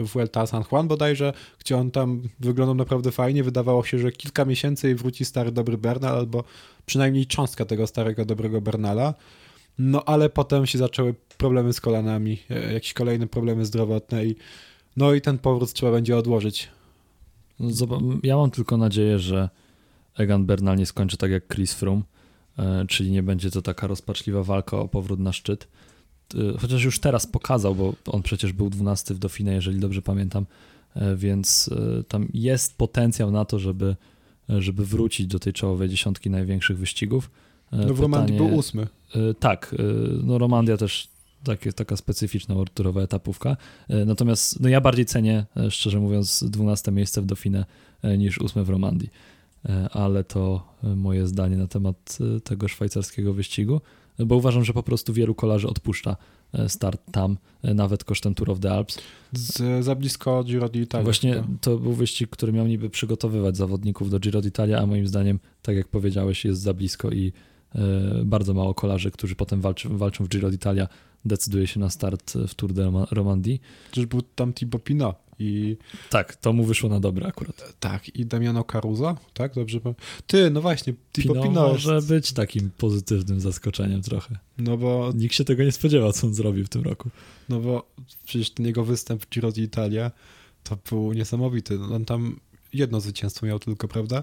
Vuelta 0.00 0.46
San 0.46 0.64
Juan 0.72 0.88
bodajże, 0.88 1.32
gdzie 1.58 1.76
on 1.76 1.90
tam 1.90 2.22
wyglądał 2.40 2.74
naprawdę 2.74 3.12
fajnie. 3.12 3.44
Wydawało 3.44 3.84
się, 3.84 3.98
że 3.98 4.12
kilka 4.12 4.44
miesięcy 4.44 4.90
i 4.90 4.94
wróci 4.94 5.24
stary 5.24 5.52
dobry 5.52 5.78
Bernal, 5.78 6.16
albo 6.16 6.44
przynajmniej 6.86 7.26
cząstka 7.26 7.64
tego 7.64 7.86
starego 7.86 8.24
dobrego 8.24 8.60
Bernala. 8.60 9.14
No 9.78 10.04
ale 10.04 10.30
potem 10.30 10.66
się 10.66 10.78
zaczęły 10.78 11.14
problemy 11.38 11.72
z 11.72 11.80
kolanami, 11.80 12.38
e, 12.50 12.72
jakieś 12.72 12.92
kolejne 12.92 13.26
problemy 13.26 13.66
zdrowotne 13.66 14.26
i 14.26 14.36
no 14.96 15.14
i 15.14 15.20
ten 15.20 15.38
powrót 15.38 15.72
trzeba 15.72 15.92
będzie 15.92 16.16
odłożyć 16.16 16.68
ja 18.22 18.36
mam 18.36 18.50
tylko 18.50 18.76
nadzieję, 18.76 19.18
że 19.18 19.48
Egan 20.18 20.46
Bernal 20.46 20.76
nie 20.76 20.86
skończy 20.86 21.16
tak 21.16 21.30
jak 21.30 21.54
Chris 21.54 21.74
Froome, 21.74 22.02
e, 22.58 22.84
czyli 22.88 23.10
nie 23.10 23.22
będzie 23.22 23.50
to 23.50 23.62
taka 23.62 23.86
rozpaczliwa 23.86 24.42
walka 24.42 24.78
o 24.78 24.88
powrót 24.88 25.20
na 25.20 25.32
szczyt. 25.32 25.68
E, 26.34 26.58
chociaż 26.58 26.84
już 26.84 26.98
teraz 26.98 27.26
pokazał, 27.26 27.74
bo 27.74 27.94
on 28.06 28.22
przecież 28.22 28.52
był 28.52 28.70
12 28.70 29.14
w 29.14 29.18
Dauphinie, 29.18 29.52
jeżeli 29.52 29.80
dobrze 29.80 30.02
pamiętam, 30.02 30.46
e, 30.94 31.16
więc 31.16 31.70
tam 32.08 32.28
jest 32.34 32.78
potencjał 32.78 33.30
na 33.30 33.44
to, 33.44 33.58
żeby, 33.58 33.96
żeby 34.48 34.86
wrócić 34.86 35.26
do 35.26 35.38
tej 35.38 35.52
czołowej 35.52 35.88
dziesiątki 35.88 36.30
największych 36.30 36.78
wyścigów. 36.78 37.30
No 37.72 37.94
w 37.94 38.00
Romandii 38.00 38.36
był 38.36 38.56
ósmy. 38.56 38.86
Tak, 39.38 39.74
no 40.22 40.38
Romandia 40.38 40.76
też 40.76 41.08
takie, 41.44 41.72
taka 41.72 41.96
specyficzna 41.96 42.54
orturowa 42.54 43.02
etapówka. 43.02 43.56
E, 43.88 44.04
natomiast 44.04 44.60
no 44.60 44.68
ja 44.68 44.80
bardziej 44.80 45.06
cenię, 45.06 45.46
e, 45.56 45.70
szczerze 45.70 46.00
mówiąc, 46.00 46.44
12 46.44 46.92
miejsce 46.92 47.22
w 47.22 47.26
Dauphinie 47.26 47.64
e, 48.02 48.18
niż 48.18 48.38
8 48.38 48.64
w 48.64 48.68
Romandii. 48.68 49.10
Ale 49.92 50.24
to 50.24 50.68
moje 50.96 51.26
zdanie 51.26 51.56
na 51.56 51.66
temat 51.66 52.18
tego 52.44 52.68
szwajcarskiego 52.68 53.34
wyścigu, 53.34 53.80
bo 54.18 54.36
uważam, 54.36 54.64
że 54.64 54.72
po 54.72 54.82
prostu 54.82 55.12
wielu 55.12 55.34
kolarzy 55.34 55.68
odpuszcza 55.68 56.16
start 56.68 57.00
tam, 57.12 57.36
nawet 57.62 58.04
kosztem 58.04 58.34
Tour 58.34 58.50
of 58.50 58.60
the 58.60 58.72
Alps. 58.72 58.98
Z, 59.32 59.84
za 59.84 59.94
blisko 59.94 60.44
Giro 60.44 60.66
d'Italia. 60.68 61.04
Właśnie 61.04 61.44
to 61.60 61.78
był 61.78 61.92
wyścig, 61.92 62.30
który 62.30 62.52
miał 62.52 62.66
niby 62.66 62.90
przygotowywać 62.90 63.56
zawodników 63.56 64.10
do 64.10 64.18
Giro 64.18 64.40
d'Italia, 64.40 64.74
a 64.74 64.86
moim 64.86 65.06
zdaniem, 65.06 65.38
tak 65.62 65.76
jak 65.76 65.88
powiedziałeś, 65.88 66.44
jest 66.44 66.60
za 66.60 66.74
blisko 66.74 67.10
i 67.10 67.32
bardzo 68.24 68.54
mało 68.54 68.74
kolarzy, 68.74 69.10
którzy 69.10 69.34
potem 69.34 69.60
walczy, 69.60 69.88
walczą 69.88 70.24
w 70.24 70.28
Giro 70.28 70.48
d'Italia, 70.48 70.86
decyduje 71.24 71.66
się 71.66 71.80
na 71.80 71.90
start 71.90 72.32
w 72.48 72.54
Tour 72.54 72.72
de 72.72 72.92
Romandie. 73.10 73.58
Przecież 73.90 74.06
był 74.06 74.22
tam 74.22 74.52
Thibaut 74.52 74.84
Pinot 74.84 75.16
i... 75.38 75.76
Tak, 76.10 76.36
to 76.36 76.52
mu 76.52 76.64
wyszło 76.64 76.90
na 76.90 77.00
dobre 77.00 77.26
akurat. 77.26 77.74
Tak, 77.80 78.16
i 78.16 78.26
Damiano 78.26 78.64
Caruso, 78.64 79.16
tak? 79.34 79.54
Dobrze 79.54 79.80
Ty, 80.26 80.50
no 80.50 80.60
właśnie, 80.60 80.94
Thibaut 81.12 81.36
Pinot, 81.36 81.48
Pinot 81.48 81.72
może 81.72 81.94
jest... 81.94 82.08
być 82.08 82.32
takim 82.32 82.70
pozytywnym 82.78 83.40
zaskoczeniem 83.40 84.02
trochę. 84.02 84.38
No 84.58 84.76
bo... 84.76 85.12
Nikt 85.14 85.34
się 85.34 85.44
tego 85.44 85.64
nie 85.64 85.72
spodziewał, 85.72 86.12
co 86.12 86.26
on 86.26 86.34
zrobił 86.34 86.64
w 86.64 86.68
tym 86.68 86.82
roku. 86.82 87.10
No 87.48 87.60
bo 87.60 87.90
przecież 88.24 88.50
ten 88.50 88.66
jego 88.66 88.84
występ 88.84 89.22
w 89.22 89.28
Giro 89.28 89.48
d'Italia 89.48 90.10
to 90.64 90.78
był 90.90 91.12
niesamowity. 91.12 91.78
On 91.92 92.04
tam 92.04 92.40
jedno 92.72 93.00
zwycięstwo 93.00 93.46
miał 93.46 93.58
tylko, 93.58 93.88
prawda? 93.88 94.22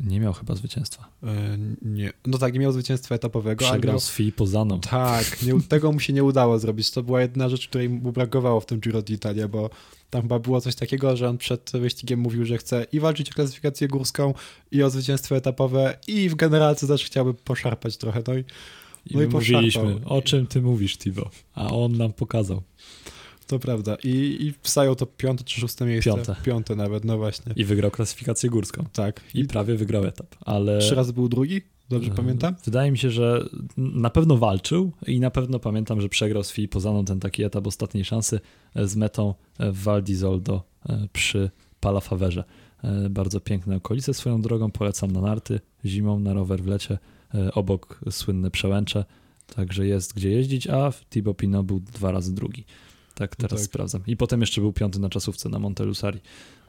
Nie 0.00 0.20
miał 0.20 0.32
chyba 0.32 0.54
zwycięstwa. 0.54 1.08
E, 1.22 1.58
nie. 1.82 2.12
No 2.26 2.38
tak, 2.38 2.54
nie 2.54 2.60
miał 2.60 2.72
zwycięstwa 2.72 3.14
etapowego. 3.14 3.64
Przegrał 3.64 4.00
z 4.00 4.10
Filipozaną. 4.10 4.80
Tak, 4.80 5.42
nie, 5.42 5.60
tego 5.68 5.92
mu 5.92 6.00
się 6.00 6.12
nie 6.12 6.24
udało 6.24 6.58
zrobić. 6.58 6.90
To 6.90 7.02
była 7.02 7.20
jedna 7.20 7.48
rzecz, 7.48 7.68
której 7.68 7.88
mu 7.88 8.12
brakowało 8.12 8.60
w 8.60 8.66
tym 8.66 8.80
Giro 8.80 9.00
d'Italia, 9.00 9.48
bo 9.48 9.70
tam 10.10 10.22
chyba 10.22 10.38
było 10.38 10.60
coś 10.60 10.74
takiego, 10.74 11.16
że 11.16 11.28
on 11.28 11.38
przed 11.38 11.70
wyścigiem 11.74 12.20
mówił, 12.20 12.44
że 12.44 12.58
chce 12.58 12.86
i 12.92 13.00
walczyć 13.00 13.30
o 13.30 13.34
klasyfikację 13.34 13.88
górską, 13.88 14.34
i 14.70 14.82
o 14.82 14.90
zwycięstwo 14.90 15.36
etapowe, 15.36 15.98
i 16.06 16.28
w 16.28 16.34
generalce 16.34 16.86
też 16.86 17.04
chciałby 17.04 17.34
poszarpać 17.34 17.96
trochę. 17.96 18.22
No 18.28 18.34
i 18.34 18.44
I 19.06 19.16
No 19.16 19.22
i 19.22 19.26
mówiliśmy, 19.26 20.00
o 20.04 20.22
czym 20.22 20.46
ty 20.46 20.62
mówisz, 20.62 20.98
Tibo? 20.98 21.30
A 21.54 21.70
on 21.70 21.96
nam 21.96 22.12
pokazał. 22.12 22.62
To 23.50 23.58
prawda. 23.58 23.96
I, 24.04 24.36
i 24.40 24.54
wstają 24.62 24.94
to 24.94 25.06
piąte 25.06 25.44
czy 25.44 25.60
szóste 25.60 25.86
miejsce. 25.86 26.10
Piąte. 26.10 26.36
Piąte 26.42 26.76
nawet, 26.76 27.04
no 27.04 27.18
właśnie. 27.18 27.52
I 27.56 27.64
wygrał 27.64 27.90
klasyfikację 27.90 28.50
górską. 28.50 28.84
Tak. 28.92 29.20
I 29.34 29.44
prawie 29.44 29.74
wygrał 29.74 30.04
etap, 30.04 30.26
ale... 30.40 30.78
Trzy 30.78 30.94
razy 30.94 31.12
był 31.12 31.28
drugi? 31.28 31.62
Dobrze 31.88 32.10
e, 32.10 32.14
pamiętam? 32.14 32.54
Wydaje 32.64 32.90
mi 32.90 32.98
się, 32.98 33.10
że 33.10 33.44
na 33.76 34.10
pewno 34.10 34.36
walczył 34.36 34.92
i 35.06 35.20
na 35.20 35.30
pewno 35.30 35.58
pamiętam, 35.58 36.00
że 36.00 36.08
przegrał 36.08 36.44
z 36.44 36.52
Filipozaną 36.52 37.04
ten 37.04 37.20
taki 37.20 37.44
etap 37.44 37.66
ostatniej 37.66 38.04
szansy 38.04 38.40
e, 38.74 38.88
z 38.88 38.96
metą 38.96 39.34
e, 39.58 39.72
w 39.72 39.82
Val 39.82 40.02
di 40.02 40.16
Zoldo 40.16 40.62
e, 40.88 41.08
przy 41.12 41.50
Palafaverze. 41.80 42.44
Bardzo 43.10 43.40
piękne 43.40 43.76
okolice 43.76 44.14
swoją 44.14 44.42
drogą, 44.42 44.70
polecam 44.70 45.10
na 45.10 45.20
narty, 45.20 45.60
zimą 45.84 46.18
na 46.18 46.32
rower 46.32 46.62
w 46.62 46.66
lecie, 46.66 46.98
obok 47.54 48.00
słynne 48.10 48.50
przełęcze, 48.50 49.04
także 49.56 49.86
jest 49.86 50.14
gdzie 50.14 50.30
jeździć, 50.30 50.66
a 50.66 50.92
Thibaut 51.10 51.36
Pinot 51.36 51.66
był 51.66 51.80
dwa 51.80 52.10
razy 52.10 52.34
drugi. 52.34 52.64
Tak 53.28 53.36
teraz 53.36 53.60
tak. 53.60 53.66
sprawdzam. 53.66 54.02
I 54.06 54.16
potem 54.16 54.40
jeszcze 54.40 54.60
był 54.60 54.72
piąty 54.72 54.98
na 55.00 55.08
czasówce 55.08 55.48
na 55.48 55.58
Montelusari. 55.58 56.20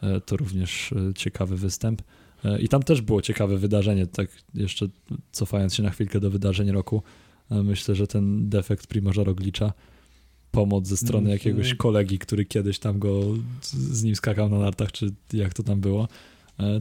E, 0.03 0.21
To 0.21 0.37
również 0.37 0.93
e, 0.93 1.13
ciekawy 1.13 1.57
występ. 1.57 2.01
E, 2.45 2.61
I 2.61 2.67
tam 2.67 2.83
też 2.83 3.01
było 3.01 3.21
ciekawe 3.21 3.57
wydarzenie, 3.57 4.07
tak 4.07 4.29
jeszcze 4.53 4.87
cofając 5.31 5.75
się 5.75 5.83
na 5.83 5.89
chwilkę 5.89 6.19
do 6.19 6.29
wydarzeń 6.29 6.71
roku, 6.71 7.03
myślę, 7.49 7.95
że 7.95 8.07
ten 8.07 8.49
defekt 8.49 8.87
Primoża 8.87 9.23
Roglicza, 9.23 9.73
pomoc 10.51 10.87
ze 10.87 10.97
strony 10.97 11.29
jakiegoś 11.29 11.73
kolegi, 11.75 12.19
który 12.19 12.45
kiedyś 12.45 12.79
tam 12.79 12.99
go 12.99 13.21
z- 13.61 14.03
nim 14.03 14.15
skakał 14.15 14.49
na 14.49 14.59
nartach, 14.59 14.91
czy 14.91 15.13
jak 15.33 15.53
to 15.53 15.63
tam 15.63 15.81
było, 15.81 16.07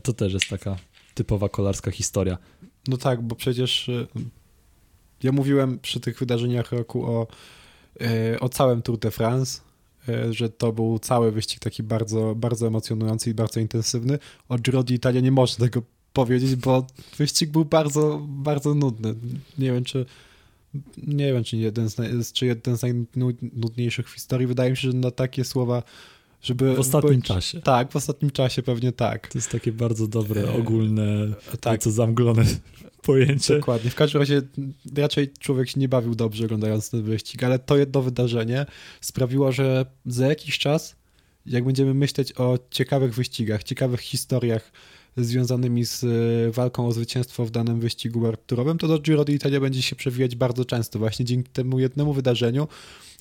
to 0.03 0.12
też 0.12 0.33
jest 0.33 0.49
taka 0.49 0.77
typowa 1.14 1.49
kolarska 1.49 1.91
historia. 1.91 2.39
No 2.89 2.97
tak, 2.97 3.23
bo 3.23 3.35
przecież 3.37 3.91
ja 5.23 5.33
mówiłem 5.33 5.79
przy 5.79 6.01
tych 6.01 6.18
wydarzeniach 6.18 6.73
roku 6.73 7.07
o, 7.07 7.27
o 8.41 8.49
całym 8.49 8.83
Tour 8.83 8.99
de 8.99 9.11
France, 9.11 9.61
y, 10.09 10.33
że 10.33 10.49
to 10.49 10.73
był 10.73 10.99
cały 10.99 11.33
wyścig 11.33 11.61
taki 11.61 11.83
bardzo, 11.83 12.35
bardzo 12.35 12.67
emocjonujący 12.67 13.31
i 13.31 13.35
bardzo 13.35 13.61
intensywny. 13.61 14.19
O 14.49 14.59
Giro 14.59 14.83
d'Italia 14.83 15.21
nie 15.21 15.33
można 15.33 15.67
tego 15.67 15.83
powiedzieć, 16.13 16.57
bo 16.57 16.87
wyścig 17.19 17.51
był 17.51 17.65
bardzo, 17.65 18.27
bardzo 18.29 18.75
nudny. 18.75 19.15
Nie 19.59 19.73
wiem, 19.73 19.85
czy 19.85 20.07
nie 20.97 21.33
wiem, 21.33 21.45
czy 21.45 21.57
jeden 21.57 21.91
z, 21.91 22.33
czy 22.33 22.47
jeden 22.47 22.77
z 22.77 22.83
najnudniejszych 22.83 24.11
w 24.11 24.15
historii. 24.15 24.47
Wydaje 24.47 24.71
mi 24.71 24.77
się, 24.77 24.91
że 24.91 24.97
na 24.97 25.11
takie 25.11 25.45
słowa, 25.45 25.83
żeby... 26.43 26.74
W 26.74 26.80
ostatnim 26.80 27.22
czasie. 27.22 27.61
Tak, 27.61 27.93
w 27.93 27.97
ostatnim 27.97 28.30
czasie 28.30 28.62
pewnie 28.62 28.93
tak. 28.93 29.28
To 29.28 29.38
jest 29.38 29.51
takie 29.51 29.72
bardzo 29.72 30.07
dobre, 30.09 30.43
E, 30.43 30.53
ogólne, 30.53 31.32
Tak, 31.61 31.72
nieco 31.72 31.91
zamglone 31.91 32.45
pojęcie. 33.03 33.57
Dokładnie. 33.57 33.91
W 33.91 33.95
każdym 33.95 34.20
razie 34.20 34.43
raczej 34.97 35.32
człowiek 35.38 35.70
się 35.70 35.80
nie 35.80 35.88
bawił 35.88 36.14
dobrze 36.14 36.45
oglądając 36.45 36.91
ten 36.91 37.03
wyścig, 37.03 37.43
ale 37.43 37.59
to 37.59 37.76
jedno 37.76 38.03
wydarzenie 38.03 38.66
sprawiło, 39.01 39.53
że 39.53 39.86
za 40.07 40.26
jakiś 40.26 40.59
czas, 40.59 40.97
jak 41.47 41.64
będziemy 41.64 41.95
myśleć 41.95 42.32
o 42.32 42.59
ciekawych 42.70 43.14
wyścigach, 43.14 43.62
ciekawych 43.62 44.01
historiach 44.01 44.72
związanymi 45.17 45.85
z 45.85 46.05
e, 46.05 46.07
walką 46.51 46.87
o 46.87 46.93
zwycięstwo 46.93 47.45
w 47.45 47.51
danym 47.51 47.81
wyścigu 47.81 48.27
arturowym, 48.27 48.79
to 48.79 48.89
do 48.89 48.99
Giro 48.99 49.25
d'Italia 49.25 49.61
będzie 49.61 49.83
się 49.83 49.97
przewijać 49.97 50.37
bardzo 50.37 50.65
często 50.65 50.99
właśnie 50.99 51.25
dzięki 51.25 51.51
temu 51.51 51.79
jednemu 51.79 52.13
wydarzeniu 52.13 52.69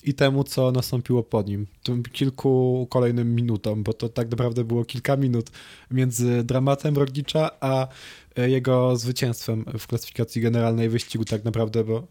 i 0.04 0.14
temu, 0.14 0.44
co 0.44 0.72
nastąpiło 0.72 1.22
po 1.22 1.42
nim. 1.42 1.66
Tym 1.82 2.02
kilku 2.02 2.86
kolejnym 2.90 3.34
minutom, 3.34 3.82
bo 3.82 3.92
to 3.92 4.08
tak 4.08 4.30
naprawdę 4.30 4.64
było 4.64 4.84
kilka 4.84 5.16
minut 5.16 5.50
między 5.90 6.44
dramatem 6.44 6.96
Roglicza, 6.96 7.50
a 7.60 7.88
e, 8.36 8.50
jego 8.50 8.96
zwycięstwem 8.96 9.64
w 9.78 9.86
klasyfikacji 9.86 10.42
generalnej 10.42 10.88
wyścigu 10.88 11.24
tak 11.24 11.44
naprawdę, 11.44 11.84
bo, 11.84 12.06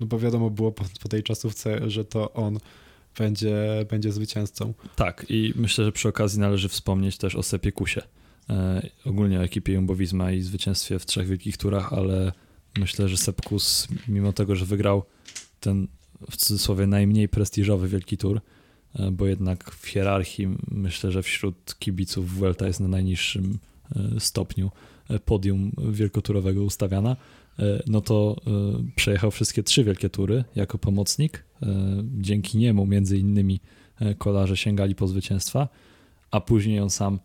no 0.00 0.06
bo 0.06 0.18
wiadomo 0.18 0.50
było 0.50 0.72
po, 0.72 0.84
po 1.02 1.08
tej 1.08 1.22
czasówce, 1.22 1.90
że 1.90 2.04
to 2.04 2.32
on 2.32 2.58
będzie, 3.18 3.86
będzie 3.90 4.12
zwycięzcą. 4.12 4.74
Tak, 4.96 5.26
i 5.28 5.52
myślę, 5.56 5.84
że 5.84 5.92
przy 5.92 6.08
okazji 6.08 6.40
należy 6.40 6.68
wspomnieć 6.68 7.18
też 7.18 7.34
o 7.34 7.42
Sepiekusie. 7.42 8.02
E, 8.50 8.88
ogólnie 9.04 9.40
o 9.40 9.44
ekipie 9.44 9.72
Jumbo 9.72 9.94
Visma 9.94 10.32
i 10.32 10.42
zwycięstwie 10.42 10.98
w 10.98 11.06
trzech 11.06 11.28
wielkich 11.28 11.56
turach, 11.56 11.92
ale 11.92 12.32
myślę, 12.78 13.08
że 13.08 13.16
Sepkus, 13.16 13.88
mimo 14.08 14.32
tego, 14.32 14.56
że 14.56 14.64
wygrał 14.64 15.02
ten 15.60 15.88
w 16.30 16.36
cudzysłowie 16.36 16.86
najmniej 16.86 17.28
prestiżowy 17.28 17.88
wielki 17.88 18.16
tur, 18.16 18.40
e, 18.94 19.10
bo 19.10 19.26
jednak 19.26 19.70
w 19.70 19.86
hierarchii 19.86 20.48
myślę, 20.70 21.12
że 21.12 21.22
wśród 21.22 21.74
kibiców 21.78 22.34
Vuelta 22.34 22.66
jest 22.66 22.80
na 22.80 22.88
najniższym 22.88 23.58
e, 23.96 24.20
stopniu 24.20 24.70
podium 25.24 25.72
wielkoturowego 25.92 26.64
ustawiana, 26.64 27.16
no 27.86 28.00
to 28.00 28.36
przejechał 28.96 29.30
wszystkie 29.30 29.62
trzy 29.62 29.84
wielkie 29.84 30.10
tury 30.10 30.44
jako 30.54 30.78
pomocnik. 30.78 31.44
Dzięki 32.04 32.58
niemu 32.58 32.86
między 32.86 33.18
innymi 33.18 33.60
kolarze 34.18 34.56
sięgali 34.56 34.94
po 34.94 35.06
zwycięstwa, 35.06 35.68
a 36.30 36.40
później 36.40 36.80
on 36.80 36.90
sam 36.90 37.18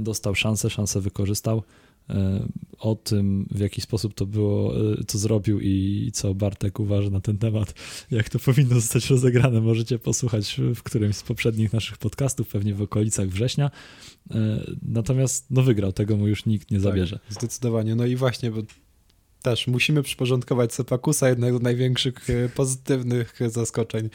dostał 0.00 0.34
szansę, 0.34 0.70
szansę 0.70 1.00
wykorzystał. 1.00 1.62
E, 2.10 2.48
O 2.78 2.94
tym, 2.94 3.46
w 3.50 3.58
jaki 3.58 3.80
sposób 3.80 4.14
to 4.14 4.26
było, 4.26 4.76
e, 4.76 5.04
co 5.06 5.18
zrobił 5.18 5.60
i 5.60 6.10
co 6.14 6.34
Bartek 6.34 6.80
uważa 6.80 7.10
na 7.10 7.20
ten 7.20 7.38
temat, 7.38 7.74
jak 8.10 8.28
to 8.28 8.38
powinno 8.38 8.74
zostać 8.74 9.10
rozegrane, 9.10 9.60
możecie 9.60 9.98
posłuchać 9.98 10.60
w 10.74 10.82
którymś 10.82 11.16
z 11.16 11.22
poprzednich 11.22 11.72
naszych 11.72 11.98
podcastów, 11.98 12.48
pewnie 12.48 12.74
w 12.74 12.82
okolicach 12.82 13.28
września. 13.28 13.70
E, 14.30 14.64
Natomiast 14.82 15.46
no 15.50 15.62
wygrał, 15.62 15.92
tego 15.92 16.16
mu 16.16 16.28
już 16.28 16.46
nikt 16.46 16.70
nie 16.70 16.80
zabierze. 16.80 17.18
Tak, 17.18 17.32
zdecydowanie. 17.32 17.94
No 17.94 18.06
i 18.06 18.16
właśnie, 18.16 18.50
bo 18.50 18.62
też 19.42 19.66
musimy 19.66 20.02
przyporządkować 20.02 20.74
Sepakusa, 20.74 21.28
jednego 21.28 21.58
z 21.58 21.62
największych 21.62 22.30
e, 22.30 22.48
pozytywnych 22.48 23.38
zaskoczeń 23.48 24.10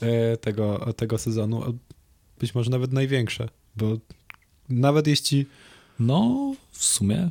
e, 0.00 0.36
tego, 0.36 0.92
tego 0.96 1.18
sezonu. 1.18 1.78
Być 2.40 2.54
może 2.54 2.70
nawet 2.70 2.92
największe, 2.92 3.48
bo 3.76 3.96
nawet 4.70 5.06
jeśli 5.06 5.46
No, 5.98 6.54
w 6.72 6.84
sumie. 6.84 7.30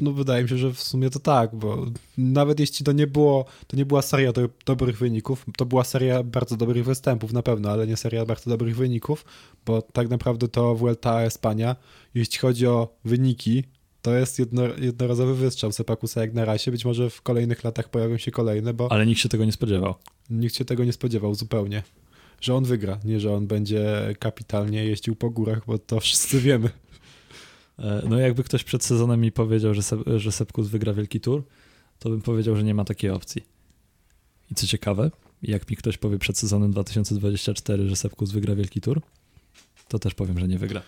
No 0.00 0.12
wydaje 0.12 0.42
mi 0.42 0.48
się, 0.48 0.58
że 0.58 0.72
w 0.72 0.82
sumie 0.82 1.10
to 1.10 1.18
tak, 1.18 1.54
bo 1.56 1.86
nawet 2.18 2.60
jeśli 2.60 2.84
to 2.84 2.92
nie 2.92 3.06
było, 3.06 3.44
to 3.66 3.76
nie 3.76 3.86
była 3.86 4.02
seria 4.02 4.32
do, 4.32 4.48
dobrych 4.66 4.98
wyników, 4.98 5.46
to 5.56 5.66
była 5.66 5.84
seria 5.84 6.22
bardzo 6.22 6.56
dobrych 6.56 6.84
występów 6.84 7.32
na 7.32 7.42
pewno, 7.42 7.70
ale 7.70 7.86
nie 7.86 7.96
seria 7.96 8.26
bardzo 8.26 8.50
dobrych 8.50 8.76
wyników, 8.76 9.24
bo 9.66 9.82
tak 9.82 10.08
naprawdę 10.08 10.48
to 10.48 10.74
Vuelta 10.74 11.22
Espania, 11.22 11.76
jeśli 12.14 12.38
chodzi 12.38 12.66
o 12.66 12.88
wyniki, 13.04 13.64
to 14.02 14.14
jest 14.14 14.38
jedno, 14.38 14.62
jednorazowy 14.78 15.34
wystrzał 15.34 15.72
Sepakusa 15.72 16.20
jak 16.20 16.34
na 16.34 16.44
razie, 16.44 16.70
być 16.70 16.84
może 16.84 17.10
w 17.10 17.22
kolejnych 17.22 17.64
latach 17.64 17.88
pojawią 17.88 18.18
się 18.18 18.30
kolejne, 18.30 18.74
bo 18.74 18.92
ale 18.92 19.06
nikt 19.06 19.20
się 19.20 19.28
tego 19.28 19.44
nie 19.44 19.52
spodziewał. 19.52 19.94
nikt 20.30 20.56
się 20.56 20.64
tego 20.64 20.84
nie 20.84 20.92
spodziewał 20.92 21.34
zupełnie, 21.34 21.82
że 22.40 22.54
on 22.54 22.64
wygra, 22.64 22.98
nie 23.04 23.20
że 23.20 23.32
on 23.34 23.46
będzie 23.46 24.14
kapitalnie 24.18 24.84
jeździł 24.84 25.16
po 25.16 25.30
górach, 25.30 25.66
bo 25.66 25.78
to 25.78 26.00
wszyscy 26.00 26.40
wiemy. 26.40 26.70
E, 27.78 28.02
No 28.08 28.18
jakby 28.18 28.44
ktoś 28.44 28.64
przed 28.64 28.84
sezonem 28.84 29.20
mi 29.20 29.32
powiedział, 29.32 29.74
że, 29.74 29.80
Sep- 29.80 30.18
że 30.18 30.32
Sepkus 30.32 30.68
wygra 30.68 30.92
wielki 30.92 31.20
tur, 31.20 31.42
to 31.98 32.10
bym 32.10 32.22
powiedział, 32.22 32.56
że 32.56 32.62
nie 32.64 32.74
ma 32.74 32.84
takiej 32.84 33.10
opcji. 33.10 33.42
I 34.50 34.54
co 34.54 34.66
ciekawe, 34.66 35.10
jak 35.42 35.70
mi 35.70 35.76
ktoś 35.76 35.98
powie 35.98 36.18
przed 36.18 36.38
sezonem 36.38 36.70
2024, 36.72 37.88
że 37.88 37.96
Sepkus 37.96 38.30
wygra 38.30 38.54
wielki 38.54 38.80
tur, 38.80 39.00
to 39.88 39.98
też 39.98 40.14
powiem, 40.14 40.38
że 40.38 40.48
nie 40.48 40.58
wygra. 40.58 40.82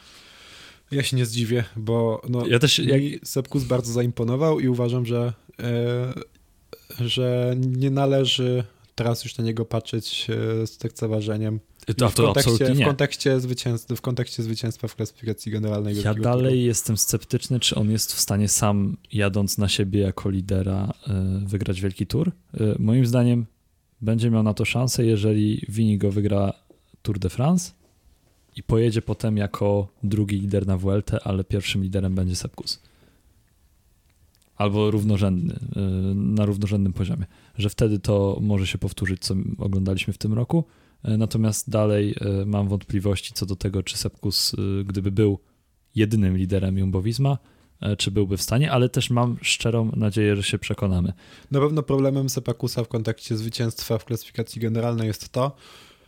Ja 0.91 1.03
się 1.03 1.17
nie 1.17 1.27
zdziwię, 1.27 1.65
bo 1.77 2.23
no, 2.29 2.47
Ja 2.47 2.59
też, 2.59 2.79
jak, 2.79 3.03
Sepkus 3.25 3.65
bardzo 3.65 3.93
zaimponował 3.93 4.61
i 4.61 4.69
uważam, 4.69 5.07
że, 5.07 5.33
e, 5.61 6.13
że 7.01 7.55
nie 7.59 7.91
należy 7.91 8.65
teraz 8.95 9.25
już 9.25 9.39
na 9.39 9.45
niego 9.45 9.65
patrzeć 9.65 10.27
e, 10.31 10.67
z 10.67 10.85
lekceważeniem. 10.85 11.61
to, 11.97 12.09
w, 12.09 12.15
to 12.15 12.25
kontekście, 12.25 12.75
w, 12.75 12.85
kontekście 12.85 13.41
zwycięstwa, 13.41 13.97
w 13.97 14.01
kontekście 14.01 14.43
zwycięstwa 14.43 14.89
w 14.89 14.97
klasyfikacji 14.97 15.53
generalnej. 15.53 16.03
Ja 16.03 16.15
dalej 16.15 16.65
jestem 16.65 16.97
sceptyczny, 16.97 17.61
czy 17.61 17.75
on 17.75 17.91
jest 17.91 18.13
w 18.13 18.21
stanie 18.21 18.49
sam, 18.49 18.97
jadąc 19.13 19.59
na 19.59 19.69
siebie 19.69 20.01
jako 20.01 20.31
lidera, 20.31 20.93
e, 21.09 21.43
wygrać 21.47 21.81
wielki 21.81 22.07
tur. 22.07 22.33
E, 22.55 22.61
Moim 22.79 23.07
zdaniem 23.07 23.47
będzie 24.01 24.31
miał 24.31 24.43
na 24.43 24.55
to 24.55 24.65
szansę, 24.65 25.05
jeżeli 25.05 25.67
Winigo 25.69 26.11
wygra 26.11 26.53
Tour 27.03 27.19
de 27.19 27.31
France 27.31 27.73
i 28.57 28.63
pojedzie 28.63 29.03
potem 29.03 29.37
jako 29.37 29.89
drugi 30.03 30.41
lider 30.41 30.67
na 30.67 30.79
Vueltę, 30.79 31.19
ale 31.25 31.45
pierwszym 31.45 31.83
liderem 31.83 32.15
będzie 32.15 32.37
Sepkus. 32.37 32.81
Albo 34.57 34.91
równorzędny, 34.91 35.55
e, 35.77 35.81
na 36.15 36.47
równorzędnym 36.47 36.93
poziomie. 36.93 37.25
Że 37.59 37.71
wtedy 37.71 37.99
to 37.99 38.39
może 38.41 38.67
się 38.67 38.79
powtórzyć, 38.79 39.21
co 39.23 39.35
oglądaliśmy 39.59 40.13
w 40.13 40.19
tym 40.19 40.33
roku. 40.33 40.65
E, 41.05 41.17
Natomiast 41.17 41.71
dalej 41.71 42.15
e, 42.21 42.47
mam 42.47 42.69
wątpliwości 42.69 43.33
co 43.35 43.47
do 43.47 43.57
tego, 43.57 43.83
czy 43.83 43.99
Sepkus, 43.99 44.57
gdyby 44.85 45.13
był 45.13 45.39
jedynym 45.95 46.37
liderem 46.37 46.77
Jumbo-Visma, 46.77 47.37
e, 47.81 47.97
czy 47.97 48.11
byłby 48.11 48.37
w 48.37 48.43
stanie, 48.43 48.73
ale 48.73 48.89
też 48.89 49.11
mam 49.11 49.37
szczerą 49.43 49.91
nadzieję, 49.97 50.37
że 50.37 50.43
się 50.43 50.59
przekonamy. 50.59 51.13
Na 51.51 51.61
pewno 51.61 51.83
problemem 51.83 52.29
Sepakusa 52.29 52.85
w 52.85 52.89
kontekście 52.89 53.37
zwycięstwa 53.37 53.99
w 53.99 54.05
klasyfikacji 54.05 54.61
generalnej 54.61 55.07
jest 55.07 55.29
to, 55.29 55.57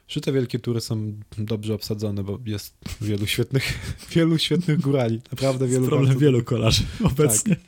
że 0.08 0.20
te 0.20 0.32
wielkie 0.32 0.58
tury 0.58 0.80
są 0.80 1.12
dobrze 1.38 1.74
obsadzone, 1.74 2.24
bo 2.24 2.38
jest 2.46 2.74
wielu 3.00 3.26
świetnych, 3.26 3.78
wielu 4.14 4.38
świetnych 4.38 4.80
górali. 4.80 5.20
Naprawdę 5.32 5.66
wielu. 5.68 5.86
problem 5.86 6.06
bardzo- 6.06 6.20
wielu 6.20 6.44
kolarzy 6.44 6.82
obecnie. 7.04 7.56
Tak, 7.56 7.64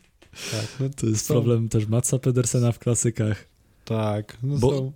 no, 0.80 0.89
To 0.97 1.07
jest 1.07 1.26
są- 1.26 1.34
problem 1.34 1.68
też 1.68 1.87
Matsa 1.87 2.18
Pedersena 2.18 2.72
w 2.72 2.78
klasykach. 2.78 3.45
Tak, 3.84 4.37
no 4.43 4.59
Bo- 4.59 4.70
są... 4.70 4.93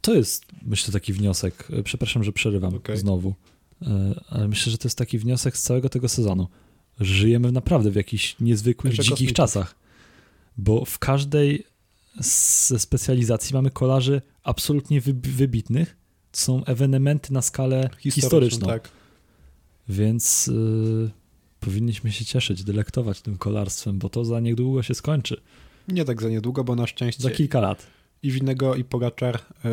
To 0.00 0.14
jest, 0.14 0.44
myślę, 0.62 0.92
taki 0.92 1.12
wniosek. 1.12 1.68
E, 1.72 1.82
Przepraszam, 1.82 2.24
że 2.24 2.32
przerywam 2.32 2.74
Okej. 2.74 2.96
znowu, 2.98 3.34
E, 3.82 4.20
ale 4.28 4.48
myślę, 4.48 4.72
że 4.72 4.78
to 4.78 4.88
jest 4.88 4.98
taki 4.98 5.18
wniosek 5.18 5.56
z 5.56 5.62
całego 5.62 5.88
tego 5.88 6.08
sezonu. 6.08 6.48
Żyjemy 7.00 7.52
naprawdę 7.52 7.90
w 7.90 7.94
jakichś 7.94 8.36
niezwykłych, 8.40 8.98
Jeszcze 8.98 9.14
dzikich 9.14 9.32
czasach. 9.32 9.74
Bo 10.58 10.84
w 10.84 10.98
każdej 10.98 11.64
ze 12.68 12.78
specjalizacji 12.78 13.54
mamy 13.54 13.70
kolarzy 13.70 14.22
absolutnie 14.42 15.00
wyb- 15.00 15.28
wybitnych. 15.28 15.96
To 16.32 16.38
są 16.40 16.64
ewenementy 16.64 17.32
na 17.32 17.42
skalę 17.42 17.90
historyczną. 17.98 18.66
Tak. 18.66 18.88
Więc 19.88 20.48
y, 20.48 21.10
powinniśmy 21.60 22.12
się 22.12 22.24
cieszyć, 22.24 22.64
delektować 22.64 23.20
tym 23.20 23.38
kolarstwem, 23.38 23.98
bo 23.98 24.08
to 24.08 24.24
za 24.24 24.40
niedługo 24.40 24.82
się 24.82 24.94
skończy. 24.94 25.40
Nie 25.88 26.04
tak 26.04 26.22
za 26.22 26.28
niedługo, 26.28 26.64
bo 26.64 26.74
na 26.76 26.86
szczęście 26.86 27.22
Za 27.22 27.30
kilka 27.30 27.60
lat. 27.60 27.86
i 28.22 28.30
Winnego 28.30 28.74
i 28.74 28.84
Pogaczar 28.84 29.34
e, 29.64 29.70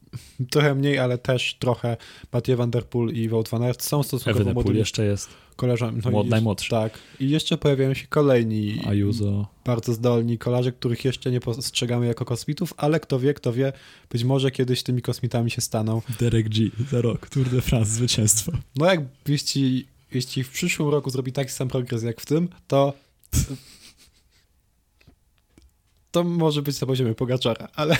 trochę 0.50 0.74
mniej, 0.74 0.98
ale 0.98 1.18
też 1.18 1.56
trochę 1.58 1.96
Mathieu 2.32 2.56
Van 2.56 2.70
Der 2.70 2.84
Poel 2.84 3.08
i 3.16 3.28
Wout 3.28 3.48
van 3.48 3.62
Aert 3.62 3.82
są 3.82 4.02
stosunkowo 4.02 4.30
Evenepoel 4.40 4.54
młodymi 4.54 4.78
jeszcze 4.78 5.04
jest, 5.04 5.28
kolarzami. 5.56 6.00
No 6.04 6.10
młod, 6.10 6.28
najmłodszy. 6.28 6.70
tak. 6.70 6.98
I 7.20 7.30
jeszcze 7.30 7.58
pojawiają 7.58 7.94
się 7.94 8.06
kolejni 8.06 8.80
Ayuso. 8.86 9.46
bardzo 9.64 9.92
zdolni 9.94 10.38
kolarze, 10.38 10.72
których 10.72 11.04
jeszcze 11.04 11.30
nie 11.30 11.40
postrzegamy 11.40 12.06
jako 12.06 12.24
kosmitów, 12.24 12.74
ale 12.76 13.00
kto 13.00 13.18
wie, 13.20 13.34
kto 13.34 13.52
wie, 13.52 13.72
być 14.10 14.24
może 14.24 14.50
kiedyś 14.50 14.82
tymi 14.82 15.02
kosmitami 15.02 15.50
się 15.50 15.60
staną. 15.60 16.02
Derek 16.20 16.48
G. 16.48 16.70
za 16.90 17.00
rok, 17.00 17.28
Tour 17.28 17.48
de 17.48 17.60
France, 17.62 17.90
zwycięstwo. 17.92 18.52
No 18.76 18.86
jak 18.86 19.00
jeśli, 19.28 19.86
jeśli 20.12 20.44
w 20.44 20.50
przyszłym 20.50 20.88
roku 20.88 21.10
zrobi 21.10 21.32
taki 21.32 21.50
sam 21.50 21.68
progres 21.68 22.02
jak 22.02 22.20
w 22.20 22.26
tym, 22.26 22.48
to 22.66 22.92
to 26.10 26.24
może 26.24 26.62
być 26.62 26.80
na 26.80 26.86
poziomie 26.86 27.14
Pogaczara, 27.14 27.68
ale 27.74 27.96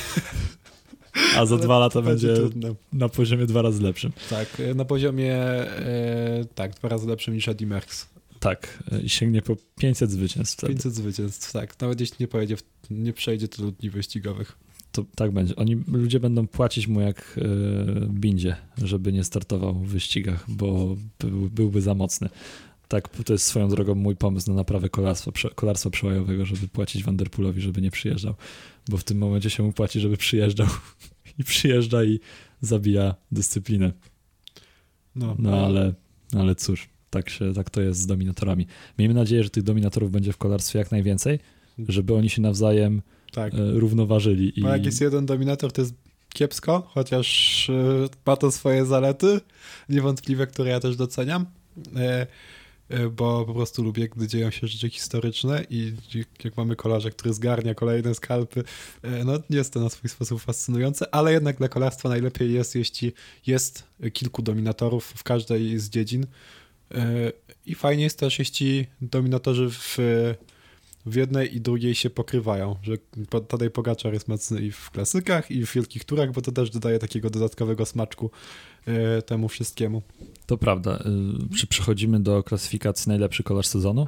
A 1.36 1.46
za 1.46 1.54
Ale 1.56 1.64
dwa 1.64 1.78
lata 1.78 2.02
będzie 2.02 2.34
trudne. 2.34 2.74
na 2.92 3.09
poziomie 3.09 3.46
dwa 3.46 3.62
razy 3.62 3.82
lepszym. 3.82 4.12
Tak, 4.30 4.62
na 4.74 4.84
poziomie 4.84 5.34
e, 5.34 6.44
tak, 6.54 6.74
dwa 6.74 6.88
razy 6.88 7.06
lepszym 7.06 7.34
niż 7.34 7.48
Eddie 7.48 7.66
Merckx. 7.66 8.06
Tak, 8.40 8.82
y, 8.92 9.00
i 9.00 9.09
sięgnie 9.09 9.42
po 9.42 9.56
500 9.78 10.11
zwycięstw. 10.11 10.56
wtedy. 10.59 10.72
500 10.72 10.94
zwycięstw, 10.94 11.52
tak. 11.52 11.80
Nawet 11.80 12.00
jeśli 12.00 12.16
nie 12.20 12.28
pojedzie, 12.28 12.56
w, 12.56 12.62
nie 12.90 13.12
przejdzie 13.12 13.48
tylu 13.48 13.70
dni 13.72 13.90
wyścigowych. 13.90 14.59
To 14.93 15.05
tak 15.16 15.30
będzie. 15.30 15.57
Oni, 15.57 15.76
ludzie 15.93 16.20
będą 16.20 16.47
płacić 16.47 16.89
mu 16.89 17.01
jak 17.01 17.39
y, 17.39 18.09
bindzie, 18.09 18.57
żeby 18.78 19.12
nie 19.12 19.24
startował 19.24 19.74
w 19.74 19.89
wyścigach, 19.89 20.45
bo 20.49 20.97
był, 21.20 21.51
byłby 21.51 21.80
za 21.80 21.95
mocny. 21.95 22.28
Tak, 22.89 23.09
to 23.24 23.32
jest 23.32 23.45
swoją 23.45 23.68
drogą 23.68 23.95
mój 23.95 24.16
pomysł 24.16 24.51
na 24.51 24.57
naprawę 24.57 24.89
kolarstwa, 24.89 25.30
kolarstwa 25.55 25.91
przełajowego, 25.91 26.47
żeby 26.47 26.68
płacić 26.68 27.05
Vanderpoolowi, 27.05 27.61
żeby 27.61 27.80
nie 27.80 27.91
przyjeżdżał, 27.91 28.34
bo 28.89 28.97
w 28.97 29.05
tym 29.05 29.18
momencie 29.18 29.51
się 29.51 29.62
mu 29.62 29.72
płaci, 29.72 30.01
żeby 30.01 30.16
przyjeżdżał 30.16 30.66
i 31.39 31.45
przyjeżdża 31.45 32.05
i 32.05 32.20
zabija 32.61 33.14
dyscyplinę. 33.32 33.93
No, 35.14 35.36
No 35.39 35.66
ale, 35.66 35.95
ale 36.36 36.55
cóż, 36.55 36.89
tak, 37.11 37.30
się, 37.30 37.53
tak 37.53 37.70
to 37.70 37.80
jest 37.80 38.01
z 38.01 38.07
dominatorami. 38.07 38.66
Miejmy 38.99 39.14
nadzieję, 39.14 39.45
że 39.45 39.51
tych 39.51 39.62
dominatorów 39.62 40.11
będzie 40.11 40.32
w 40.32 40.36
kolarstwie 40.36 40.78
jak 40.78 40.91
najwięcej, 40.91 41.39
żeby 41.89 42.14
oni 42.14 42.30
się 42.30 42.43
nawzajem 42.43 43.03
tak. 43.33 43.55
e, 43.55 43.57
równoważyli. 43.72 44.59
I... 44.59 44.62
Bo 44.62 44.68
jak 44.68 44.87
jest 44.87 45.01
jeden 45.01 45.26
dominator, 45.26 45.72
to 45.72 45.81
jest 45.81 45.95
kiepsko, 46.29 46.91
chociaż 46.95 47.70
e, 47.70 48.09
ma 48.26 48.37
to 48.37 48.51
swoje 48.51 48.87
zalety, 48.87 49.41
niewątpliwe, 49.89 50.47
które 50.47 50.70
ja 50.70 50.81
też 50.81 50.97
doceniam, 50.97 51.47
e, 51.97 52.26
bo 53.11 53.45
po 53.45 53.55
prostu 53.55 53.83
lubię, 53.83 54.09
gdy 54.09 54.29
dzieją 54.29 54.51
się 54.51 54.66
rzeczy 54.66 54.91
historyczne 54.91 55.64
i 55.70 55.93
jak 56.45 56.57
mamy 56.57 56.76
kolarza, 56.76 57.11
który 57.11 57.35
zgarnia 57.35 57.74
kolejne 57.74 58.14
skalpy, 58.14 58.64
no 59.24 59.39
jest 59.51 59.72
to 59.72 59.81
na 59.81 59.89
swój 59.89 60.11
sposób 60.11 60.41
fascynujące, 60.41 61.14
ale 61.14 61.33
jednak 61.33 61.57
dla 61.57 61.68
kolarstwa 61.68 62.09
najlepiej 62.09 62.53
jest, 62.53 62.74
jeśli 62.74 63.12
jest 63.47 63.85
kilku 64.12 64.43
dominatorów 64.43 65.05
w 65.05 65.22
każdej 65.22 65.79
z 65.79 65.89
dziedzin 65.89 66.26
i 67.66 67.74
fajnie 67.74 68.05
jest 68.05 68.18
też, 68.18 68.39
jeśli 68.39 68.87
dominatorzy 69.01 69.70
w 69.70 69.99
w 71.09 71.14
jednej 71.14 71.56
i 71.56 71.61
drugiej 71.61 71.94
się 71.94 72.11
pokrywają, 72.11 72.76
że 72.82 72.96
Tadej 73.48 73.70
Pogaczar 73.70 74.12
jest 74.12 74.28
mocny 74.28 74.61
i 74.61 74.70
w 74.70 74.90
klasykach, 74.90 75.50
i 75.50 75.66
w 75.66 75.74
wielkich 75.74 76.04
turach, 76.04 76.32
bo 76.32 76.42
to 76.42 76.52
też 76.52 76.70
dodaje 76.70 76.98
takiego 76.98 77.30
dodatkowego 77.30 77.86
smaczku 77.86 78.30
e, 78.86 79.22
temu 79.22 79.48
wszystkiemu. 79.48 80.02
To 80.46 80.59
prawda. 80.59 80.98
Y, 81.52 81.56
Czy 81.56 81.66
przechodzimy 81.66 82.20
do 82.20 82.42
klasyfikacji 82.42 83.09
najlepszy 83.09 83.42
kolarz 83.42 83.66
sezonu? 83.66 84.06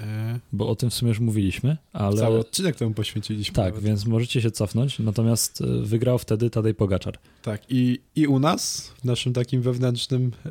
E, 0.00 0.38
Bo 0.52 0.68
o 0.68 0.76
tym 0.76 0.90
w 0.90 0.94
sumie 0.94 1.08
już 1.08 1.20
mówiliśmy, 1.20 1.76
ale... 1.92 2.16
Cały 2.16 2.38
odcinek 2.38 2.76
temu 2.76 2.94
poświęciliśmy. 2.94 3.54
Tak, 3.54 3.64
nawet. 3.64 3.84
więc 3.84 4.06
możecie 4.06 4.42
się 4.42 4.50
cofnąć, 4.50 4.98
natomiast 4.98 5.60
y, 5.60 5.64
wygrał 5.82 6.18
wtedy 6.18 6.50
Tadej 6.50 6.74
Pogaczar. 6.74 7.18
Tak, 7.42 7.62
i, 7.68 8.00
i 8.16 8.26
u 8.26 8.38
nas, 8.38 8.92
w 9.00 9.04
naszym 9.04 9.32
takim 9.32 9.62
wewnętrznym, 9.62 10.32
e, 10.46 10.50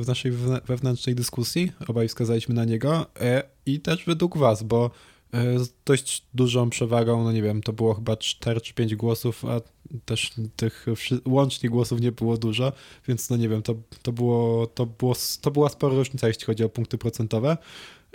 w 0.00 0.04
naszej 0.06 0.32
wewnę- 0.32 0.60
wewnętrznej 0.66 1.14
dyskusji, 1.14 1.72
obaj 1.88 2.08
wskazaliśmy 2.08 2.54
na 2.54 2.64
niego, 2.64 3.06
e, 3.20 3.42
i 3.66 3.80
też 3.80 4.04
według 4.06 4.38
was, 4.38 4.62
bo 4.62 4.90
e, 5.32 5.58
z 5.58 5.74
dość 5.84 6.24
dużą 6.34 6.70
przewagą, 6.70 7.24
no 7.24 7.32
nie 7.32 7.42
wiem, 7.42 7.62
to 7.62 7.72
było 7.72 7.94
chyba 7.94 8.16
4 8.16 8.60
czy 8.60 8.74
5 8.74 8.96
głosów, 8.96 9.44
a 9.44 9.60
też 10.04 10.32
tych 10.56 10.86
łącznie 11.26 11.70
głosów 11.70 12.00
nie 12.00 12.12
było 12.12 12.36
dużo, 12.36 12.72
więc 13.08 13.30
no 13.30 13.36
nie 13.36 13.48
wiem, 13.48 13.62
to, 13.62 13.74
to, 14.02 14.12
było, 14.12 14.66
to, 14.66 14.86
było, 14.86 15.14
to 15.40 15.50
była 15.50 15.68
spora 15.68 15.94
różnica, 15.94 16.28
jeśli 16.28 16.44
chodzi 16.44 16.64
o 16.64 16.68
punkty 16.68 16.98
procentowe. 16.98 17.56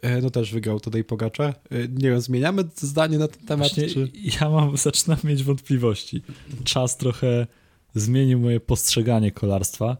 E, 0.01 0.21
No 0.21 0.29
też 0.29 0.51
wygrał 0.53 0.79
tutaj 0.79 1.03
Pogaczar. 1.03 1.55
E, 1.71 1.87
Nie 1.87 2.09
wiem, 2.09 2.21
zmieniamy 2.21 2.63
zdanie 2.75 3.17
na 3.17 3.27
ten 3.27 3.45
temat, 3.45 3.67
Właśnie 3.73 3.87
czy... 3.87 4.11
ja 4.41 4.49
mam, 4.49 4.77
zaczynam 4.87 5.17
mieć 5.23 5.43
wątpliwości. 5.43 6.21
Czas 6.63 6.97
trochę 6.97 7.47
zmienił 7.95 8.39
moje 8.39 8.59
postrzeganie 8.59 9.31
kolarstwa 9.31 9.97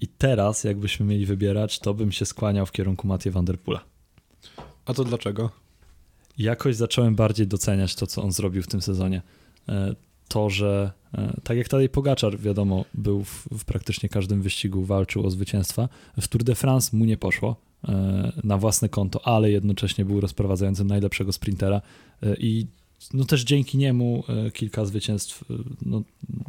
i 0.00 0.08
teraz, 0.08 0.64
jakbyśmy 0.64 1.06
mieli 1.06 1.26
wybierać, 1.26 1.78
to 1.78 1.94
bym 1.94 2.12
się 2.12 2.26
skłaniał 2.26 2.66
w 2.66 2.72
kierunku 2.72 3.06
Mathieu 3.06 3.32
Van 3.32 3.44
Der 3.44 3.58
Poola. 3.60 3.84
A 4.84 4.94
to 4.94 5.04
dlaczego? 5.04 5.50
jakoś 6.38 6.76
zacząłem 6.76 7.14
bardziej 7.14 7.46
doceniać 7.46 7.94
to, 7.94 8.06
co 8.06 8.22
on 8.22 8.32
zrobił 8.32 8.62
w 8.62 8.66
tym 8.66 8.82
sezonie. 8.82 9.22
E, 9.68 9.94
To, 10.28 10.50
że 10.50 10.92
tak 11.44 11.56
jak 11.56 11.68
Tadej 11.68 11.88
Pogaczar, 11.88 12.38
wiadomo, 12.38 12.84
był 12.94 13.24
w, 13.24 13.48
w 13.58 13.64
praktycznie 13.64 14.08
każdym 14.08 14.42
wyścigu, 14.42 14.84
walczył 14.84 15.26
o 15.26 15.30
zwycięstwa. 15.30 15.88
W 16.20 16.28
Tour 16.28 16.44
de 16.44 16.54
France 16.54 16.96
mu 16.96 17.04
nie 17.04 17.16
poszło 17.16 17.56
na 18.44 18.58
własne 18.58 18.88
konto, 18.88 19.26
ale 19.26 19.50
jednocześnie 19.50 20.04
był 20.04 20.20
rozprowadzającym 20.20 20.86
najlepszego 20.86 21.32
sprintera. 21.32 21.82
E, 22.22 22.36
i 22.36 22.66
no 23.14 23.24
też 23.24 23.44
dzięki 23.44 23.78
niemu 23.78 24.24
e, 24.28 24.50
kilka 24.50 24.84
zwycięstw, 24.84 25.50
e, 25.50 25.54
no, 25.86 26.02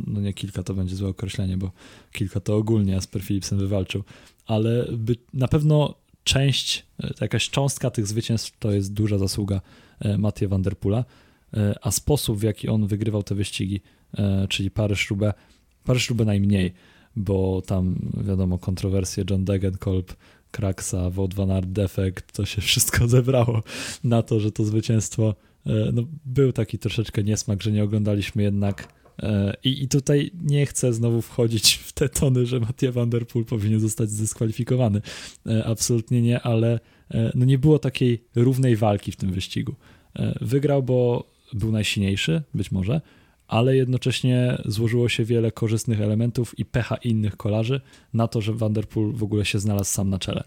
no 0.07 0.21
nie 0.21 0.33
kilka 0.33 0.63
to 0.63 0.73
będzie 0.73 0.95
złe 0.95 1.09
określenie, 1.09 1.57
bo 1.57 1.71
kilka 2.11 2.39
to 2.39 2.55
ogólnie 2.55 2.97
Asper 2.97 3.23
Philipsen 3.23 3.57
wywalczył, 3.57 4.03
ale 4.45 4.87
by, 4.91 5.15
na 5.33 5.47
pewno 5.47 5.95
część, 6.23 6.85
e, 7.03 7.13
jakaś 7.21 7.49
cząstka 7.49 7.89
tych 7.89 8.07
zwycięstw 8.07 8.59
to 8.59 8.71
jest 8.71 8.93
duża 8.93 9.17
zasługa 9.17 9.61
e, 9.99 10.17
Mathieu 10.17 10.49
Van 10.49 10.61
Der 10.61 10.77
Poola, 10.77 11.05
e, 11.53 11.75
a 11.81 11.91
sposób 11.91 12.37
w 12.37 12.43
jaki 12.43 12.69
on 12.69 12.87
wygrywał 12.87 13.23
te 13.23 13.35
wyścigi, 13.35 13.81
e, 14.17 14.47
czyli 14.49 14.71
Paryż-Roubaix, 14.71 15.33
Paryż-Roubaix 15.85 16.25
najmniej, 16.25 16.73
bo 17.15 17.61
tam 17.61 18.11
wiadomo 18.27 18.57
kontrowersje 18.57 19.23
John 19.29 19.45
Degenkolb, 19.45 20.13
Kraksa, 20.53 21.09
Wout 21.09 21.33
van 21.33 21.51
Aert, 21.51 21.69
Defekt, 21.69 22.31
to 22.31 22.45
się 22.45 22.61
wszystko 22.61 23.07
zebrało 23.17 23.63
na 24.03 24.21
to, 24.21 24.39
że 24.39 24.51
to 24.51 24.65
zwycięstwo 24.65 25.35
e, 25.65 25.71
no, 25.93 26.03
był 26.25 26.53
taki 26.53 26.79
troszeczkę 26.79 27.23
niesmak, 27.23 27.63
że 27.63 27.71
nie 27.71 27.83
oglądaliśmy 27.83 28.43
jednak 28.43 28.87
e, 29.23 29.53
i, 29.63 29.83
I 29.83 29.87
tutaj 29.87 30.31
nie 30.43 30.65
chcę 30.65 30.93
znowu 30.93 31.21
wchodzić 31.21 31.73
w 31.73 31.93
te 31.93 32.09
tony, 32.09 32.45
że 32.45 32.59
Mathieu 32.59 32.91
Van 32.91 33.09
Der 33.09 33.27
Poel 33.27 33.45
powinien 33.45 33.79
zostać 33.79 34.09
zdyskwalifikowany. 34.09 35.01
E, 35.47 35.65
Absolutnie 35.65 36.21
nie, 36.21 36.41
ale 36.41 36.79
no 37.35 37.45
nie 37.45 37.57
było 37.57 37.79
takiej 37.79 38.23
równej 38.35 38.75
walki 38.75 39.11
w 39.11 39.15
tym 39.15 39.31
wyścigu. 39.31 39.75
Wygrał, 40.41 40.83
bo 40.83 41.29
był 41.53 41.71
najsilniejszy, 41.71 42.41
być 42.53 42.71
może, 42.71 43.01
ale 43.47 43.75
jednocześnie 43.75 44.57
złożyło 44.65 45.09
się 45.09 45.25
wiele 45.25 45.51
korzystnych 45.51 46.01
elementów 46.01 46.59
i 46.59 46.65
pecha 46.65 46.95
innych 46.95 47.37
kolarzy 47.37 47.81
na 48.13 48.27
to, 48.27 48.41
że 48.41 48.53
Van 48.53 48.73
Der 48.73 48.87
Poel 48.87 49.11
w 49.13 49.23
ogóle 49.23 49.45
się 49.45 49.59
znalazł 49.59 49.91
sam 49.93 50.09
na 50.09 50.19
czele. 50.19 50.43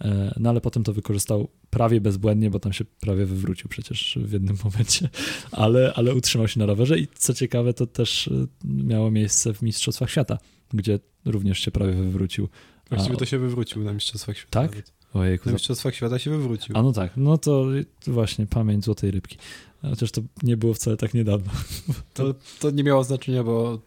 E, 0.00 0.34
No 0.40 0.50
ale 0.50 0.60
potem 0.60 0.84
to 0.84 0.92
wykorzystał 0.92 1.48
prawie 1.70 2.00
bezbłędnie, 2.00 2.50
bo 2.50 2.60
tam 2.60 2.72
się 2.72 2.84
prawie 3.00 3.26
wywrócił 3.26 3.68
przecież 3.68 4.18
w 4.22 4.32
jednym 4.32 4.56
momencie, 4.64 5.08
ale, 5.52 5.92
ale 5.96 6.14
utrzymał 6.14 6.48
się 6.48 6.60
na 6.60 6.66
rowerze 6.66 6.98
i 6.98 7.08
co 7.14 7.34
ciekawe, 7.34 7.74
to 7.74 7.86
też 7.86 8.28
e, 8.28 8.46
miało 8.64 9.10
miejsce 9.10 9.54
w 9.54 9.62
Mistrzostwach 9.62 10.10
Świata, 10.10 10.38
gdzie 10.74 10.98
również 11.24 11.58
się 11.58 11.70
prawie 11.70 11.92
wywrócił. 11.92 12.48
Właściwie 12.90 13.16
to 13.16 13.24
się 13.26 13.38
wywrócił 13.38 13.84
na 13.84 13.92
Mistrzostwach 13.92 14.36
Świata. 14.38 14.68
Tak? 14.68 14.82
Ojejku, 15.14 15.48
Na 15.48 15.52
Mistrzostwach 15.52 15.94
Świata 15.94 16.18
się 16.18 16.30
wywrócił. 16.30 16.76
a 16.78 16.82
no 16.82 16.92
tak, 16.92 17.12
no 17.16 17.38
to 17.38 17.66
właśnie 18.06 18.46
pamięć 18.46 18.84
złotej 18.84 19.10
rybki. 19.10 19.36
Chociaż 19.82 20.10
to 20.10 20.20
nie 20.42 20.56
było 20.56 20.74
wcale 20.74 20.96
tak 20.96 21.14
niedawno. 21.14 21.50
To, 22.14 22.34
to 22.60 22.70
nie 22.70 22.84
miało 22.84 23.04
znaczenia, 23.04 23.44
bo 23.44 23.78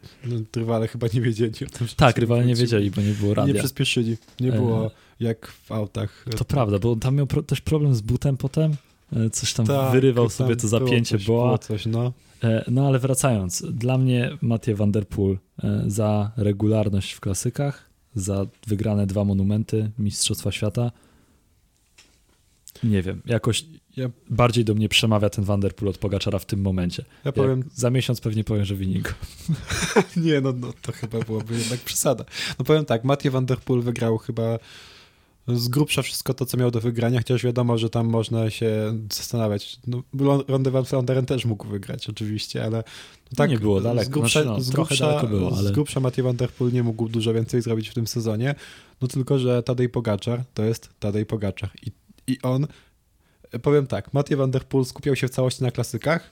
rywale 0.55 0.87
chyba 0.87 1.07
nie 1.13 1.21
wiedzieli 1.21 1.53
o 1.65 1.77
tym. 1.77 1.87
Tak, 1.97 2.17
rywale 2.17 2.45
nie 2.45 2.55
wiedzieli, 2.55 2.91
bo 2.91 3.01
nie 3.01 3.11
było 3.13 3.29
Nie 3.29 3.35
radia. 3.35 3.59
przyspieszyli. 3.59 4.17
Nie 4.39 4.53
E, 4.53 4.55
było 4.57 4.91
jak 5.19 5.47
w 5.47 5.71
autach. 5.71 6.25
To 6.37 6.45
prawda, 6.45 6.79
bo 6.79 6.95
tam 6.95 7.15
miał 7.15 7.27
pro, 7.27 7.43
też 7.43 7.61
problem 7.61 7.95
z 7.95 8.01
butem 8.01 8.37
potem. 8.37 8.75
e, 9.15 9.29
coś 9.29 9.53
tam 9.53 9.65
Tak, 9.65 9.91
wyrywał 9.91 10.25
tam 10.25 10.31
sobie 10.31 10.55
to 10.55 10.67
było 10.67 10.69
zapięcie 10.69 11.17
coś, 11.17 11.25
boa. 11.27 11.45
było 11.45 11.57
coś, 11.57 11.85
no. 11.85 12.13
E, 12.43 12.63
No 12.71 12.87
ale 12.87 12.99
wracając, 12.99 13.65
dla 13.71 13.97
mnie 13.97 14.37
Mathieu 14.41 14.75
van 14.75 14.91
der 14.91 15.07
Poel 15.07 15.37
e, 15.63 15.83
za 15.87 16.31
regularność 16.37 17.11
w 17.13 17.19
klasykach, 17.19 17.89
za 18.15 18.45
wygrane 18.67 19.07
dwa 19.07 19.23
monumenty 19.23 19.91
Mistrzostwa 19.99 20.51
Świata. 20.51 20.91
Nie 22.83 23.01
wiem, 23.01 23.21
jakoś 23.25 23.65
Ja, 23.97 24.09
bardziej 24.29 24.65
do 24.65 24.75
mnie 24.75 24.89
przemawia 24.89 25.29
ten 25.29 25.43
Van 25.43 25.59
der 25.59 25.75
Poel 25.75 25.89
od 25.89 25.97
Pogaczara 25.97 26.39
w 26.39 26.45
tym 26.45 26.61
momencie. 26.61 27.05
ja 27.25 27.31
powiem, 27.31 27.59
Jak 27.59 27.67
za 27.73 27.89
miesiąc 27.89 28.21
pewnie 28.21 28.43
powiem, 28.43 28.65
że 28.65 28.75
wynik. 28.75 29.15
nie 30.25 30.41
no, 30.41 30.53
no, 30.53 30.73
to 30.81 30.91
chyba 30.91 31.19
byłoby 31.19 31.53
jednak 31.57 31.79
przesada. 31.79 32.25
No 32.59 32.65
powiem 32.65 32.85
tak, 32.85 33.03
Mathieu 33.03 33.31
van 33.31 33.45
der 33.45 33.57
Poel 33.57 33.81
wygrał 33.81 34.17
chyba 34.17 34.59
z 35.47 35.67
grubsza 35.67 36.01
wszystko 36.01 36.33
to, 36.33 36.45
co 36.45 36.57
miał 36.57 36.71
do 36.71 36.81
wygrania, 36.81 37.19
chociaż 37.19 37.43
wiadomo, 37.43 37.77
że 37.77 37.89
tam 37.89 38.07
można 38.07 38.49
się 38.49 38.99
zastanawiać. 39.11 39.79
No, 39.87 40.03
Rondy 40.47 40.71
van 40.71 40.83
Vlaanderen 40.83 41.25
też 41.25 41.45
mógł 41.45 41.67
wygrać 41.67 42.09
oczywiście, 42.09 42.63
ale 42.63 42.77
no 42.77 43.35
tak, 43.35 43.49
Nie 43.49 43.59
było 43.59 43.81
daleko, 43.81 44.05
z 44.05 44.09
grubsza, 44.09 44.43
znaczy 44.43 44.57
no, 44.57 44.61
z 44.61 44.69
grubsza, 44.69 45.23
było, 45.27 45.57
ale- 45.57 45.69
z 45.69 45.71
grubsza 45.71 45.99
Mathieu 45.99 46.23
van 46.23 46.35
der 46.35 46.49
Poel 46.49 46.71
nie 46.71 46.83
mógł 46.83 47.09
dużo 47.09 47.33
więcej 47.33 47.61
zrobić 47.61 47.89
w 47.89 47.93
tym 47.93 48.07
sezonie, 48.07 48.55
no 49.01 49.07
tylko, 49.07 49.39
że 49.39 49.63
Tadej 49.63 49.89
Pogaczar 49.89 50.43
to 50.53 50.63
jest 50.63 50.89
Tadej 50.99 51.25
Pogaczar 51.25 51.69
i, 51.85 51.91
i 52.27 52.41
on, 52.41 52.67
powiem 53.61 53.87
tak, 53.87 54.13
Mathieu 54.13 54.37
van 54.37 54.51
der 54.51 54.63
Poel 54.65 54.85
skupiał 54.85 55.15
się 55.15 55.27
w 55.27 55.31
całości 55.31 55.63
na 55.63 55.71
klasykach, 55.71 56.29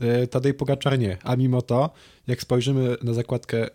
e, 0.00 0.26
Tadej 0.26 0.54
Pogaczar 0.54 0.98
nie, 0.98 1.18
a 1.22 1.36
mimo 1.36 1.62
to, 1.62 1.90
jak 2.26 2.40
spojrzymy 2.42 2.96
na 3.02 3.12
zakładkę 3.12 3.66
e, 3.66 3.68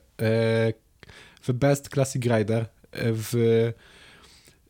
w 1.43 1.53
Best 1.53 1.89
Classic 1.89 2.23
Rider 2.25 2.61
e, 2.61 2.67
w, 3.13 3.33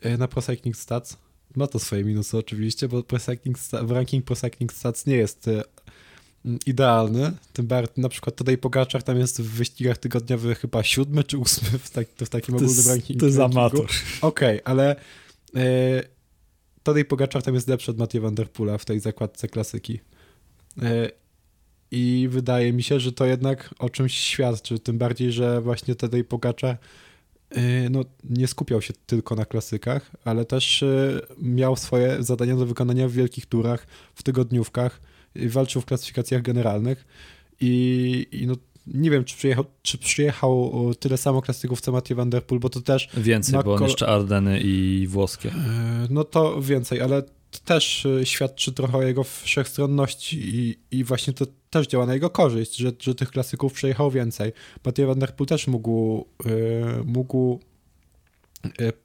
e, 0.02 0.18
na 0.18 0.28
Pro 0.28 0.42
Cycling 0.42 0.78
Stats, 0.78 1.18
ma 1.56 1.68
to 1.68 1.80
swoje 1.80 2.04
minusy 2.04 2.38
oczywiście, 2.38 2.88
bo 2.88 3.04
Pro 3.04 3.20
Cycling 3.20 3.58
ranking 3.72 4.26
Pro 4.26 4.36
Cycling 4.36 4.74
Stats 4.74 5.06
nie 5.06 5.16
jest 5.16 5.50
idealny, 6.66 7.32
tym 7.54 7.68
bardziej 7.68 7.94
na 8.04 8.10
przykład 8.10 8.36
Tadej 8.36 8.58
Pogaczar 8.58 9.04
tam 9.04 9.20
jest 9.20 9.42
w 9.42 9.46
wyścigach 9.50 9.98
tygodniowych 9.98 10.60
chyba 10.60 10.84
siódmy 10.84 11.24
czy 11.24 11.38
ósmy 11.38 11.80
w, 11.80 11.90
tak, 11.90 12.08
w 12.18 12.30
takim 12.30 12.56
To 12.58 12.64
ogólnym 12.66 12.88
rankingu. 12.88 13.20
to 13.20 13.26
jest 13.26 13.40
amator. 13.40 13.88
Okej, 14.22 14.62
ale 14.66 14.96
e, 15.56 16.04
Tadej 16.84 17.06
Pogaczar 17.06 17.44
tam 17.44 17.56
jest 17.56 17.68
lepszy 17.68 17.92
od 17.92 17.98
Mathieu 17.98 18.22
van 18.22 18.36
der 18.36 18.52
Poola 18.52 18.78
w 18.78 18.86
tej 18.86 19.00
zakładce 19.00 19.48
klasyki. 19.48 20.00
E, 20.82 21.12
I 21.92 22.28
wydaje 22.32 22.74
mi 22.74 22.84
się, 22.84 23.00
że 23.00 23.12
to 23.12 23.26
jednak 23.26 23.76
o 23.80 23.90
czymś 23.90 24.18
świadczy, 24.18 24.80
tym 24.80 24.98
bardziej, 24.98 25.32
że 25.32 25.62
właśnie 25.62 25.96
Tadej 25.96 26.24
Pogaczar 26.24 26.78
e, 27.50 27.90
no, 27.90 28.02
nie 28.24 28.48
skupiał 28.48 28.82
się 28.82 28.94
tylko 29.06 29.36
na 29.36 29.46
klasykach, 29.46 30.12
ale 30.26 30.46
też 30.46 30.84
e, 30.84 31.22
miał 31.38 31.76
swoje 31.76 32.24
zadania 32.24 32.56
do 32.56 32.66
wykonania 32.66 33.08
w 33.08 33.12
wielkich 33.12 33.46
turach, 33.46 33.88
w 34.16 34.24
tygodniówkach, 34.24 35.02
walczył 35.36 35.82
w 35.82 35.86
klasyfikacjach 35.86 36.42
generalnych 36.42 37.06
i, 37.60 38.28
i 38.32 38.48
no, 38.48 38.56
nie 38.94 39.12
wiem, 39.12 39.24
czy 39.24 39.38
przyjechał, 39.38 39.66
czy 39.82 39.98
przyjechał 39.98 40.72
tyle 41.00 41.18
samo 41.18 41.42
klasyków 41.42 41.82
co 41.82 41.92
Mathieu 41.92 42.16
van 42.16 42.30
der 42.30 42.44
Poel, 42.44 42.60
bo 42.60 42.70
to 42.70 42.82
też 42.82 43.10
Więcej, 43.18 43.60
bo 43.66 43.74
on 43.74 43.84
jeszcze 43.84 44.08
Ardeny 44.08 44.60
i 44.60 45.08
włoskie. 45.08 45.50
E, 45.50 46.08
No 46.10 46.24
to 46.24 46.62
więcej, 46.62 47.02
ale 47.02 47.22
to 47.22 47.60
też 47.66 48.06
e, 48.06 48.26
świadczy 48.26 48.72
trochę 48.72 48.98
o 48.98 49.02
jego 49.02 49.24
wszechstronności 49.24 50.40
i, 50.56 50.80
i 50.92 51.04
właśnie 51.04 51.34
to 51.34 51.46
też 51.70 51.88
działa 51.88 52.06
na 52.06 52.14
jego 52.14 52.30
korzyść, 52.30 52.76
że, 52.76 52.92
że 53.00 53.16
tych 53.16 53.32
klasyków 53.32 53.74
przejechał 53.74 54.12
więcej. 54.12 54.52
Mathieu 54.86 55.08
van 55.08 55.20
der 55.20 55.36
Poel 55.36 55.48
też 55.48 55.68
mógł, 55.68 56.26
e, 56.46 56.50
mógł 57.06 57.60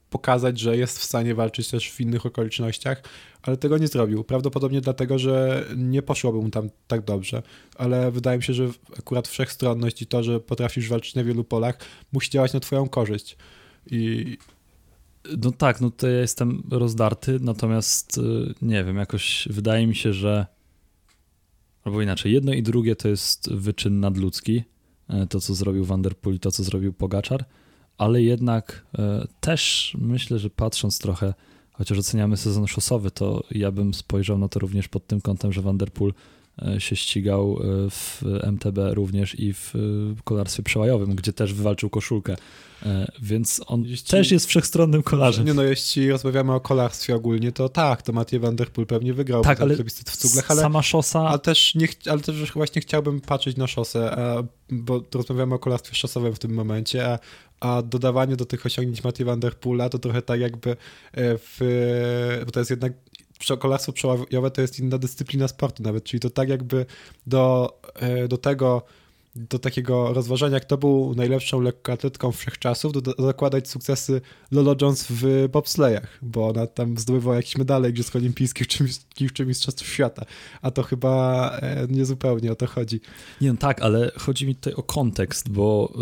pokazać, 0.09 0.59
że 0.59 0.77
jest 0.77 0.99
w 0.99 1.03
stanie 1.03 1.35
walczyć 1.35 1.69
też 1.69 1.91
w 1.91 2.01
innych 2.01 2.25
okolicznościach, 2.25 3.03
ale 3.41 3.57
tego 3.57 3.77
nie 3.77 3.87
zrobił. 3.87 4.23
Prawdopodobnie 4.23 4.81
dlatego, 4.81 5.19
że 5.19 5.65
nie 5.77 6.01
poszłoby 6.01 6.41
mu 6.41 6.49
tam 6.49 6.69
tak 6.87 7.05
dobrze, 7.05 7.43
ale 7.75 8.11
wydaje 8.11 8.37
mi 8.37 8.43
się, 8.43 8.53
że 8.53 8.69
akurat 8.99 9.27
wszechstronność 9.27 10.01
i 10.01 10.07
to, 10.07 10.23
że 10.23 10.39
potrafisz 10.39 10.89
walczyć 10.89 11.15
na 11.15 11.23
wielu 11.23 11.43
polach, 11.43 11.77
musi 12.11 12.29
działać 12.29 12.53
na 12.53 12.59
twoją 12.59 12.89
korzyść. 12.89 13.37
I, 13.91 14.37
No 15.37 15.51
tak, 15.51 15.81
no 15.81 15.91
to 15.91 16.07
ja 16.07 16.19
jestem 16.19 16.63
rozdarty, 16.71 17.39
natomiast 17.41 18.17
y, 18.17 18.21
nie 18.61 18.83
wiem, 18.83 18.97
jakoś 18.97 19.47
wydaje 19.51 19.87
mi 19.87 19.95
się, 19.95 20.13
że 20.13 20.45
albo 21.83 22.01
inaczej, 22.01 22.33
jedno 22.33 22.53
i 22.53 22.63
drugie 22.63 22.95
to 22.95 23.07
jest 23.07 23.53
wyczyn 23.53 23.99
nadludzki, 23.99 24.63
e, 25.09 25.27
to 25.27 25.39
co 25.39 25.55
zrobił 25.55 25.85
Van 25.85 26.01
der 26.01 26.17
Poel 26.17 26.35
i 26.35 26.39
to 26.39 26.51
co 26.51 26.63
zrobił 26.63 26.93
Pogaczar, 26.93 27.45
ale 27.97 28.21
jednak 28.21 28.85
e, 28.99 29.27
też 29.39 29.93
myślę, 29.99 30.39
że 30.39 30.49
patrząc 30.49 30.99
trochę, 30.99 31.33
chociaż 31.71 31.97
oceniamy 31.97 32.37
sezon 32.37 32.67
szosowy, 32.67 33.11
to 33.11 33.43
ja 33.51 33.71
bym 33.71 33.93
spojrzał 33.93 34.37
na 34.37 34.47
to 34.47 34.59
również 34.59 34.87
pod 34.87 35.07
tym 35.07 35.21
kątem, 35.21 35.53
że 35.53 35.61
Van 35.61 35.77
der 35.77 35.91
Poel 35.91 36.13
e, 36.61 36.81
się 36.81 36.95
ścigał 36.95 37.59
e, 37.59 37.89
w 37.89 38.23
MTB 38.43 38.77
również 38.91 39.39
i 39.39 39.53
w 39.53 39.73
kolarstwie 40.23 40.63
przełajowym, 40.63 41.15
gdzie 41.15 41.33
też 41.33 41.53
wywalczył 41.53 41.89
koszulkę, 41.89 42.35
więc 43.21 43.61
on 43.67 43.83
Jeśli- 43.83 44.07
też 44.07 44.31
jest 44.31 44.45
wszechstronnym 44.45 45.03
kolarzem. 45.03 45.45
Nie 45.45 45.53
no, 45.53 45.63
jeśli 45.63 46.11
rozmawiamy 46.11 46.53
o 46.53 46.59
kolarstwie 46.59 47.15
ogólnie, 47.15 47.51
to 47.51 47.69
tak, 47.69 48.01
to 48.01 48.13
Mathieu 48.13 48.39
van 48.39 48.55
der 48.55 48.69
Poel 48.69 48.87
pewnie 48.87 49.13
wygrał 49.13 49.43
Tak, 49.43 49.61
ale 49.61 49.75
w 49.75 50.17
cuglach, 50.17 50.51
ale, 50.51 50.61
sama 50.61 50.81
szosa, 50.81 51.19
ale, 51.19 51.39
też 51.39 51.75
nie, 51.75 51.87
ale 52.09 52.21
też 52.21 52.51
właśnie 52.51 52.81
chciałbym 52.81 53.21
patrzeć 53.21 53.57
na 53.57 53.67
szosę, 53.67 54.15
bo 54.69 55.03
rozmawiamy 55.13 55.55
o 55.55 55.59
kolarstwie 55.59 55.95
szosowym 55.95 56.33
w 56.33 56.39
tym 56.39 56.53
momencie, 56.53 57.07
a, 57.07 57.19
a 57.59 57.81
dodawanie 57.81 58.35
do 58.35 58.45
tych 58.45 58.65
osiągnięć 58.65 59.03
Mathieu 59.03 59.25
van 59.25 59.39
der 59.39 59.55
Poola 59.55 59.89
to 59.89 59.99
trochę 59.99 60.21
tak 60.21 60.39
jakby 60.39 60.69
e, 60.69 60.75
w, 61.37 61.57
bo 62.45 62.51
to 62.51 62.59
jest 62.59 62.69
jednak 62.69 62.93
kolarstwo 63.59 63.93
przełajowe 63.93 64.51
to 64.51 64.61
jest 64.61 64.79
inna 64.79 64.97
dyscyplina 64.97 65.47
sportu 65.47 65.83
nawet, 65.83 66.03
czyli 66.03 66.19
to 66.19 66.29
tak 66.29 66.49
jakby 66.49 66.85
do, 67.27 67.73
e, 67.95 68.27
do 68.27 68.37
tego 68.37 68.81
do 69.35 69.59
takiego 69.59 70.13
rozważania, 70.13 70.59
kto 70.59 70.77
był 70.77 71.15
najlepszą 71.15 71.61
lekkoatletką 71.61 72.31
wszechczasów, 72.31 72.93
do, 72.93 73.01
do, 73.01 73.13
dokładać 73.13 73.69
sukcesy 73.69 74.21
Lolo 74.51 74.75
Jones 74.81 75.05
w 75.09 75.49
bobslejach, 75.51 76.19
bo 76.21 76.47
ona 76.47 76.67
tam 76.67 76.97
zdobywała 76.97 77.35
jakieś 77.35 77.57
medale 77.57 77.89
Igrzysk 77.89 78.15
Olimpijskich 78.15 78.67
czy, 78.67 78.85
czy 79.33 79.45
Mistrzostw 79.45 79.87
Świata, 79.87 80.25
a 80.61 80.71
to 80.71 80.83
chyba 80.83 81.49
e, 81.61 81.87
nie 81.89 82.05
zupełnie 82.05 82.51
o 82.51 82.55
to 82.55 82.67
chodzi. 82.67 83.01
Nie, 83.41 83.51
no 83.51 83.57
tak, 83.57 83.81
ale 83.81 84.11
chodzi 84.17 84.47
mi 84.47 84.55
tutaj 84.55 84.73
o 84.73 84.83
kontekst, 84.83 85.49
bo 85.49 85.93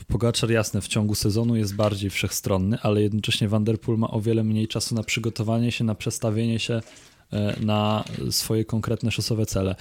y, 0.00 0.04
Pogaczar 0.06 0.50
jasne 0.50 0.80
w 0.80 0.88
ciągu 0.88 1.14
sezonu 1.14 1.56
jest 1.56 1.76
bardziej 1.76 2.10
wszechstronny, 2.10 2.78
ale 2.82 3.02
jednocześnie 3.02 3.48
Van 3.48 3.64
der 3.64 3.80
Poel 3.80 3.98
ma 3.98 4.10
o 4.10 4.20
wiele 4.20 4.44
mniej 4.44 4.68
czasu 4.68 4.94
na 4.94 5.02
przygotowanie 5.02 5.72
się, 5.72 5.84
na 5.84 5.94
przestawienie 5.94 6.58
się 6.58 6.80
y, 7.32 7.64
na 7.64 8.04
swoje 8.30 8.64
konkretne 8.64 9.10
szosowe 9.10 9.46
cele. 9.46 9.74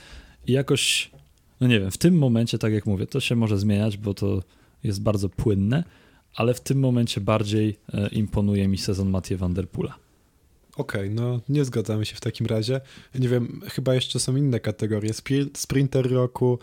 I 0.48 0.52
jakoś, 0.52 1.12
no 1.64 1.70
nie 1.70 1.80
wiem, 1.80 1.92
w 1.92 1.98
tym 1.98 2.18
momencie, 2.18 2.58
tak 2.58 2.74
jak 2.74 2.86
mówię, 2.86 3.08
to 3.08 3.20
się 3.20 3.36
może 3.36 3.58
zmieniać, 3.60 3.98
bo 3.98 4.14
to 4.14 4.44
jest 4.84 5.02
bardzo 5.02 5.30
płynne, 5.30 5.84
ale 6.36 6.54
w 6.54 6.62
tym 6.62 6.80
momencie 6.80 7.22
bardziej 7.22 7.70
y, 7.70 8.08
imponuje 8.12 8.68
mi 8.68 8.78
sezon 8.78 9.10
Mathieu 9.10 9.38
Van 9.38 9.54
der 9.54 9.70
Poela. 9.70 9.96
Okej, 10.78 11.10
no 11.10 11.40
nie 11.50 11.66
zgadzamy 11.66 12.06
się 12.06 12.16
w 12.16 12.20
takim 12.22 12.48
razie. 12.48 12.82
Nie 13.20 13.30
wiem, 13.30 13.62
chyba 13.70 13.96
jeszcze 13.96 14.20
są 14.20 14.36
inne 14.36 14.60
kategorie. 14.60 15.12
Spri- 15.14 15.50
Sprinter 15.58 16.12
roku, 16.12 16.60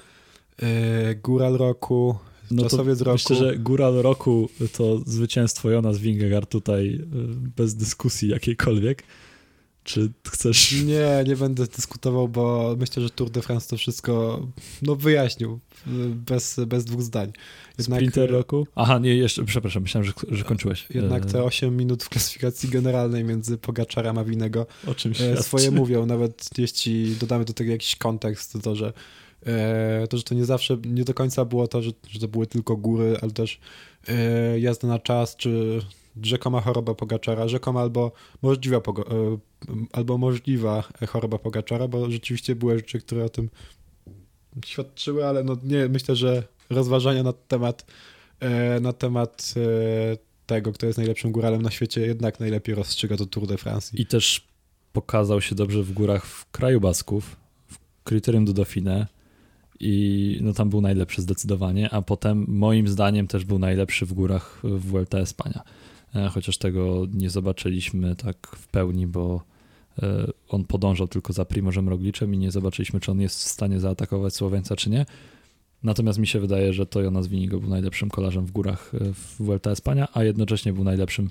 e, 0.62 1.14
Góral 1.14 1.54
roku, 1.56 2.18
No 2.50 2.62
to 2.62 2.68
Czasowiec 2.70 3.00
roku. 3.00 3.14
myślę, 3.14 3.36
że 3.36 3.58
góral 3.58 3.94
roku 3.94 4.48
to 4.72 4.98
zwycięstwo 5.06 5.70
Jonas 5.70 5.98
Vingegaard 5.98 6.50
tutaj 6.50 6.88
y, 6.88 7.00
bez 7.56 7.74
dyskusji 7.74 8.28
jakiejkolwiek. 8.28 9.02
Czy 9.84 10.10
chcesz... 10.28 10.72
Nie, 10.72 11.24
nie 11.26 11.36
będę 11.36 11.66
dyskutował, 11.66 12.28
bo 12.28 12.76
myślę, 12.78 13.02
że 13.02 13.10
Tour 13.10 13.30
de 13.30 13.42
France 13.42 13.68
to 13.68 13.76
wszystko 13.76 14.46
no, 14.82 14.96
wyjaśnił 14.96 15.60
bez, 16.26 16.60
bez 16.66 16.84
dwóch 16.84 17.02
zdań. 17.02 17.32
Jednak, 17.78 17.98
Sprinter 17.98 18.30
roku? 18.30 18.66
Aha, 18.74 18.98
nie, 18.98 19.16
jeszcze, 19.16 19.44
przepraszam, 19.44 19.82
myślałem, 19.82 20.06
że, 20.06 20.36
że 20.36 20.44
kończyłeś. 20.44 20.86
jednak 20.90 21.24
E, 21.24 21.26
te 21.26 21.44
8 21.44 21.76
minut 21.76 22.04
w 22.04 22.08
klasyfikacji 22.08 22.68
generalnej 22.68 23.24
między 23.24 23.58
Pogaczarem 23.58 24.18
a 24.18 24.24
Winego 24.24 24.66
o 24.86 24.94
czym 24.94 25.12
e, 25.12 25.14
świadczy. 25.14 25.42
swoje 25.42 25.70
mówią, 25.70 26.06
nawet 26.06 26.58
jeśli 26.58 27.16
dodamy 27.16 27.44
do 27.44 27.52
tego 27.52 27.70
jakiś 27.70 27.96
kontekst, 27.96 28.58
to 28.62 28.76
że 28.76 28.92
e, 29.46 30.06
to, 30.10 30.16
że 30.16 30.22
to 30.22 30.34
nie 30.34 30.44
zawsze, 30.44 30.78
nie 30.84 31.04
do 31.04 31.14
końca 31.14 31.44
było 31.44 31.68
to, 31.68 31.82
że, 31.82 31.90
że 32.10 32.20
to 32.20 32.28
były 32.28 32.46
tylko 32.46 32.76
góry, 32.76 33.16
ale 33.22 33.30
też 33.30 33.60
jazda 34.58 34.88
na 34.88 34.98
czas, 34.98 35.36
czy 35.36 35.80
rzekoma 36.22 36.60
choroba 36.60 36.94
Pogaczara, 36.94 37.48
rzekoma 37.48 37.80
albo 37.80 38.12
możliwa, 38.42 38.78
e, 38.78 38.82
albo 39.92 40.18
możliwa 40.18 40.84
choroba 41.08 41.38
Pogaczara, 41.38 41.88
bo 41.88 42.10
rzeczywiście 42.10 42.54
były 42.54 42.76
rzeczy, 42.76 43.00
które 43.00 43.24
o 43.24 43.28
tym 43.28 43.50
świadczyły, 44.64 45.26
ale 45.26 45.44
no 45.44 45.56
nie, 45.64 45.88
myślę, 45.88 46.16
że 46.16 46.42
rozważania 46.70 47.22
na 47.22 47.32
temat 47.32 47.86
e, 48.40 48.80
na 48.80 48.92
temat 48.92 49.54
e, 49.56 50.30
tego, 50.46 50.72
kto 50.72 50.86
jest 50.86 50.98
najlepszym 50.98 51.32
góralem 51.32 51.62
na 51.62 51.70
świecie, 51.70 52.00
jednak 52.00 52.40
najlepiej 52.40 52.74
rozstrzyga 52.74 53.16
to 53.16 53.26
Tour 53.26 53.46
de 53.46 53.56
France. 53.56 53.96
I 53.96 54.06
też 54.06 54.48
pokazał 54.92 55.40
się 55.40 55.54
dobrze 55.54 55.82
w 55.82 55.92
górach 55.92 56.26
w 56.26 56.50
kraju 56.50 56.80
Basków, 56.80 57.36
w 57.68 57.78
Kryterium 58.04 58.44
do 58.44 58.52
Dauphine 58.52 59.06
i 59.80 60.38
no 60.42 60.52
tam 60.52 60.70
był 60.70 60.80
najlepszy 60.80 61.22
zdecydowanie, 61.22 61.90
a 61.90 62.02
potem 62.02 62.44
moim 62.48 62.88
zdaniem 62.88 63.26
też 63.26 63.44
był 63.44 63.58
najlepszy 63.58 64.06
w 64.06 64.12
górach 64.12 64.60
w 64.62 64.80
Vuelta 64.80 65.18
Espania. 65.18 65.62
E, 66.14 66.28
Chociaż 66.28 66.58
tego 66.58 67.06
nie 67.14 67.30
zobaczyliśmy 67.30 68.16
tak 68.16 68.36
w 68.56 68.68
pełni, 68.68 69.06
bo 69.06 69.50
on 70.48 70.64
podążał 70.64 71.08
tylko 71.08 71.32
za 71.32 71.44
Primożem 71.44 71.88
Rogliczem 71.88 72.34
i 72.34 72.38
nie 72.38 72.50
zobaczyliśmy, 72.50 73.00
czy 73.00 73.10
on 73.10 73.20
jest 73.20 73.38
w 73.38 73.48
stanie 73.48 73.80
zaatakować 73.80 74.34
Słoweńca, 74.34 74.76
czy 74.76 74.90
nie. 74.90 75.06
Natomiast 75.82 76.18
mi 76.18 76.26
się 76.26 76.40
wydaje, 76.40 76.72
że 76.72 76.86
to 76.86 77.02
Jonas 77.02 77.26
Winigo 77.26 77.60
był 77.60 77.70
najlepszym 77.70 78.10
kolarzem 78.10 78.46
w 78.46 78.50
górach 78.50 78.92
w 78.92 79.36
Vuelta 79.42 79.70
Espania, 79.70 80.08
a 80.12 80.24
jednocześnie 80.24 80.72
był 80.72 80.84
najlepszym 80.84 81.30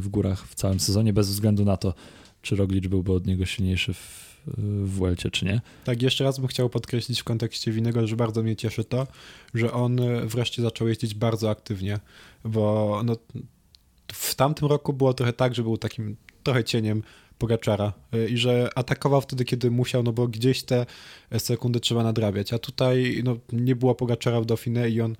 w 0.00 0.08
górach 0.08 0.48
w 0.48 0.54
całym 0.54 0.80
sezonie, 0.80 1.12
bez 1.12 1.28
względu 1.28 1.64
na 1.64 1.76
to, 1.76 1.94
czy 2.42 2.56
Roglicz 2.56 2.88
byłby 2.88 3.12
od 3.12 3.26
niego 3.26 3.46
silniejszy 3.46 3.94
w, 3.94 4.40
w 4.46 4.90
Vuelcie, 4.90 5.30
czy 5.30 5.44
nie. 5.44 5.60
Tak, 5.84 6.02
jeszcze 6.02 6.24
raz 6.24 6.38
bym 6.38 6.48
chciał 6.48 6.70
podkreślić 6.70 7.20
w 7.20 7.24
kontekście 7.24 7.72
Winego, 7.72 8.06
że 8.06 8.16
bardzo 8.16 8.42
mnie 8.42 8.56
cieszy 8.56 8.84
to, 8.84 9.06
że 9.54 9.72
on 9.72 10.00
wreszcie 10.24 10.62
zaczął 10.62 10.88
jeździć 10.88 11.14
bardzo 11.14 11.50
aktywnie, 11.50 11.98
bo 12.44 13.00
no, 13.04 13.16
w 14.12 14.34
tamtym 14.34 14.68
roku 14.68 14.92
było 14.92 15.14
trochę 15.14 15.32
tak, 15.32 15.54
że 15.54 15.62
był 15.62 15.76
takim 15.76 16.16
trochę 16.42 16.64
cieniem 16.64 17.02
Pogaczara 17.38 17.92
i 18.28 18.38
że 18.38 18.70
atakował 18.74 19.20
wtedy, 19.20 19.44
kiedy 19.44 19.70
musiał, 19.70 20.02
no 20.02 20.12
bo 20.12 20.28
gdzieś 20.28 20.62
te 20.62 20.86
sekundy 21.38 21.80
trzeba 21.80 22.02
nadrabiać, 22.02 22.52
a 22.52 22.58
tutaj 22.58 23.20
no, 23.24 23.36
nie 23.52 23.76
było 23.76 23.94
Pogaczara 23.94 24.40
w 24.40 24.46
Dauphiné 24.46 24.90
i 24.90 25.00
on 25.00 25.16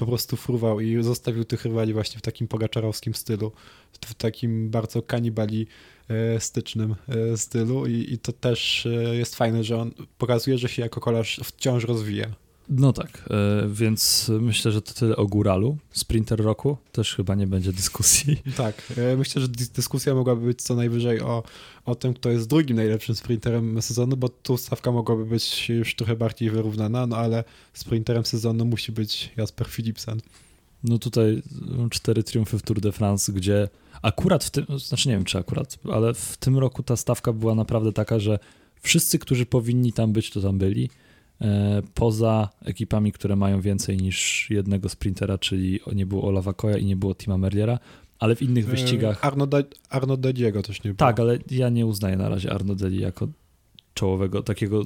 po 0.00 0.06
prostu 0.06 0.36
fruwał 0.36 0.80
i 0.80 1.02
zostawił 1.02 1.44
tych 1.44 1.64
rywali 1.64 1.92
właśnie 1.92 2.18
w 2.18 2.22
takim 2.22 2.48
pogaczarowskim 2.48 3.14
stylu, 3.14 3.52
w 3.92 4.14
takim 4.14 4.70
bardzo 4.70 5.02
kanibalistycznym 5.02 6.94
e, 7.08 7.36
stylu 7.36 7.86
i, 7.86 8.12
i 8.12 8.18
to 8.18 8.32
też 8.32 8.86
e, 8.86 9.16
jest 9.16 9.36
fajne, 9.36 9.64
że 9.64 9.78
on 9.78 9.90
pokazuje, 10.18 10.58
że 10.58 10.68
się 10.68 10.82
jako 10.82 11.00
kolarz 11.00 11.40
wciąż 11.44 11.84
rozwija. 11.84 12.26
No 12.70 12.92
tak, 12.92 13.28
e, 13.30 13.68
więc 13.68 14.30
myślę, 14.40 14.72
że 14.72 14.82
to 14.82 14.94
tyle 14.94 15.16
o 15.16 15.26
Góralu. 15.26 15.76
Sprinter 15.92 16.40
roku 16.40 16.76
też 16.92 17.14
chyba 17.14 17.34
nie 17.34 17.46
będzie 17.46 17.72
dyskusji. 17.72 18.36
Tak, 18.56 18.92
myślę, 19.16 19.42
że 19.42 19.48
dyskusja 19.48 20.14
mogłaby 20.14 20.46
być 20.46 20.62
co 20.62 20.74
najwyżej 20.74 21.20
o, 21.20 21.42
o 21.84 21.94
tym, 21.94 22.14
kto 22.14 22.30
jest 22.30 22.48
drugim 22.48 22.76
najlepszym 22.76 23.14
sprinterem 23.14 23.82
sezonu, 23.82 24.16
bo 24.16 24.28
tu 24.28 24.56
stawka 24.56 24.92
mogłaby 24.92 25.26
być 25.26 25.68
już 25.68 25.94
trochę 25.94 26.16
bardziej 26.16 26.50
wyrównana, 26.50 27.06
no 27.06 27.16
ale 27.16 27.44
sprinterem 27.74 28.24
sezonu 28.24 28.64
musi 28.64 28.92
być 28.92 29.30
Jasper 29.36 29.68
Philipsen. 29.68 30.20
No 30.84 30.98
tutaj 30.98 31.42
cztery 31.90 32.22
triumfy 32.22 32.58
w 32.58 32.62
Tour 32.62 32.80
de 32.80 32.92
France, 32.92 33.32
gdzie 33.32 33.68
akurat 34.02 34.44
w 34.44 34.50
tym, 34.50 34.66
znaczy 34.78 35.08
nie 35.08 35.14
wiem 35.14 35.24
czy 35.24 35.38
akurat, 35.38 35.78
ale 35.92 36.14
w 36.14 36.36
tym 36.36 36.58
roku 36.58 36.82
ta 36.82 36.96
stawka 36.96 37.32
była 37.32 37.54
naprawdę 37.54 37.92
taka, 37.92 38.18
że 38.18 38.38
wszyscy, 38.82 39.18
którzy 39.18 39.46
powinni 39.46 39.92
tam 39.92 40.12
być, 40.12 40.30
to 40.30 40.40
tam 40.40 40.58
byli 40.58 40.90
E, 40.90 41.09
poza 41.94 42.48
ekipami, 42.64 43.12
które 43.12 43.36
mają 43.36 43.60
więcej 43.60 43.96
niż 43.96 44.46
jednego 44.50 44.88
sprintera, 44.88 45.38
czyli 45.38 45.80
nie 45.94 46.06
było 46.06 46.22
Olawa 46.22 46.52
Koja 46.52 46.78
i 46.78 46.84
nie 46.84 46.96
było 46.96 47.14
Tima 47.14 47.38
Merliera, 47.38 47.78
ale 48.18 48.36
w 48.36 48.42
innych 48.42 48.64
e, 48.64 48.70
wyścigach... 48.70 49.24
Arno, 49.24 49.46
De, 49.46 49.64
Arno 49.88 50.16
Dediego 50.16 50.62
też 50.62 50.84
nie 50.84 50.90
było. 50.90 50.96
Tak, 50.96 51.20
ale 51.20 51.38
ja 51.50 51.68
nie 51.68 51.86
uznaję 51.86 52.16
na 52.16 52.28
razie 52.28 52.52
Arno 52.52 52.74
Dedi 52.74 53.00
jako 53.00 53.28
czołowego, 53.94 54.42
takiego 54.42 54.82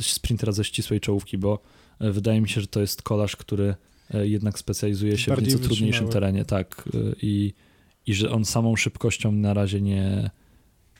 sprintera 0.00 0.52
ze 0.52 0.64
ścisłej 0.64 1.00
czołówki, 1.00 1.38
bo 1.38 1.58
e, 1.98 2.12
wydaje 2.12 2.40
mi 2.40 2.48
się, 2.48 2.60
że 2.60 2.66
to 2.66 2.80
jest 2.80 3.02
kolarz, 3.02 3.36
który 3.36 3.74
jednak 4.22 4.58
specjalizuje 4.58 5.18
się 5.18 5.30
Bardziej 5.30 5.50
w 5.50 5.52
nieco 5.52 5.64
trudniejszym 5.64 6.08
terenie, 6.08 6.44
tak, 6.44 6.88
i, 7.22 7.52
i 8.06 8.14
że 8.14 8.30
on 8.30 8.44
samą 8.44 8.76
szybkością 8.76 9.32
na 9.32 9.54
razie 9.54 9.80
nie, 9.80 10.30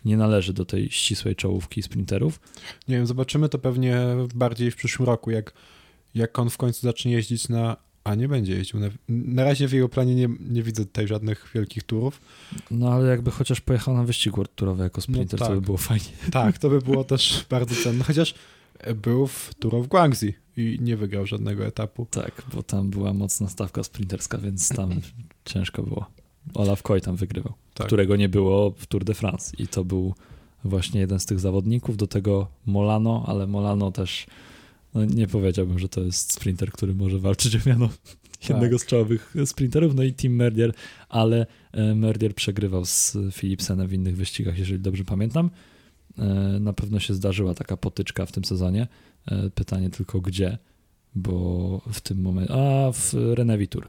nie 0.06 0.16
należy 0.16 0.52
do 0.52 0.64
tej 0.64 0.90
ścisłej 0.90 1.36
czołówki 1.36 1.82
sprinterów. 1.82 2.40
Nie 2.88 2.96
wiem, 2.96 3.06
zobaczymy 3.06 3.48
to 3.48 3.58
pewnie 3.58 4.00
bardziej 4.34 4.70
w 4.70 4.76
przyszłym 4.76 5.06
roku, 5.06 5.30
jak, 5.30 5.52
jak 6.14 6.38
on 6.38 6.50
w 6.50 6.56
końcu 6.56 6.80
zacznie 6.80 7.12
jeździć 7.12 7.48
na. 7.48 7.76
A 8.04 8.14
nie 8.14 8.28
będzie 8.28 8.56
jeździł. 8.56 8.80
Na, 8.80 8.86
na 9.08 9.44
razie 9.44 9.68
w 9.68 9.72
jego 9.72 9.88
planie 9.88 10.14
nie, 10.14 10.28
nie 10.40 10.62
widzę 10.62 10.84
tutaj 10.84 11.08
żadnych 11.08 11.50
wielkich 11.54 11.82
turów. 11.82 12.20
No 12.70 12.92
ale 12.92 13.08
jakby 13.08 13.30
chociaż 13.30 13.60
pojechał 13.60 13.94
na 13.94 14.04
wyścig 14.04 14.36
World 14.36 14.54
Tourowy 14.54 14.82
jako 14.82 15.00
sprinter, 15.00 15.40
no, 15.40 15.46
tak. 15.46 15.48
to 15.48 15.60
by 15.60 15.60
było 15.60 15.78
fajnie. 15.78 16.06
Tak, 16.32 16.58
to 16.58 16.70
by 16.70 16.80
było 16.80 17.04
też 17.04 17.46
bardzo 17.50 17.74
cenne. 17.74 18.04
Chociaż 18.04 18.34
był 18.94 19.26
w 19.26 19.50
Tour 19.58 19.74
of 19.74 19.86
Guangxi 19.86 20.34
i 20.56 20.78
nie 20.80 20.96
wygrał 20.96 21.26
żadnego 21.26 21.66
etapu. 21.66 22.06
Tak, 22.10 22.42
bo 22.54 22.62
tam 22.62 22.90
była 22.90 23.12
mocna 23.12 23.48
stawka 23.48 23.82
sprinterska, 23.82 24.38
więc 24.38 24.68
tam 24.68 25.00
ciężko 25.44 25.82
było. 25.82 26.06
Olaf 26.54 26.82
Koy 26.82 27.00
tam 27.00 27.16
wygrywał, 27.16 27.52
tak. 27.74 27.86
którego 27.86 28.16
nie 28.16 28.28
było 28.28 28.70
w 28.70 28.86
Tour 28.86 29.04
de 29.04 29.14
France 29.14 29.56
i 29.58 29.68
to 29.68 29.84
był 29.84 30.14
właśnie 30.64 31.00
jeden 31.00 31.20
z 31.20 31.26
tych 31.26 31.40
zawodników, 31.40 31.96
do 31.96 32.06
tego 32.06 32.46
Molano, 32.66 33.24
ale 33.26 33.46
Molano 33.46 33.92
też 33.92 34.26
no 34.94 35.04
nie 35.04 35.26
powiedziałbym, 35.26 35.78
że 35.78 35.88
to 35.88 36.00
jest 36.00 36.32
sprinter, 36.32 36.70
który 36.70 36.94
może 36.94 37.18
walczyć 37.18 37.56
o 37.56 37.58
miano 37.66 37.88
tak. 37.88 38.48
jednego 38.48 38.78
z 38.78 38.86
czołowych 38.86 39.34
sprinterów, 39.44 39.94
no 39.94 40.02
i 40.02 40.12
Tim 40.12 40.36
Merdier, 40.36 40.72
ale 41.08 41.46
e, 41.72 41.94
Merdier 41.94 42.34
przegrywał 42.34 42.84
z 42.84 43.16
Philipsenem 43.32 43.88
w 43.88 43.92
innych 43.92 44.16
wyścigach, 44.16 44.58
jeżeli 44.58 44.80
dobrze 44.80 45.04
pamiętam. 45.04 45.50
E, 46.18 46.24
na 46.60 46.72
pewno 46.72 47.00
się 47.00 47.14
zdarzyła 47.14 47.54
taka 47.54 47.76
potyczka 47.76 48.26
w 48.26 48.32
tym 48.32 48.44
sezonie. 48.44 48.88
E, 49.26 49.50
pytanie 49.50 49.90
tylko 49.90 50.20
gdzie, 50.20 50.58
bo 51.14 51.80
w 51.92 52.00
tym 52.00 52.22
momencie, 52.22 52.54
a 52.54 52.92
w 52.92 53.14
Renevitur 53.14 53.88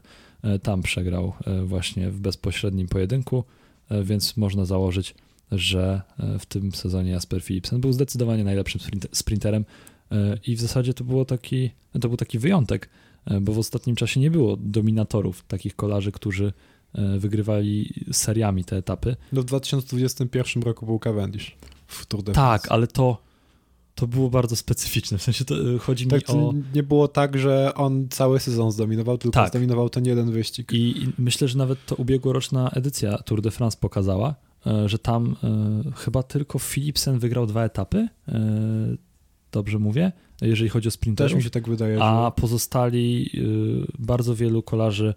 tam 0.62 0.82
przegrał 0.82 1.32
e, 1.46 1.62
właśnie 1.62 2.10
w 2.10 2.20
bezpośrednim 2.20 2.88
pojedynku, 2.88 3.44
e, 3.88 4.02
więc 4.02 4.36
można 4.36 4.64
założyć, 4.64 5.14
że 5.52 6.02
w 6.38 6.46
tym 6.46 6.72
sezonie 6.72 7.10
Jasper 7.10 7.42
Philipsen 7.42 7.80
był 7.80 7.92
zdecydowanie 7.92 8.44
najlepszym 8.44 8.80
sprinterem 9.12 9.64
i 10.46 10.56
w 10.56 10.60
zasadzie 10.60 10.94
to, 10.94 11.04
było 11.04 11.24
taki, 11.24 11.70
to 12.00 12.08
był 12.08 12.16
taki 12.16 12.38
wyjątek, 12.38 12.88
bo 13.40 13.52
w 13.52 13.58
ostatnim 13.58 13.96
czasie 13.96 14.20
nie 14.20 14.30
było 14.30 14.56
dominatorów, 14.56 15.44
takich 15.48 15.76
kolarzy, 15.76 16.12
którzy 16.12 16.52
wygrywali 17.18 17.94
seriami 18.12 18.64
te 18.64 18.76
etapy. 18.76 19.16
No 19.32 19.42
w 19.42 19.44
2021 19.44 20.62
roku 20.62 20.86
był 20.86 20.98
Cavendish 20.98 21.56
w 21.86 22.06
Tour 22.06 22.22
de 22.22 22.32
France. 22.32 22.62
Tak, 22.62 22.72
ale 22.72 22.86
to 22.86 23.22
to 23.98 24.06
było 24.06 24.30
bardzo 24.30 24.56
specyficzne. 24.56 25.18
W 25.18 25.22
sensie 25.22 25.44
to, 25.44 25.74
y, 25.74 25.78
chodzi 25.78 26.04
mi 26.04 26.10
tak, 26.10 26.30
o. 26.30 26.54
Nie 26.74 26.82
było 26.82 27.08
tak, 27.08 27.38
że 27.38 27.72
on 27.74 28.08
cały 28.08 28.40
sezon 28.40 28.72
zdominował, 28.72 29.18
tylko 29.18 29.34
tak. 29.34 29.48
zdominował 29.48 29.90
ten 29.90 30.06
jeden 30.06 30.30
wyścig. 30.30 30.72
I, 30.72 31.02
I, 31.02 31.12
myślę, 31.18 31.48
że 31.48 31.58
nawet 31.58 31.86
to 31.86 31.94
ubiegłoroczna 31.94 32.70
edycja 32.70 33.18
Tour 33.18 33.42
de 33.42 33.50
France 33.50 33.78
pokazała, 33.80 34.34
e, 34.66 34.88
że 34.88 34.98
tam 34.98 35.36
e, 35.44 35.92
chyba 35.96 36.22
tylko 36.22 36.58
Philipsen 36.58 37.18
wygrał 37.18 37.46
dwa 37.46 37.64
etapy. 37.64 38.08
Dobrze 39.52 39.78
mówię, 39.78 40.12
jeżeli 40.40 40.70
chodzi 40.70 40.88
o 40.88 40.90
sprinterów. 40.90 41.30
Też 41.30 41.36
mi 41.36 41.42
się 41.42 41.50
tak 41.50 41.68
wydaje. 41.68 42.02
A 42.02 42.24
że... 42.24 42.40
pozostali 42.40 43.30
bardzo 43.98 44.34
wielu 44.34 44.62
kolarzy 44.62 45.14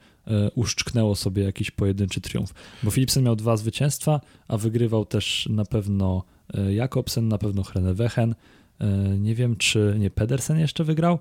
uszczknęło 0.55 1.15
sobie 1.15 1.43
jakiś 1.43 1.71
pojedynczy 1.71 2.21
triumf. 2.21 2.53
Bo 2.83 2.91
Philipsen 2.91 3.23
miał 3.23 3.35
dwa 3.35 3.57
zwycięstwa, 3.57 4.21
a 4.47 4.57
wygrywał 4.57 5.05
też 5.05 5.49
na 5.51 5.65
pewno 5.65 6.23
Jakobsen, 6.69 7.27
na 7.27 7.37
pewno 7.37 7.63
Hrenewechen. 7.63 8.31
E, 8.31 8.35
nie 9.19 9.35
wiem, 9.35 9.55
czy 9.55 9.95
nie 9.99 10.09
Pedersen 10.09 10.59
jeszcze 10.59 10.83
wygrał, 10.83 11.19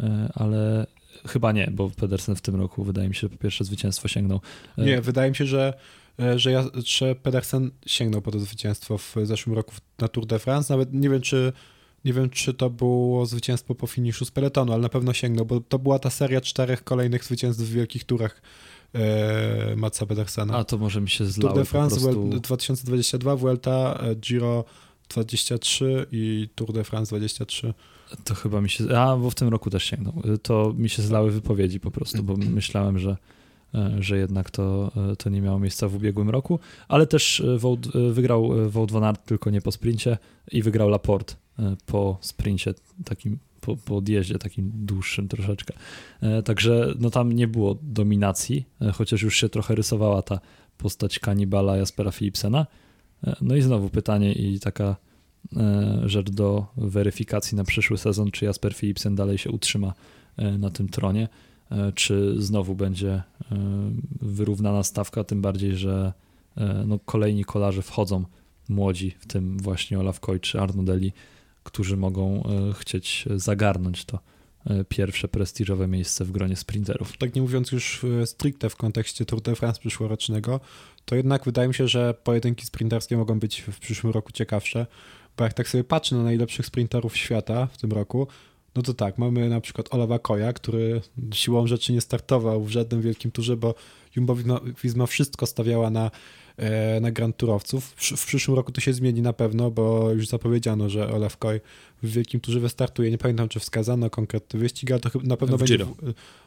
e, 0.00 0.28
ale 0.34 0.86
chyba 1.28 1.52
nie, 1.52 1.70
bo 1.72 1.90
Pedersen 1.90 2.36
w 2.36 2.40
tym 2.40 2.56
roku 2.56 2.84
wydaje 2.84 3.08
mi 3.08 3.14
się, 3.14 3.20
że 3.20 3.28
po 3.28 3.36
pierwsze 3.36 3.64
zwycięstwo 3.64 4.08
sięgnął. 4.08 4.40
E, 4.78 4.84
nie, 4.84 5.00
wydaje 5.00 5.30
mi 5.30 5.36
się, 5.36 5.46
że, 5.46 5.74
że, 6.36 6.52
ja, 6.52 6.64
że 6.84 7.14
Pedersen 7.14 7.70
sięgnął 7.86 8.22
po 8.22 8.30
to 8.30 8.38
zwycięstwo 8.38 8.98
w 8.98 9.14
zeszłym 9.22 9.56
roku 9.56 9.74
na 9.98 10.08
Tour 10.08 10.26
de 10.26 10.38
France. 10.38 10.74
Nawet 10.74 10.94
nie 10.94 11.10
wiem, 11.10 11.20
czy 11.20 11.52
nie 12.04 12.12
wiem, 12.12 12.30
czy 12.30 12.54
to 12.54 12.70
było 12.70 13.26
zwycięstwo 13.26 13.74
po 13.74 13.86
finiszu 13.86 14.24
z 14.24 14.30
peletonu, 14.30 14.72
ale 14.72 14.82
na 14.82 14.88
pewno 14.88 15.12
sięgnął, 15.12 15.46
bo 15.46 15.60
to 15.60 15.78
była 15.78 15.98
ta 15.98 16.10
seria 16.10 16.40
czterech 16.40 16.84
kolejnych 16.84 17.24
zwycięstw 17.24 17.62
w 17.62 17.72
wielkich 17.72 18.04
turach 18.04 18.42
e, 18.94 19.76
Matsa 19.76 20.06
Pedersena. 20.06 20.56
A 20.56 20.64
to 20.64 20.78
może 20.78 21.00
mi 21.00 21.08
się 21.10 21.26
zlało 21.26 21.54
Tour 21.54 21.64
de 21.64 21.70
France 21.70 22.00
prostu... 22.00 22.28
2022, 22.28 23.36
Vuelta, 23.36 23.98
Giro 24.16 24.64
23 25.08 26.06
i 26.12 26.48
Tour 26.54 26.72
de 26.72 26.84
France 26.84 27.16
23. 27.16 27.74
To 28.24 28.34
chyba 28.34 28.60
mi 28.60 28.70
się. 28.70 28.98
A, 28.98 29.16
bo 29.16 29.30
w 29.30 29.34
tym 29.34 29.48
roku 29.48 29.70
też 29.70 29.84
sięgnął. 29.84 30.22
To 30.42 30.74
mi 30.76 30.88
się 30.88 31.02
zlały 31.02 31.30
wypowiedzi 31.30 31.80
po 31.80 31.90
prostu, 31.90 32.22
bo 32.22 32.36
myślałem, 32.60 32.98
że, 32.98 33.16
e, 33.74 33.96
że 34.00 34.18
jednak 34.18 34.50
to, 34.50 34.92
e, 35.12 35.16
to 35.16 35.30
nie 35.30 35.40
miało 35.40 35.58
miejsca 35.58 35.88
w 35.88 35.94
ubiegłym 35.94 36.30
roku. 36.30 36.58
Ale 36.88 37.06
też 37.06 37.40
e, 37.40 37.58
Wout, 37.58 37.88
wygrał 38.12 38.70
Wout 38.70 38.92
van 38.92 39.04
Aert 39.04 39.26
tylko 39.26 39.50
nie 39.50 39.60
po 39.60 39.72
sprincie 39.72 40.18
i 40.52 40.62
wygrał 40.62 40.88
Laporte 40.88 41.34
po 41.86 42.18
sprincie 42.20 42.74
takim. 43.04 43.38
Po, 43.60 43.76
po 43.76 43.96
odjeździe 43.96 44.38
takim 44.38 44.72
dłuższym 44.74 45.28
troszeczkę. 45.28 45.74
Także 46.44 46.94
no 46.98 47.10
tam 47.10 47.32
nie 47.32 47.48
było 47.48 47.78
dominacji, 47.82 48.64
chociaż 48.94 49.22
już 49.22 49.36
się 49.36 49.48
trochę 49.48 49.74
rysowała 49.74 50.22
ta 50.22 50.40
postać 50.78 51.18
kanibala 51.18 51.76
Jaspera 51.76 52.10
Philipsena 52.10 52.66
no 53.40 53.56
i 53.56 53.62
znowu 53.62 53.90
pytanie 53.90 54.32
i 54.32 54.60
taka 54.60 54.96
e, 55.56 56.02
rzecz 56.04 56.30
do 56.30 56.66
weryfikacji 56.76 57.56
na 57.56 57.64
przyszły 57.64 57.98
sezon, 57.98 58.30
czy 58.30 58.44
Jasper 58.44 58.74
Philipsen 58.74 59.14
dalej 59.14 59.38
się 59.38 59.50
utrzyma 59.50 59.94
e, 60.36 60.58
na 60.58 60.70
tym 60.70 60.88
tronie, 60.88 61.28
czy 61.94 62.34
znowu 62.38 62.74
będzie 62.74 63.22
wyrównana 64.20 64.82
stawka, 64.82 65.24
tym 65.24 65.42
bardziej, 65.42 65.76
że 65.76 66.12
no, 66.86 66.98
kolejni 66.98 67.44
kolarze 67.44 67.82
wchodzą 67.82 68.24
młodzi, 68.68 69.14
w 69.18 69.26
tym 69.26 69.58
właśnie 69.58 69.98
Olaf 69.98 70.20
Koy 70.20 70.40
czy 70.40 70.60
Arno 70.60 70.82
Deli, 70.82 71.12
którzy 71.62 71.96
mogą 71.96 72.42
chcieć 72.74 73.28
zagarnąć 73.36 74.04
to. 74.04 74.16
e, 74.16 74.35
pierwsze 74.88 75.28
prestiżowe 75.28 75.88
miejsce 75.88 76.24
w 76.24 76.32
gronie 76.32 76.56
sprinterów. 76.56 77.16
Tak 77.16 77.34
nie 77.34 77.42
mówiąc 77.42 77.72
już 77.72 78.04
e, 78.04 78.26
stricte 78.26 78.70
w 78.70 78.76
kontekście 78.76 79.24
Tour 79.24 79.42
de 79.42 79.56
France 79.56 79.80
przyszłorocznego, 79.80 80.60
to 81.04 81.16
jednak 81.16 81.44
wydaje 81.44 81.68
mi 81.68 81.74
się, 81.74 81.88
że 81.88 82.14
pojedynki 82.24 82.66
sprinterskie 82.66 83.16
mogą 83.16 83.38
być 83.38 83.60
w 83.60 83.78
przyszłym 83.78 84.12
roku 84.12 84.32
ciekawsze, 84.32 84.86
bo 85.36 85.44
jak 85.44 85.52
tak 85.52 85.68
sobie 85.68 85.84
patrzę 85.84 86.16
na 86.16 86.22
najlepszych 86.22 86.66
sprinterów 86.66 87.16
świata 87.16 87.66
w 87.66 87.78
tym 87.78 87.92
roku, 87.92 88.26
no 88.74 88.82
to 88.82 88.94
tak, 88.94 89.18
mamy 89.18 89.48
na 89.48 89.60
przykład 89.60 89.94
Olawa 89.94 90.18
Koja, 90.18 90.52
który 90.52 91.00
siłą 91.34 91.66
rzeczy 91.66 91.92
nie 91.92 92.00
startował 92.00 92.64
w 92.64 92.70
żadnym 92.70 93.02
wielkim 93.02 93.30
turze, 93.30 93.56
bo 93.56 93.74
Jumbo 94.16 94.36
Visma 94.82 95.06
wszystko 95.06 95.46
stawiała 95.46 95.90
na, 95.90 96.10
na 97.00 97.10
Grand 97.10 97.36
Turowców. 97.36 97.94
W, 97.96 98.26
przyszłym 98.26 98.56
roku 98.56 98.72
to 98.72 98.80
się 98.80 98.92
zmieni 98.92 99.22
na 99.22 99.32
pewno, 99.32 99.70
bo 99.70 100.10
już 100.12 100.28
zapowiedziano, 100.28 100.88
że 100.88 101.12
Olaf 101.12 101.36
Koj 101.36 101.60
w 102.02 102.10
wielkim 102.10 102.40
turze 102.40 102.60
wystartuje. 102.60 103.10
Nie 103.10 103.18
pamiętam, 103.18 103.48
czy 103.48 103.60
wskazano 103.60 104.10
konkretny 104.10 104.60
wyścig, 104.60 104.90
ale 104.90 105.00
to 105.00 105.10
na 105.22 105.36
pewno 105.36 105.56
w 105.56 105.60
będzie... 105.60 105.76
Giro. 105.76 105.96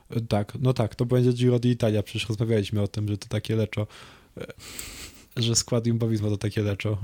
E, 0.09 0.21
tak, 0.21 0.53
no 0.61 0.73
tak, 0.73 0.95
to 0.95 1.05
będzie 1.05 1.33
Giro 1.33 1.57
d'Italia, 1.57 2.03
przecież 2.03 2.29
rozmawialiśmy 2.29 2.81
o 2.81 2.87
tym, 2.87 3.07
że 3.07 3.17
to 3.17 3.27
takie 3.27 3.55
leczo, 3.55 3.87
e, 4.37 4.45
że 5.37 5.55
skład 5.55 5.87
Jumbo 5.87 6.07
to 6.21 6.37
takie 6.37 6.61
leczo. 6.61 6.97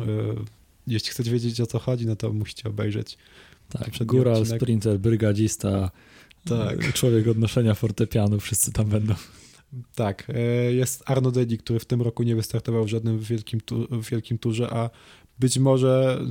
Jeśli 0.88 1.10
chcecie 1.10 1.32
wiedzieć 1.32 1.62
o 1.62 1.66
co 1.66 1.80
chodzi, 1.80 2.06
no 2.06 2.16
to 2.16 2.34
musicie 2.34 2.70
obejrzeć 2.70 3.18
tak, 3.70 4.06
góral, 4.06 4.34
odcinek. 4.34 4.62
sprinter, 4.62 5.00
brygadzista, 5.00 5.92
tak. 6.50 6.94
człowiek 6.94 7.28
odnoszenia 7.28 7.74
fortepianu, 7.74 8.40
wszyscy 8.40 8.72
tam 8.72 8.86
będą. 8.86 9.14
Tak, 9.96 10.30
e, 10.30 10.42
jest 10.74 11.04
Arno 11.06 11.32
Dedi, 11.32 11.58
który 11.58 11.80
w 11.80 11.86
tym 11.86 12.02
roku 12.02 12.24
nie 12.24 12.36
wystartował 12.36 12.84
w 12.86 12.88
żadnym 12.88 13.20
wielkim, 13.20 13.62
tu, 13.62 13.88
wielkim 14.12 14.38
turze, 14.38 14.70
a 14.74 14.90
być 15.40 15.58
może, 15.58 16.22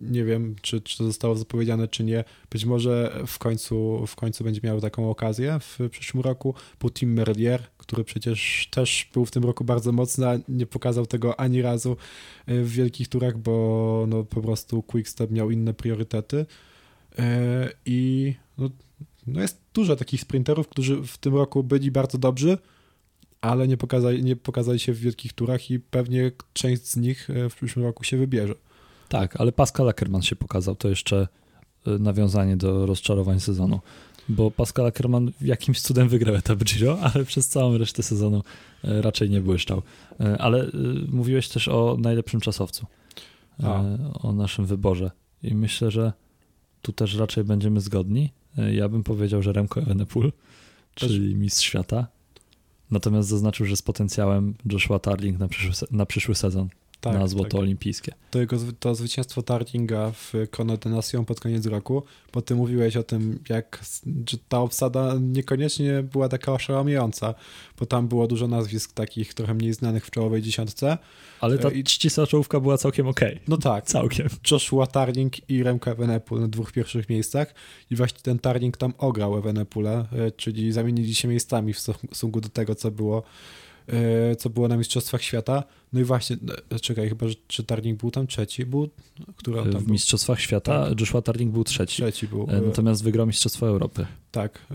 nie 0.00 0.24
wiem, 0.24 0.56
czy, 0.62 0.80
czy 0.80 0.98
to 0.98 1.04
zostało 1.04 1.34
zapowiedziane, 1.34 1.88
czy 1.88 2.04
nie, 2.04 2.24
być 2.50 2.64
może 2.64 3.22
w 3.26 3.38
końcu, 3.38 4.06
w 4.06 4.16
końcu 4.16 4.44
będzie 4.44 4.60
miał 4.64 4.80
taką 4.80 5.10
okazję 5.10 5.58
w 5.60 5.78
przyszłym 5.90 6.22
roku. 6.22 6.54
Był 6.80 6.90
Tim 6.90 7.12
Merlier, 7.12 7.62
który 7.78 8.04
przecież 8.04 8.68
też 8.70 9.08
był 9.12 9.26
w 9.26 9.30
tym 9.30 9.44
roku 9.44 9.64
bardzo 9.64 9.92
mocny, 9.92 10.28
a 10.28 10.38
nie 10.48 10.66
pokazał 10.66 11.06
tego 11.06 11.40
ani 11.40 11.62
razu 11.62 11.96
e, 12.46 12.62
w 12.62 12.70
wielkich 12.70 13.08
turach, 13.08 13.38
bo 13.38 14.04
no, 14.08 14.24
po 14.24 14.42
prostu 14.42 14.82
Quickstep 14.82 15.30
miał 15.30 15.50
inne 15.50 15.74
priorytety. 15.74 16.46
E, 17.18 17.70
I 17.86 18.34
no, 18.58 18.70
no 19.26 19.40
jest 19.40 19.60
dużo 19.74 19.96
takich 19.96 20.20
sprinterów, 20.20 20.68
którzy 20.68 21.02
w 21.02 21.18
tym 21.18 21.34
roku 21.34 21.64
byli 21.64 21.90
bardzo 21.90 22.18
dobrzy, 22.18 22.58
ale 23.44 23.68
nie 23.68 23.76
pokazali, 23.76 24.24
nie 24.24 24.36
pokazali 24.36 24.78
się 24.78 24.92
w 24.92 24.98
wielkich 24.98 25.32
turach 25.32 25.70
i 25.70 25.80
pewnie 25.80 26.32
część 26.52 26.86
z 26.86 26.96
nich 26.96 27.30
e, 27.30 27.50
w 27.50 27.54
przyszłym 27.54 27.84
roku 27.84 28.04
się 28.04 28.16
wybierze. 28.16 28.54
Tak, 29.08 29.40
ale 29.40 29.52
Pascal 29.52 29.88
Ackermann 29.88 30.22
się 30.22 30.36
pokazał. 30.36 30.76
To 30.76 30.88
jeszcze 30.88 31.28
e, 31.86 31.90
nawiązanie 31.90 32.56
do 32.56 32.86
rozczarowań 32.86 33.40
sezonu, 33.40 33.80
bo 34.28 34.50
Pascal 34.50 34.86
Ackermann 34.86 35.32
jakimś 35.40 35.80
cudem 35.80 36.08
wygrał 36.08 36.34
etap 36.34 36.58
Giro, 36.58 36.98
ale 37.14 37.24
przez 37.24 37.48
całą 37.48 37.78
resztę 37.78 38.02
sezonu 38.02 38.42
raczej 38.82 39.30
nie 39.30 39.40
błyszczał. 39.40 39.82
Ale 40.38 40.70
mówiłeś 41.08 41.48
też 41.48 41.68
o 41.68 41.96
najlepszym 42.00 42.40
czasowcu, 42.40 42.86
A. 43.62 43.82
o 44.22 44.32
naszym 44.32 44.66
wyborze 44.66 45.10
i 45.42 45.54
myślę, 45.54 45.90
że 45.90 46.12
tu 46.82 46.92
też 46.92 47.14
raczej 47.14 47.44
będziemy 47.44 47.80
zgodni. 47.80 48.32
E, 48.58 48.74
ja 48.74 48.88
bym 48.88 49.02
powiedział, 49.02 49.42
że 49.42 49.52
Remco 49.52 49.80
Evenepoel, 49.80 50.32
czyli 50.94 51.34
mistrz 51.34 51.64
świata. 51.64 52.06
Natomiast 52.94 53.28
zaznaczył, 53.28 53.66
że 53.66 53.76
z 53.76 53.82
potencjałem 53.82 54.54
Joshua 54.72 54.98
Tarling 54.98 55.38
na 55.38 55.48
przyszły, 55.48 55.88
na 55.90 56.06
przyszły 56.06 56.34
sezon 56.34 56.68
tak, 57.04 57.20
na 57.20 57.26
złoto 57.26 57.50
tak. 57.50 57.60
olimpijskie. 57.60 58.12
To 58.30 58.40
jego 58.40 58.56
to 58.80 58.94
zwycięstwo 58.94 59.42
Tartinga 59.42 60.10
w 60.10 60.32
Konodenacją 60.50 61.24
pod 61.24 61.40
koniec 61.40 61.66
roku, 61.66 62.02
bo 62.32 62.42
ty 62.42 62.54
mówiłeś 62.54 62.96
o 62.96 63.02
tym, 63.02 63.38
jak 63.48 63.84
że 64.30 64.38
ta 64.48 64.60
obsada 64.60 65.14
niekoniecznie 65.20 66.02
była 66.02 66.28
taka 66.28 66.52
oszałamiająca, 66.52 67.34
bo 67.78 67.86
tam 67.86 68.08
było 68.08 68.26
dużo 68.26 68.48
nazwisk 68.48 68.92
takich 68.92 69.34
trochę 69.34 69.54
mniej 69.54 69.72
znanych 69.72 70.06
w 70.06 70.10
czołowej 70.10 70.42
dziesiątce. 70.42 70.98
Ale 71.40 71.58
ta 71.58 71.70
I... 71.70 71.84
ścisła 71.88 72.26
czołówka 72.26 72.60
była 72.60 72.78
całkiem 72.78 73.08
okej. 73.08 73.32
Okay. 73.32 73.44
No 73.48 73.56
tak. 73.56 73.84
Całkiem. 73.84 74.28
Joshua 74.50 74.86
Tarling 74.86 75.50
i 75.50 75.62
Remco 75.62 75.90
Evenepoel 75.90 76.40
na 76.40 76.48
dwóch 76.48 76.72
pierwszych 76.72 77.08
miejscach 77.08 77.54
i 77.90 77.96
właśnie 77.96 78.18
ten 78.22 78.38
Tarling 78.38 78.76
tam 78.76 78.92
ograł 78.98 79.38
Evenepoela, 79.38 80.06
e, 80.12 80.30
czyli 80.30 80.72
zamienili 80.72 81.14
się 81.14 81.28
miejscami 81.28 81.72
w 81.72 81.78
stosunku 81.78 82.40
do 82.40 82.48
tego, 82.48 82.74
co 82.74 82.90
było 82.90 83.22
E, 83.22 83.73
co 84.38 84.50
było 84.50 84.68
na 84.68 84.76
Mistrzostwach 84.76 85.22
Świata. 85.22 85.64
No 85.92 86.00
i 86.00 86.04
właśnie, 86.04 86.36
e, 86.70 86.80
czekaj, 86.80 87.08
chyba, 87.08 87.28
że 87.28 87.34
czy 87.46 87.64
Tarning 87.64 88.00
był 88.00 88.10
tam 88.10 88.26
trzeci? 88.26 88.66
Był, 88.66 88.88
który 89.36 89.72
tam 89.72 89.84
w 89.84 89.88
Mistrzostwach 89.88 90.40
Świata 90.40 90.88
tak. 90.88 91.00
Joshua 91.00 91.22
Tarning 91.22 91.52
był 91.52 91.64
trzeci. 91.64 92.02
Trzeci 92.02 92.28
był. 92.28 92.46
E, 92.50 92.60
natomiast 92.60 93.04
wygrał 93.04 93.26
Mistrzostwo 93.26 93.68
Europy. 93.68 94.06
Tak, 94.30 94.66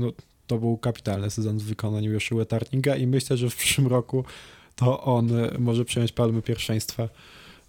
no, 0.00 0.12
to 0.46 0.58
był 0.58 0.76
kapitalny 0.76 1.30
sezon 1.30 1.58
w 1.58 1.62
wykonaniu 1.62 2.12
Joshua 2.12 2.44
Tarninga 2.44 2.96
i 2.96 3.06
myślę, 3.06 3.36
że 3.36 3.50
w 3.50 3.56
przyszłym 3.56 3.86
roku 3.86 4.24
to 4.76 5.02
on 5.02 5.30
może 5.58 5.84
przejąć 5.84 6.12
palmy 6.12 6.42
pierwszeństwa 6.42 7.08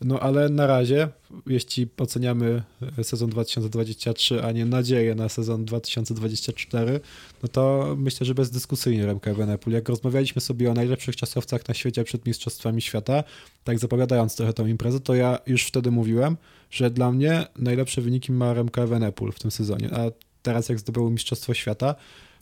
no 0.06 0.20
ale 0.20 0.50
na 0.50 0.68
razie, 0.68 1.08
jeśli 1.48 1.88
oceniamy 1.98 2.64
sezon 3.04 3.30
2023, 3.30 4.44
a 4.44 4.52
nie 4.52 4.66
nadzieję 4.66 5.16
na 5.16 5.30
sezon 5.30 5.66
2024, 5.66 7.00
no 7.44 7.50
to 7.50 7.96
myślę, 7.98 8.26
że 8.26 8.36
bezdyskusyjnie 8.36 9.06
Remka 9.06 9.32
Evenepoel. 9.32 9.74
Jak 9.76 9.90
rozmawialiśmy 9.90 10.42
sobie 10.42 10.72
o 10.72 10.74
najlepszych 10.74 11.16
czasowcach 11.16 11.68
na 11.68 11.74
świecie 11.74 12.04
przed 12.04 12.26
Mistrzostwami 12.26 12.82
Świata, 12.82 13.24
tak 13.64 13.80
zapowiadając 13.80 14.36
trochę 14.36 14.54
tą 14.54 14.68
imprezę, 14.68 15.00
to 15.00 15.16
ja 15.16 15.40
już 15.48 15.66
wtedy 15.66 15.92
mówiłem, 15.92 16.38
że 16.72 16.92
dla 16.92 17.12
mnie 17.12 17.46
najlepsze 17.58 18.02
wyniki 18.02 18.32
ma 18.32 18.54
Remka 18.54 18.82
Evenepoel 18.82 19.32
w 19.32 19.40
tym 19.40 19.52
sezonie, 19.52 19.90
a 19.94 20.12
teraz 20.42 20.70
jak 20.70 20.80
zdobył 20.80 21.10
Mistrzostwo 21.10 21.54
Świata, 21.54 21.96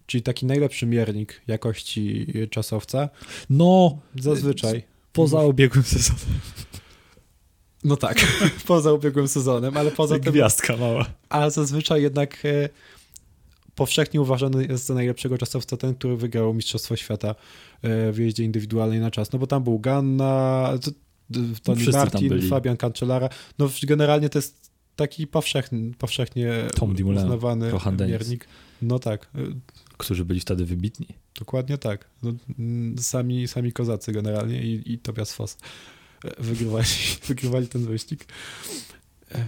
czyli 0.06 0.24
taki 0.24 0.46
najlepszy 0.46 0.86
miernik 0.86 1.42
jakości 1.48 2.28
czasowca. 2.50 3.10
No, 3.50 4.00
zazwyczaj. 4.20 4.84
Poza 5.14 5.42
ubiegłym 5.42 5.84
sezonem. 5.84 6.40
No 7.84 7.98
tak, 7.98 8.18
poza 8.68 8.94
ubiegłym 8.94 9.28
sezonem, 9.28 9.78
ale 9.78 9.92
poza 9.92 10.20
tym... 10.20 10.34
Gwiazdka 10.34 10.78
mała. 10.78 11.06
Ale 11.30 11.52
zazwyczaj 11.52 12.02
jednak 12.02 12.46
e, 12.46 12.70
powszechnie 13.76 14.22
uważany 14.22 14.66
jest 14.66 14.86
za 14.86 14.94
najlepszego 14.94 15.38
czasowca 15.38 15.78
ten, 15.78 15.96
który 15.96 16.18
wygrał 16.18 16.54
Mistrzostwo 16.54 16.96
Świata 16.96 17.36
e, 17.82 18.12
w 18.12 18.18
jeździe 18.18 18.44
indywidualnej 18.44 19.00
na 19.00 19.12
czas. 19.12 19.32
No 19.32 19.40
bo 19.40 19.48
tam 19.48 19.64
był 19.64 19.80
Ganna, 19.80 20.74
Tony 21.64 21.86
Martin, 21.92 22.50
Fabian 22.50 22.78
Cancellara. 22.78 23.30
No 23.60 23.70
generalnie 23.84 24.30
to 24.30 24.38
jest 24.38 24.72
taki 24.96 25.28
powszechny, 25.28 25.92
powszechnie 25.98 26.54
Tom 26.76 26.96
uznawany 27.06 27.72
miernik. 28.08 28.48
No 28.82 29.00
tak. 29.00 29.30
E, 29.36 29.40
Którzy 29.98 30.26
byli 30.26 30.40
wtedy 30.40 30.66
wybitni. 30.66 31.08
Dokładnie 31.40 31.78
tak. 31.78 32.08
No, 32.24 32.34
sami, 32.98 33.48
sami 33.48 33.72
kozacy 33.72 34.12
generalnie 34.12 34.64
i, 34.64 34.94
i 34.94 35.00
Tobias 35.00 35.34
Foss 35.34 35.58
wygrywali, 36.40 36.86
wygrywali 37.28 37.68
ten 37.68 37.86
wyścig. 37.86 38.26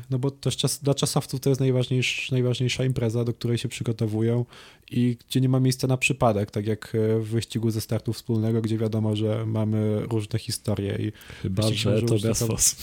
No 0.10 0.20
bo 0.20 0.32
też 0.32 0.58
czas, 0.58 0.80
dla 0.84 0.94
czasowców 0.94 1.40
to 1.40 1.50
jest 1.50 1.60
najważniejsza, 1.62 2.22
najważniejsza 2.32 2.86
impreza, 2.86 3.24
do 3.24 3.34
której 3.34 3.58
się 3.58 3.70
przygotowują 3.70 4.46
i 4.92 5.18
gdzie 5.28 5.42
nie 5.42 5.50
ma 5.50 5.60
miejsca 5.60 5.88
na 5.88 5.98
przypadek, 5.98 6.52
tak 6.52 6.68
jak 6.68 6.94
w 7.20 7.28
wyścigu 7.28 7.72
ze 7.72 7.82
startu 7.82 8.14
wspólnego, 8.14 8.62
gdzie 8.62 8.78
wiadomo, 8.78 9.16
że 9.16 9.46
mamy 9.46 10.02
różne 10.06 10.40
historie. 10.40 10.98
I 11.00 11.12
chyba, 11.42 11.72
że 11.74 12.02
to 12.02 12.36
Fos. 12.36 12.76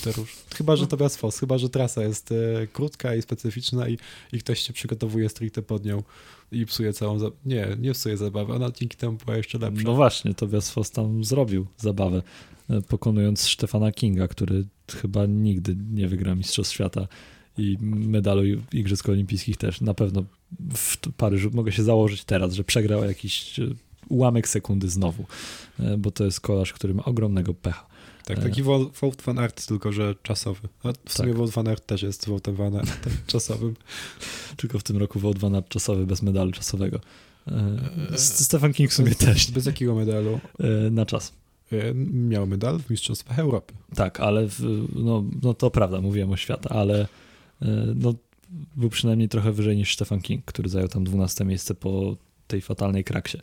Chyba, 0.57 0.77
że 0.77 0.87
to 0.87 1.09
Fos, 1.09 1.39
chyba, 1.39 1.59
że 1.59 1.69
trasa 1.69 2.03
jest 2.03 2.33
e, 2.33 2.67
krótka 2.67 3.15
i 3.15 3.23
specyficzna 3.23 3.89
i, 3.89 3.99
i 4.33 4.39
ktoś 4.39 4.61
się 4.61 4.73
przygotowuje 4.73 5.29
stricte 5.29 5.63
pod 5.63 5.85
nią 5.85 6.03
i 6.53 6.67
psuje 6.67 6.93
całą 6.93 7.19
Nie, 7.47 7.77
nie 7.81 7.93
psuje 7.93 8.17
zabawę, 8.17 8.55
ona 8.55 8.71
dzięki 8.71 8.97
temu 8.97 9.19
była 9.25 9.37
jeszcze 9.37 9.59
lepsza. 9.59 9.83
No 9.85 9.95
właśnie, 9.95 10.35
to 10.35 10.61
Fos 10.61 10.91
tam 10.91 11.25
zrobił 11.25 11.67
zabawę. 11.79 12.23
E, 12.71 12.81
pokonując 12.83 13.41
Stefana 13.41 13.93
Kinga, 13.93 14.29
który 14.29 14.65
chyba 15.03 15.27
nigdy 15.27 15.77
nie 15.93 16.09
wygra 16.09 16.35
Mistrzostw 16.35 16.75
Świata 16.75 17.09
i 17.59 17.77
medalu 17.81 18.43
Igrzysk 18.73 19.09
Olimpijskich 19.09 19.57
też. 19.57 19.81
Na 19.81 19.95
pewno 19.95 20.25
w 20.75 20.97
Paryżu 21.17 21.51
mogę 21.55 21.73
się 21.73 21.83
założyć 21.83 22.25
teraz, 22.25 22.55
że 22.55 22.65
przegrał 22.65 23.05
jakiś 23.05 23.59
e, 23.59 23.67
ułamek 24.09 24.49
sekundy 24.49 24.89
znowu, 24.89 25.25
e, 25.81 25.97
bo 25.97 26.11
to 26.11 26.25
jest 26.25 26.41
kolarz, 26.41 26.73
który 26.73 26.95
ma 26.95 27.05
ogromnego 27.05 27.55
pecha. 27.55 27.87
Tak, 28.25 28.43
taki 28.43 28.63
Wout 28.63 29.23
van 29.25 29.39
Aert, 29.39 29.67
tylko 29.67 29.93
że 29.93 30.15
czasowy. 30.23 30.69
A 30.83 30.93
w 30.93 30.97
tak. 30.97 31.13
sumie 31.13 31.35
Wout 31.35 31.51
van 31.51 31.69
Aert 31.69 31.87
też 31.87 32.03
jest 32.03 32.29
Woutem 32.29 32.55
van 32.55 32.77
Aert 32.77 33.09
czasowym. 33.27 33.77
tylko 34.57 34.79
w 34.79 34.83
tym 34.83 34.97
roku 34.97 35.21
Wout 35.21 35.39
van 35.39 35.55
Aert 35.55 35.69
czasowy 35.69 36.07
bez 36.07 36.23
medalu 36.23 36.53
czasowego. 36.53 37.01
Stefan 38.17 38.73
King 38.73 38.91
w 38.91 38.95
sumie 38.95 39.15
też. 39.15 39.51
Bez 39.51 39.67
jakiego 39.67 39.95
medalu? 39.95 40.41
Na 40.91 41.07
czas. 41.07 41.33
E, 41.73 41.95
miał 41.95 42.47
medal 42.47 42.79
w 42.79 42.91
Mistrzostwach 42.91 43.39
Europy. 43.39 43.75
Tak, 43.95 44.21
ale 44.21 44.49
w, 44.49 44.87
no, 44.95 45.25
no 45.43 45.55
to 45.55 45.71
prawda, 45.71 46.01
mówiłem 46.01 46.31
o 46.31 46.37
świata, 46.37 46.71
ale 46.71 47.01
e, 47.63 47.67
no, 47.95 48.15
był 48.77 48.91
przynajmniej 48.91 49.29
trochę 49.29 49.53
wyżej 49.53 49.77
niż 49.77 49.95
Stefan 49.95 50.21
King, 50.21 50.45
który 50.45 50.69
zajął 50.69 50.89
tam 50.89 51.05
12 51.05 51.45
miejsce 51.45 51.75
po 51.75 52.17
tej 52.47 52.61
fatalnej 52.61 53.05
kraksie, 53.05 53.39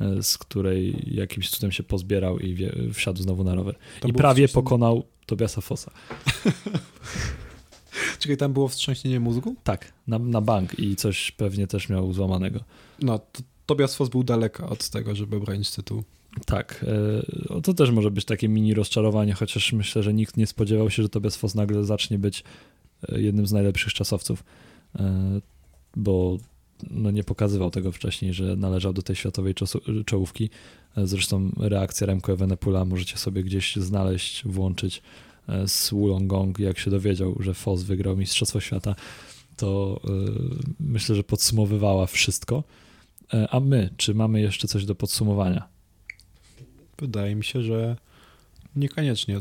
e, 0.00 0.22
z 0.22 0.38
której 0.38 1.04
jakimś 1.14 1.50
cudem 1.50 1.72
się 1.72 1.82
pozbierał 1.82 2.38
i 2.38 2.54
wie, 2.54 2.72
wsiadł 2.92 3.22
znowu 3.22 3.44
na 3.44 3.54
rower. 3.54 3.74
To 4.00 4.08
I 4.08 4.12
prawie 4.12 4.48
pokonał 4.48 5.04
Tobiasa 5.26 5.60
Fossa. 5.60 5.90
Czyli 8.18 8.36
tam 8.36 8.52
było 8.52 8.68
wstrząśnienie 8.68 9.20
mózgu? 9.20 9.56
Tak, 9.64 9.92
na, 10.06 10.18
na 10.18 10.40
bank 10.40 10.78
i 10.78 10.96
coś 10.96 11.30
pewnie 11.30 11.66
też 11.66 11.88
miał 11.88 12.12
złamanego. 12.12 12.60
No, 13.02 13.18
to 13.18 13.42
Tobias 13.66 13.96
Foss 13.96 14.08
był 14.08 14.24
daleko 14.24 14.68
od 14.68 14.88
tego, 14.88 15.14
żeby 15.14 15.40
bronić 15.40 15.70
tytuł. 15.70 16.02
Tak, 16.46 16.84
e, 17.56 17.60
to 17.60 17.74
też 17.74 17.90
może 17.90 18.10
być 18.10 18.24
takie 18.24 18.48
mini 18.48 18.74
rozczarowanie, 18.74 19.32
chociaż 19.32 19.72
myślę, 19.72 20.02
że 20.02 20.14
nikt 20.14 20.36
nie 20.36 20.46
spodziewał 20.46 20.90
się, 20.90 21.02
że 21.02 21.08
Tobias 21.08 21.36
Foss 21.36 21.54
nagle 21.54 21.84
zacznie 21.84 22.18
być 22.18 22.44
e, 23.08 23.20
jednym 23.20 23.46
z 23.46 23.52
najlepszych 23.52 23.94
czasowców, 23.94 24.44
e, 24.98 25.40
bo 25.96 26.38
no 26.90 27.10
nie 27.10 27.24
pokazywał 27.24 27.70
tego 27.70 27.92
wcześniej, 27.92 28.34
że 28.34 28.56
należał 28.56 28.92
do 28.92 29.02
tej 29.02 29.16
światowej 29.16 29.54
czołówki. 30.06 30.50
Zresztą 30.96 31.50
reakcja 31.56 32.06
Remco 32.06 32.32
Evenepoela 32.32 32.84
możecie 32.84 33.16
sobie 33.16 33.44
gdzieś 33.44 33.76
znaleźć, 33.76 34.44
włączyć 34.44 35.02
z 35.66 35.90
Wulongong, 35.90 36.58
jak 36.58 36.78
się 36.78 36.90
dowiedział, 36.90 37.36
że 37.40 37.54
Foss 37.54 37.82
wygrał 37.82 38.16
Mistrzostwo 38.16 38.60
Świata, 38.60 38.94
to 39.56 40.00
myślę, 40.80 41.14
że 41.14 41.24
podsumowywała 41.24 42.06
wszystko. 42.06 42.64
A 43.50 43.60
my, 43.60 43.90
czy 43.96 44.14
mamy 44.14 44.40
jeszcze 44.40 44.68
coś 44.68 44.84
do 44.84 44.94
podsumowania? 44.94 45.71
Wydaje 47.02 47.34
mi 47.34 47.44
się, 47.44 47.62
że 47.62 47.96
niekoniecznie. 48.76 49.40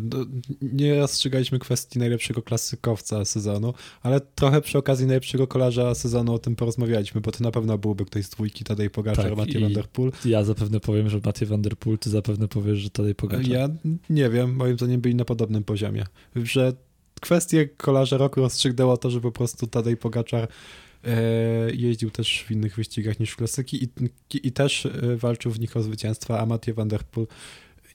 Nie 0.62 1.00
rozstrzygaliśmy 1.00 1.60
kwestii 1.60 2.00
najlepszego 2.00 2.42
klasykowca 2.42 3.26
sezonu, 3.26 3.74
ale 4.02 4.22
trochę 4.22 4.62
przy 4.62 4.78
okazji 4.78 5.06
najlepszego 5.06 5.48
kolarza 5.48 5.96
sezonu 5.96 6.34
o 6.34 6.40
tym 6.40 6.56
porozmawialiśmy, 6.56 7.22
bo 7.22 7.32
to 7.32 7.44
na 7.44 7.52
pewno 7.52 7.78
byłby 7.78 8.06
ktoś 8.06 8.26
z 8.26 8.30
dwójki 8.30 8.64
Tadej 8.64 8.90
Pogaczar, 8.90 9.26
tak, 9.26 9.38
Mathieu 9.38 9.62
Van 9.62 9.74
Der 9.74 9.88
Poel. 9.88 10.12
Ja 10.26 10.44
zapewne 10.44 10.80
powiem, 10.80 11.10
że 11.10 11.20
Mathieu 11.26 11.48
Van 11.48 11.62
Der 11.62 11.78
Poel, 11.78 11.98
ty 11.98 12.10
zapewne 12.10 12.48
powiesz, 12.48 12.80
że 12.80 12.90
Tadej 12.90 13.16
Pogaczar. 13.16 13.48
Ja 13.48 13.70
nie 14.10 14.30
wiem, 14.30 14.56
moim 14.56 14.78
zdaniem 14.78 15.02
byli 15.02 15.16
na 15.16 15.26
podobnym 15.26 15.64
poziomie, 15.64 16.06
że 16.36 16.74
kwestię 17.22 17.68
kolarza 17.68 18.18
roku 18.18 18.40
rozstrzygnęło 18.40 18.98
to, 18.98 19.10
że 19.10 19.22
po 19.22 19.32
prostu 19.32 19.68
Tadej 19.68 19.98
Pogaczar 19.98 20.48
jeździł 21.74 22.12
też 22.12 22.44
w 22.48 22.52
innych 22.52 22.76
wyścigach 22.76 23.20
niż 23.20 23.32
w 23.32 23.36
klasyki 23.36 23.84
i, 23.84 23.90
i 24.48 24.52
też 24.52 24.86
e, 24.86 25.18
walczył 25.18 25.52
w 25.52 25.60
nich 25.60 25.78
o 25.78 25.84
zwycięstwa, 25.84 26.40
a 26.40 26.46
Mathieu 26.46 26.76
van 26.76 26.88
der 26.88 27.04
Poel 27.04 27.28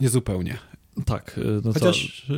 niezupełnie. 0.00 0.58
Tak. 1.04 1.38
E, 1.38 1.60
no 1.64 1.72
chociaż, 1.72 2.26
to... 2.28 2.34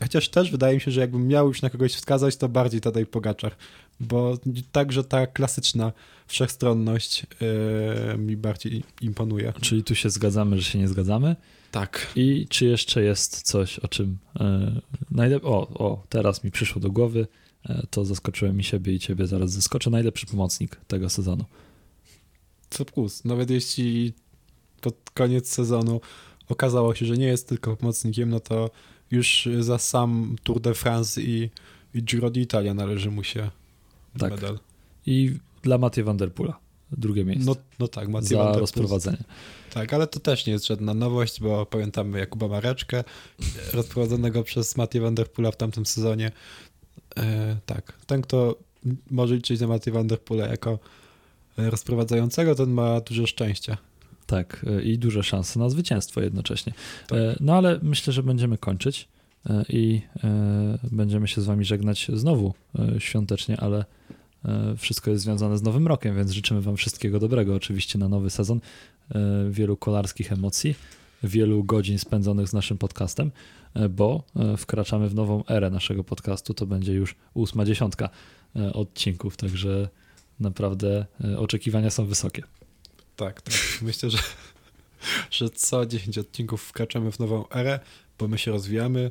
chociaż 0.00 0.28
też 0.28 0.50
wydaje 0.50 0.74
mi 0.74 0.80
się, 0.80 0.90
że 0.90 1.00
jakbym 1.00 1.28
miał 1.28 1.48
już 1.48 1.62
na 1.62 1.70
kogoś 1.70 1.94
wskazać, 1.94 2.36
to 2.36 2.48
bardziej 2.48 2.80
Tadej 2.80 3.06
Pogaczar, 3.06 3.56
bo 4.00 4.38
także 4.72 5.04
ta 5.04 5.26
klasyczna 5.26 5.92
wszechstronność 6.26 7.26
yy, 8.10 8.18
mi 8.18 8.36
bardziej 8.36 8.82
imponuje. 9.00 9.52
Czyli 9.60 9.84
tu 9.84 9.94
się 9.94 10.10
zgadzamy, 10.10 10.56
że 10.56 10.62
się 10.62 10.78
nie 10.78 10.88
zgadzamy? 10.88 11.36
Tak. 11.70 12.12
I 12.16 12.46
czy 12.48 12.64
jeszcze 12.64 13.02
jest 13.02 13.42
coś, 13.42 13.78
o 13.78 13.88
czym 13.88 14.18
yy, 14.40 14.46
najlepiej... 15.10 15.48
O, 15.50 15.68
o, 15.68 16.04
teraz 16.08 16.44
mi 16.44 16.50
przyszło 16.50 16.80
do 16.80 16.90
głowy 16.90 17.26
E, 17.45 17.45
to 17.90 18.04
zaskoczyłem 18.04 18.60
i 18.60 18.64
siebie 18.64 18.92
i 18.92 18.98
ciebie 18.98 19.26
zaraz 19.26 19.50
zaskoczę. 19.50 19.90
Najlepszy 19.90 20.26
pomocnik 20.26 20.76
tego 20.88 21.10
sezonu. 21.10 21.44
Co 22.70 22.84
plus, 22.84 23.24
nawet 23.24 23.50
jeśli 23.50 24.12
pod 24.80 25.10
koniec 25.14 25.48
sezonu 25.48 26.00
okazało 26.48 26.94
się, 26.94 27.06
że 27.06 27.16
nie 27.16 27.26
jest 27.26 27.48
tylko 27.48 27.76
pomocnikiem, 27.76 28.30
no 28.30 28.40
to 28.40 28.70
już 29.10 29.48
za 29.60 29.78
sam 29.78 30.36
Tour 30.42 30.60
de 30.60 30.74
France 30.74 31.22
i, 31.22 31.50
i 31.94 32.02
Giro 32.02 32.30
d'Italia 32.30 32.74
należy 32.74 33.10
mu 33.10 33.24
się 33.24 33.50
tak. 34.18 34.30
medal. 34.30 34.58
I 35.06 35.36
dla 35.62 35.78
Mathieu 35.78 36.04
van 36.04 36.16
der 36.16 36.30
drugie 36.92 37.24
miejsce. 37.24 37.46
No, 37.46 37.56
no 37.78 37.88
tak, 37.88 38.08
Mathieu 38.08 38.28
Za 38.28 38.44
van 38.44 38.52
der 38.52 38.60
rozprowadzenie. 38.60 39.24
Tak, 39.72 39.94
ale 39.94 40.06
to 40.06 40.20
też 40.20 40.46
nie 40.46 40.52
jest 40.52 40.66
żadna 40.66 40.94
nowość, 40.94 41.40
bo 41.40 41.66
pamiętamy 41.66 42.18
Jakuba 42.18 42.48
Mareczkę, 42.48 43.04
rozprowadzonego 43.72 44.42
przez 44.42 44.76
Mathieu 44.76 45.02
van 45.02 45.14
der 45.14 45.28
w 45.52 45.56
tamtym 45.56 45.86
sezonie. 45.86 46.32
E, 47.18 47.56
tak, 47.66 47.92
ten, 48.06 48.22
kto 48.22 48.56
może 49.10 49.34
liczyć 49.34 49.60
na 49.60 49.66
Matthew 49.66 49.94
Van 49.94 50.06
Der 50.06 50.20
Poole 50.20 50.48
jako 50.48 50.78
e, 51.58 51.70
rozprowadzającego, 51.70 52.54
ten 52.54 52.70
ma 52.70 53.00
dużo 53.00 53.26
szczęścia. 53.26 53.76
Tak, 54.26 54.66
e, 54.68 54.82
i 54.82 54.98
duże 54.98 55.22
szanse 55.22 55.58
na 55.58 55.68
zwycięstwo 55.70 56.20
jednocześnie. 56.20 56.72
Tak. 57.06 57.18
No 57.40 57.54
ale 57.54 57.78
myślę, 57.82 58.12
że 58.12 58.22
będziemy 58.22 58.58
kończyć 58.58 59.08
i 59.68 60.00
będziemy 60.92 61.28
się 61.28 61.40
z 61.40 61.44
wami 61.44 61.64
żegnać 61.64 62.10
znowu 62.14 62.54
świątecznie, 62.98 63.60
ale 63.60 63.84
wszystko 64.76 65.10
jest 65.10 65.22
związane 65.22 65.58
z 65.58 65.62
nowym 65.62 65.86
rokiem, 65.86 66.16
więc 66.16 66.30
życzymy 66.30 66.60
wam 66.60 66.76
wszystkiego 66.76 67.18
dobrego 67.18 67.54
oczywiście 67.54 67.98
na 67.98 68.08
nowy 68.08 68.30
sezon, 68.30 68.60
wielu 69.50 69.76
kolarskich 69.76 70.32
emocji, 70.32 70.74
wielu 71.22 71.64
godzin 71.64 71.98
spędzonych 71.98 72.48
z 72.48 72.52
naszym 72.52 72.78
podcastem, 72.78 73.30
e, 73.30 73.65
bo 73.88 74.22
e, 74.36 74.56
wkraczamy 74.56 75.08
w 75.08 75.14
nową 75.14 75.44
erę 75.48 75.70
naszego 75.70 76.04
podcastu. 76.04 76.54
To 76.54 76.66
będzie 76.66 76.92
już 76.92 77.14
ósma 77.34 77.64
dziesiątka 77.64 78.08
e, 78.56 78.72
odcinków, 78.72 79.36
także 79.36 79.88
naprawdę 80.40 81.06
oczekiwania 81.38 81.90
są 81.90 82.06
wysokie. 82.06 82.42
Tak, 83.16 83.42
tak. 83.42 83.54
Myślę, 83.82 84.10
że, 84.10 84.18
że 85.30 85.50
co 85.50 85.86
10 85.86 86.18
odcinków 86.18 86.62
wkraczamy 86.62 87.12
w 87.12 87.18
nową 87.18 87.48
erę, 87.48 87.80
bo 88.18 88.28
my 88.28 88.38
się 88.38 88.50
rozwijamy. 88.50 89.10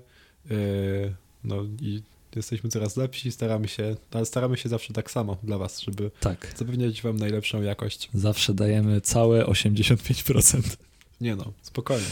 No 1.43 1.63
i 1.81 2.01
jesteśmy 2.35 2.69
coraz 2.69 2.97
lepsi, 2.97 3.31
staramy 3.31 3.67
się, 3.67 3.95
ale 4.11 4.25
staramy 4.25 4.57
się 4.57 4.69
zawsze 4.69 4.93
tak 4.93 5.11
samo 5.11 5.37
dla 5.43 5.57
Was, 5.57 5.79
żeby 5.79 6.11
tak. 6.19 6.53
zapewniać 6.57 7.01
Wam 7.01 7.17
najlepszą 7.17 7.61
jakość. 7.61 8.09
Zawsze 8.13 8.53
dajemy 8.53 9.01
całe 9.01 9.45
85%. 9.45 10.77
Nie 11.21 11.35
no, 11.35 11.53
spokojnie. 11.61 12.05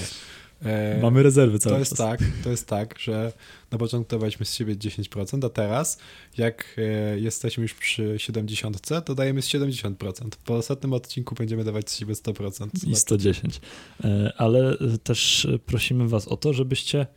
E, 0.65 0.99
Mamy 1.01 1.23
rezerwy 1.23 1.59
cały 1.59 1.75
to 1.75 1.79
jest 1.79 1.97
tak, 1.97 2.19
To 2.43 2.49
jest 2.49 2.67
tak, 2.67 2.99
że 2.99 3.33
na 3.71 3.77
początku 3.77 4.11
dawaliśmy 4.11 4.45
z 4.45 4.53
siebie 4.53 4.75
10%, 4.75 5.45
a 5.45 5.49
teraz 5.49 5.97
jak 6.37 6.75
e, 6.77 7.19
jesteśmy 7.19 7.63
już 7.63 7.73
przy 7.73 8.13
70, 8.17 8.81
to 9.05 9.15
dajemy 9.15 9.41
z 9.41 9.47
70%. 9.47 10.29
Po 10.45 10.55
ostatnim 10.55 10.93
odcinku 10.93 11.35
będziemy 11.35 11.63
dawać 11.63 11.89
z 11.89 11.97
siebie 11.97 12.13
100%. 12.13 12.87
I 12.87 12.95
110. 12.95 13.61
E, 14.03 14.33
ale 14.37 14.77
też 15.03 15.47
prosimy 15.65 16.07
was 16.07 16.27
o 16.27 16.37
to, 16.37 16.53
żebyście 16.53 17.07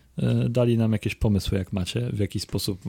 dali 0.48 0.78
nam 0.78 0.92
jakieś 0.92 1.14
pomysły, 1.14 1.58
jak 1.58 1.72
macie, 1.72 2.10
w 2.12 2.18
jaki 2.18 2.40
sposób 2.40 2.80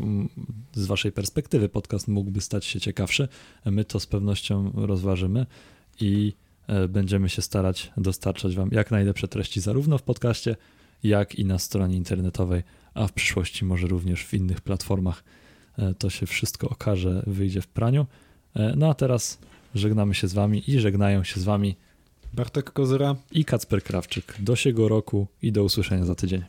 z 0.74 0.86
waszej 0.86 1.12
perspektywy 1.12 1.70
podcast 1.70 2.08
mógłby 2.08 2.42
stać 2.42 2.66
się 2.66 2.80
ciekawszy. 2.80 3.28
My 3.66 3.86
to 3.86 4.00
z 4.00 4.06
pewnością 4.06 4.72
rozważymy 4.76 5.46
i 6.00 6.34
będziemy 6.90 7.30
się 7.30 7.42
starać 7.42 7.92
dostarczać 7.98 8.56
Wam 8.56 8.70
jak 8.72 8.92
najlepsze 8.92 9.28
treści 9.28 9.62
zarówno 9.62 9.98
w 9.98 10.04
podcaście, 10.04 10.56
jak 11.04 11.36
i 11.36 11.46
na 11.46 11.60
stronie 11.60 11.98
internetowej, 11.98 12.64
a 12.94 13.08
w 13.08 13.14
przyszłości 13.14 13.66
może 13.66 13.88
również 13.88 14.26
w 14.26 14.34
innych 14.34 14.62
platformach. 14.62 15.24
E, 15.78 15.94
to 15.94 16.10
się 16.10 16.26
wszystko 16.26 16.70
okaże, 16.70 17.24
wyjdzie 17.28 17.62
w 17.62 17.68
praniu. 17.68 18.06
E, 18.56 18.74
no 18.76 18.90
a 18.90 18.94
teraz 18.94 19.40
żegnamy 19.76 20.16
się 20.16 20.28
z 20.28 20.34
Wami 20.34 20.72
i 20.72 20.80
żegnają 20.80 21.24
się 21.24 21.40
z 21.40 21.44
Wami 21.44 21.76
Bartek 22.34 22.72
Kozyra 22.72 23.16
i 23.32 23.46
Kacper 23.46 23.84
Krawczyk. 23.84 24.36
Do 24.40 24.56
siego 24.56 24.88
roku 24.88 25.28
i 25.42 25.52
do 25.52 25.64
usłyszenia 25.64 26.06
za 26.06 26.16
tydzień. 26.16 26.44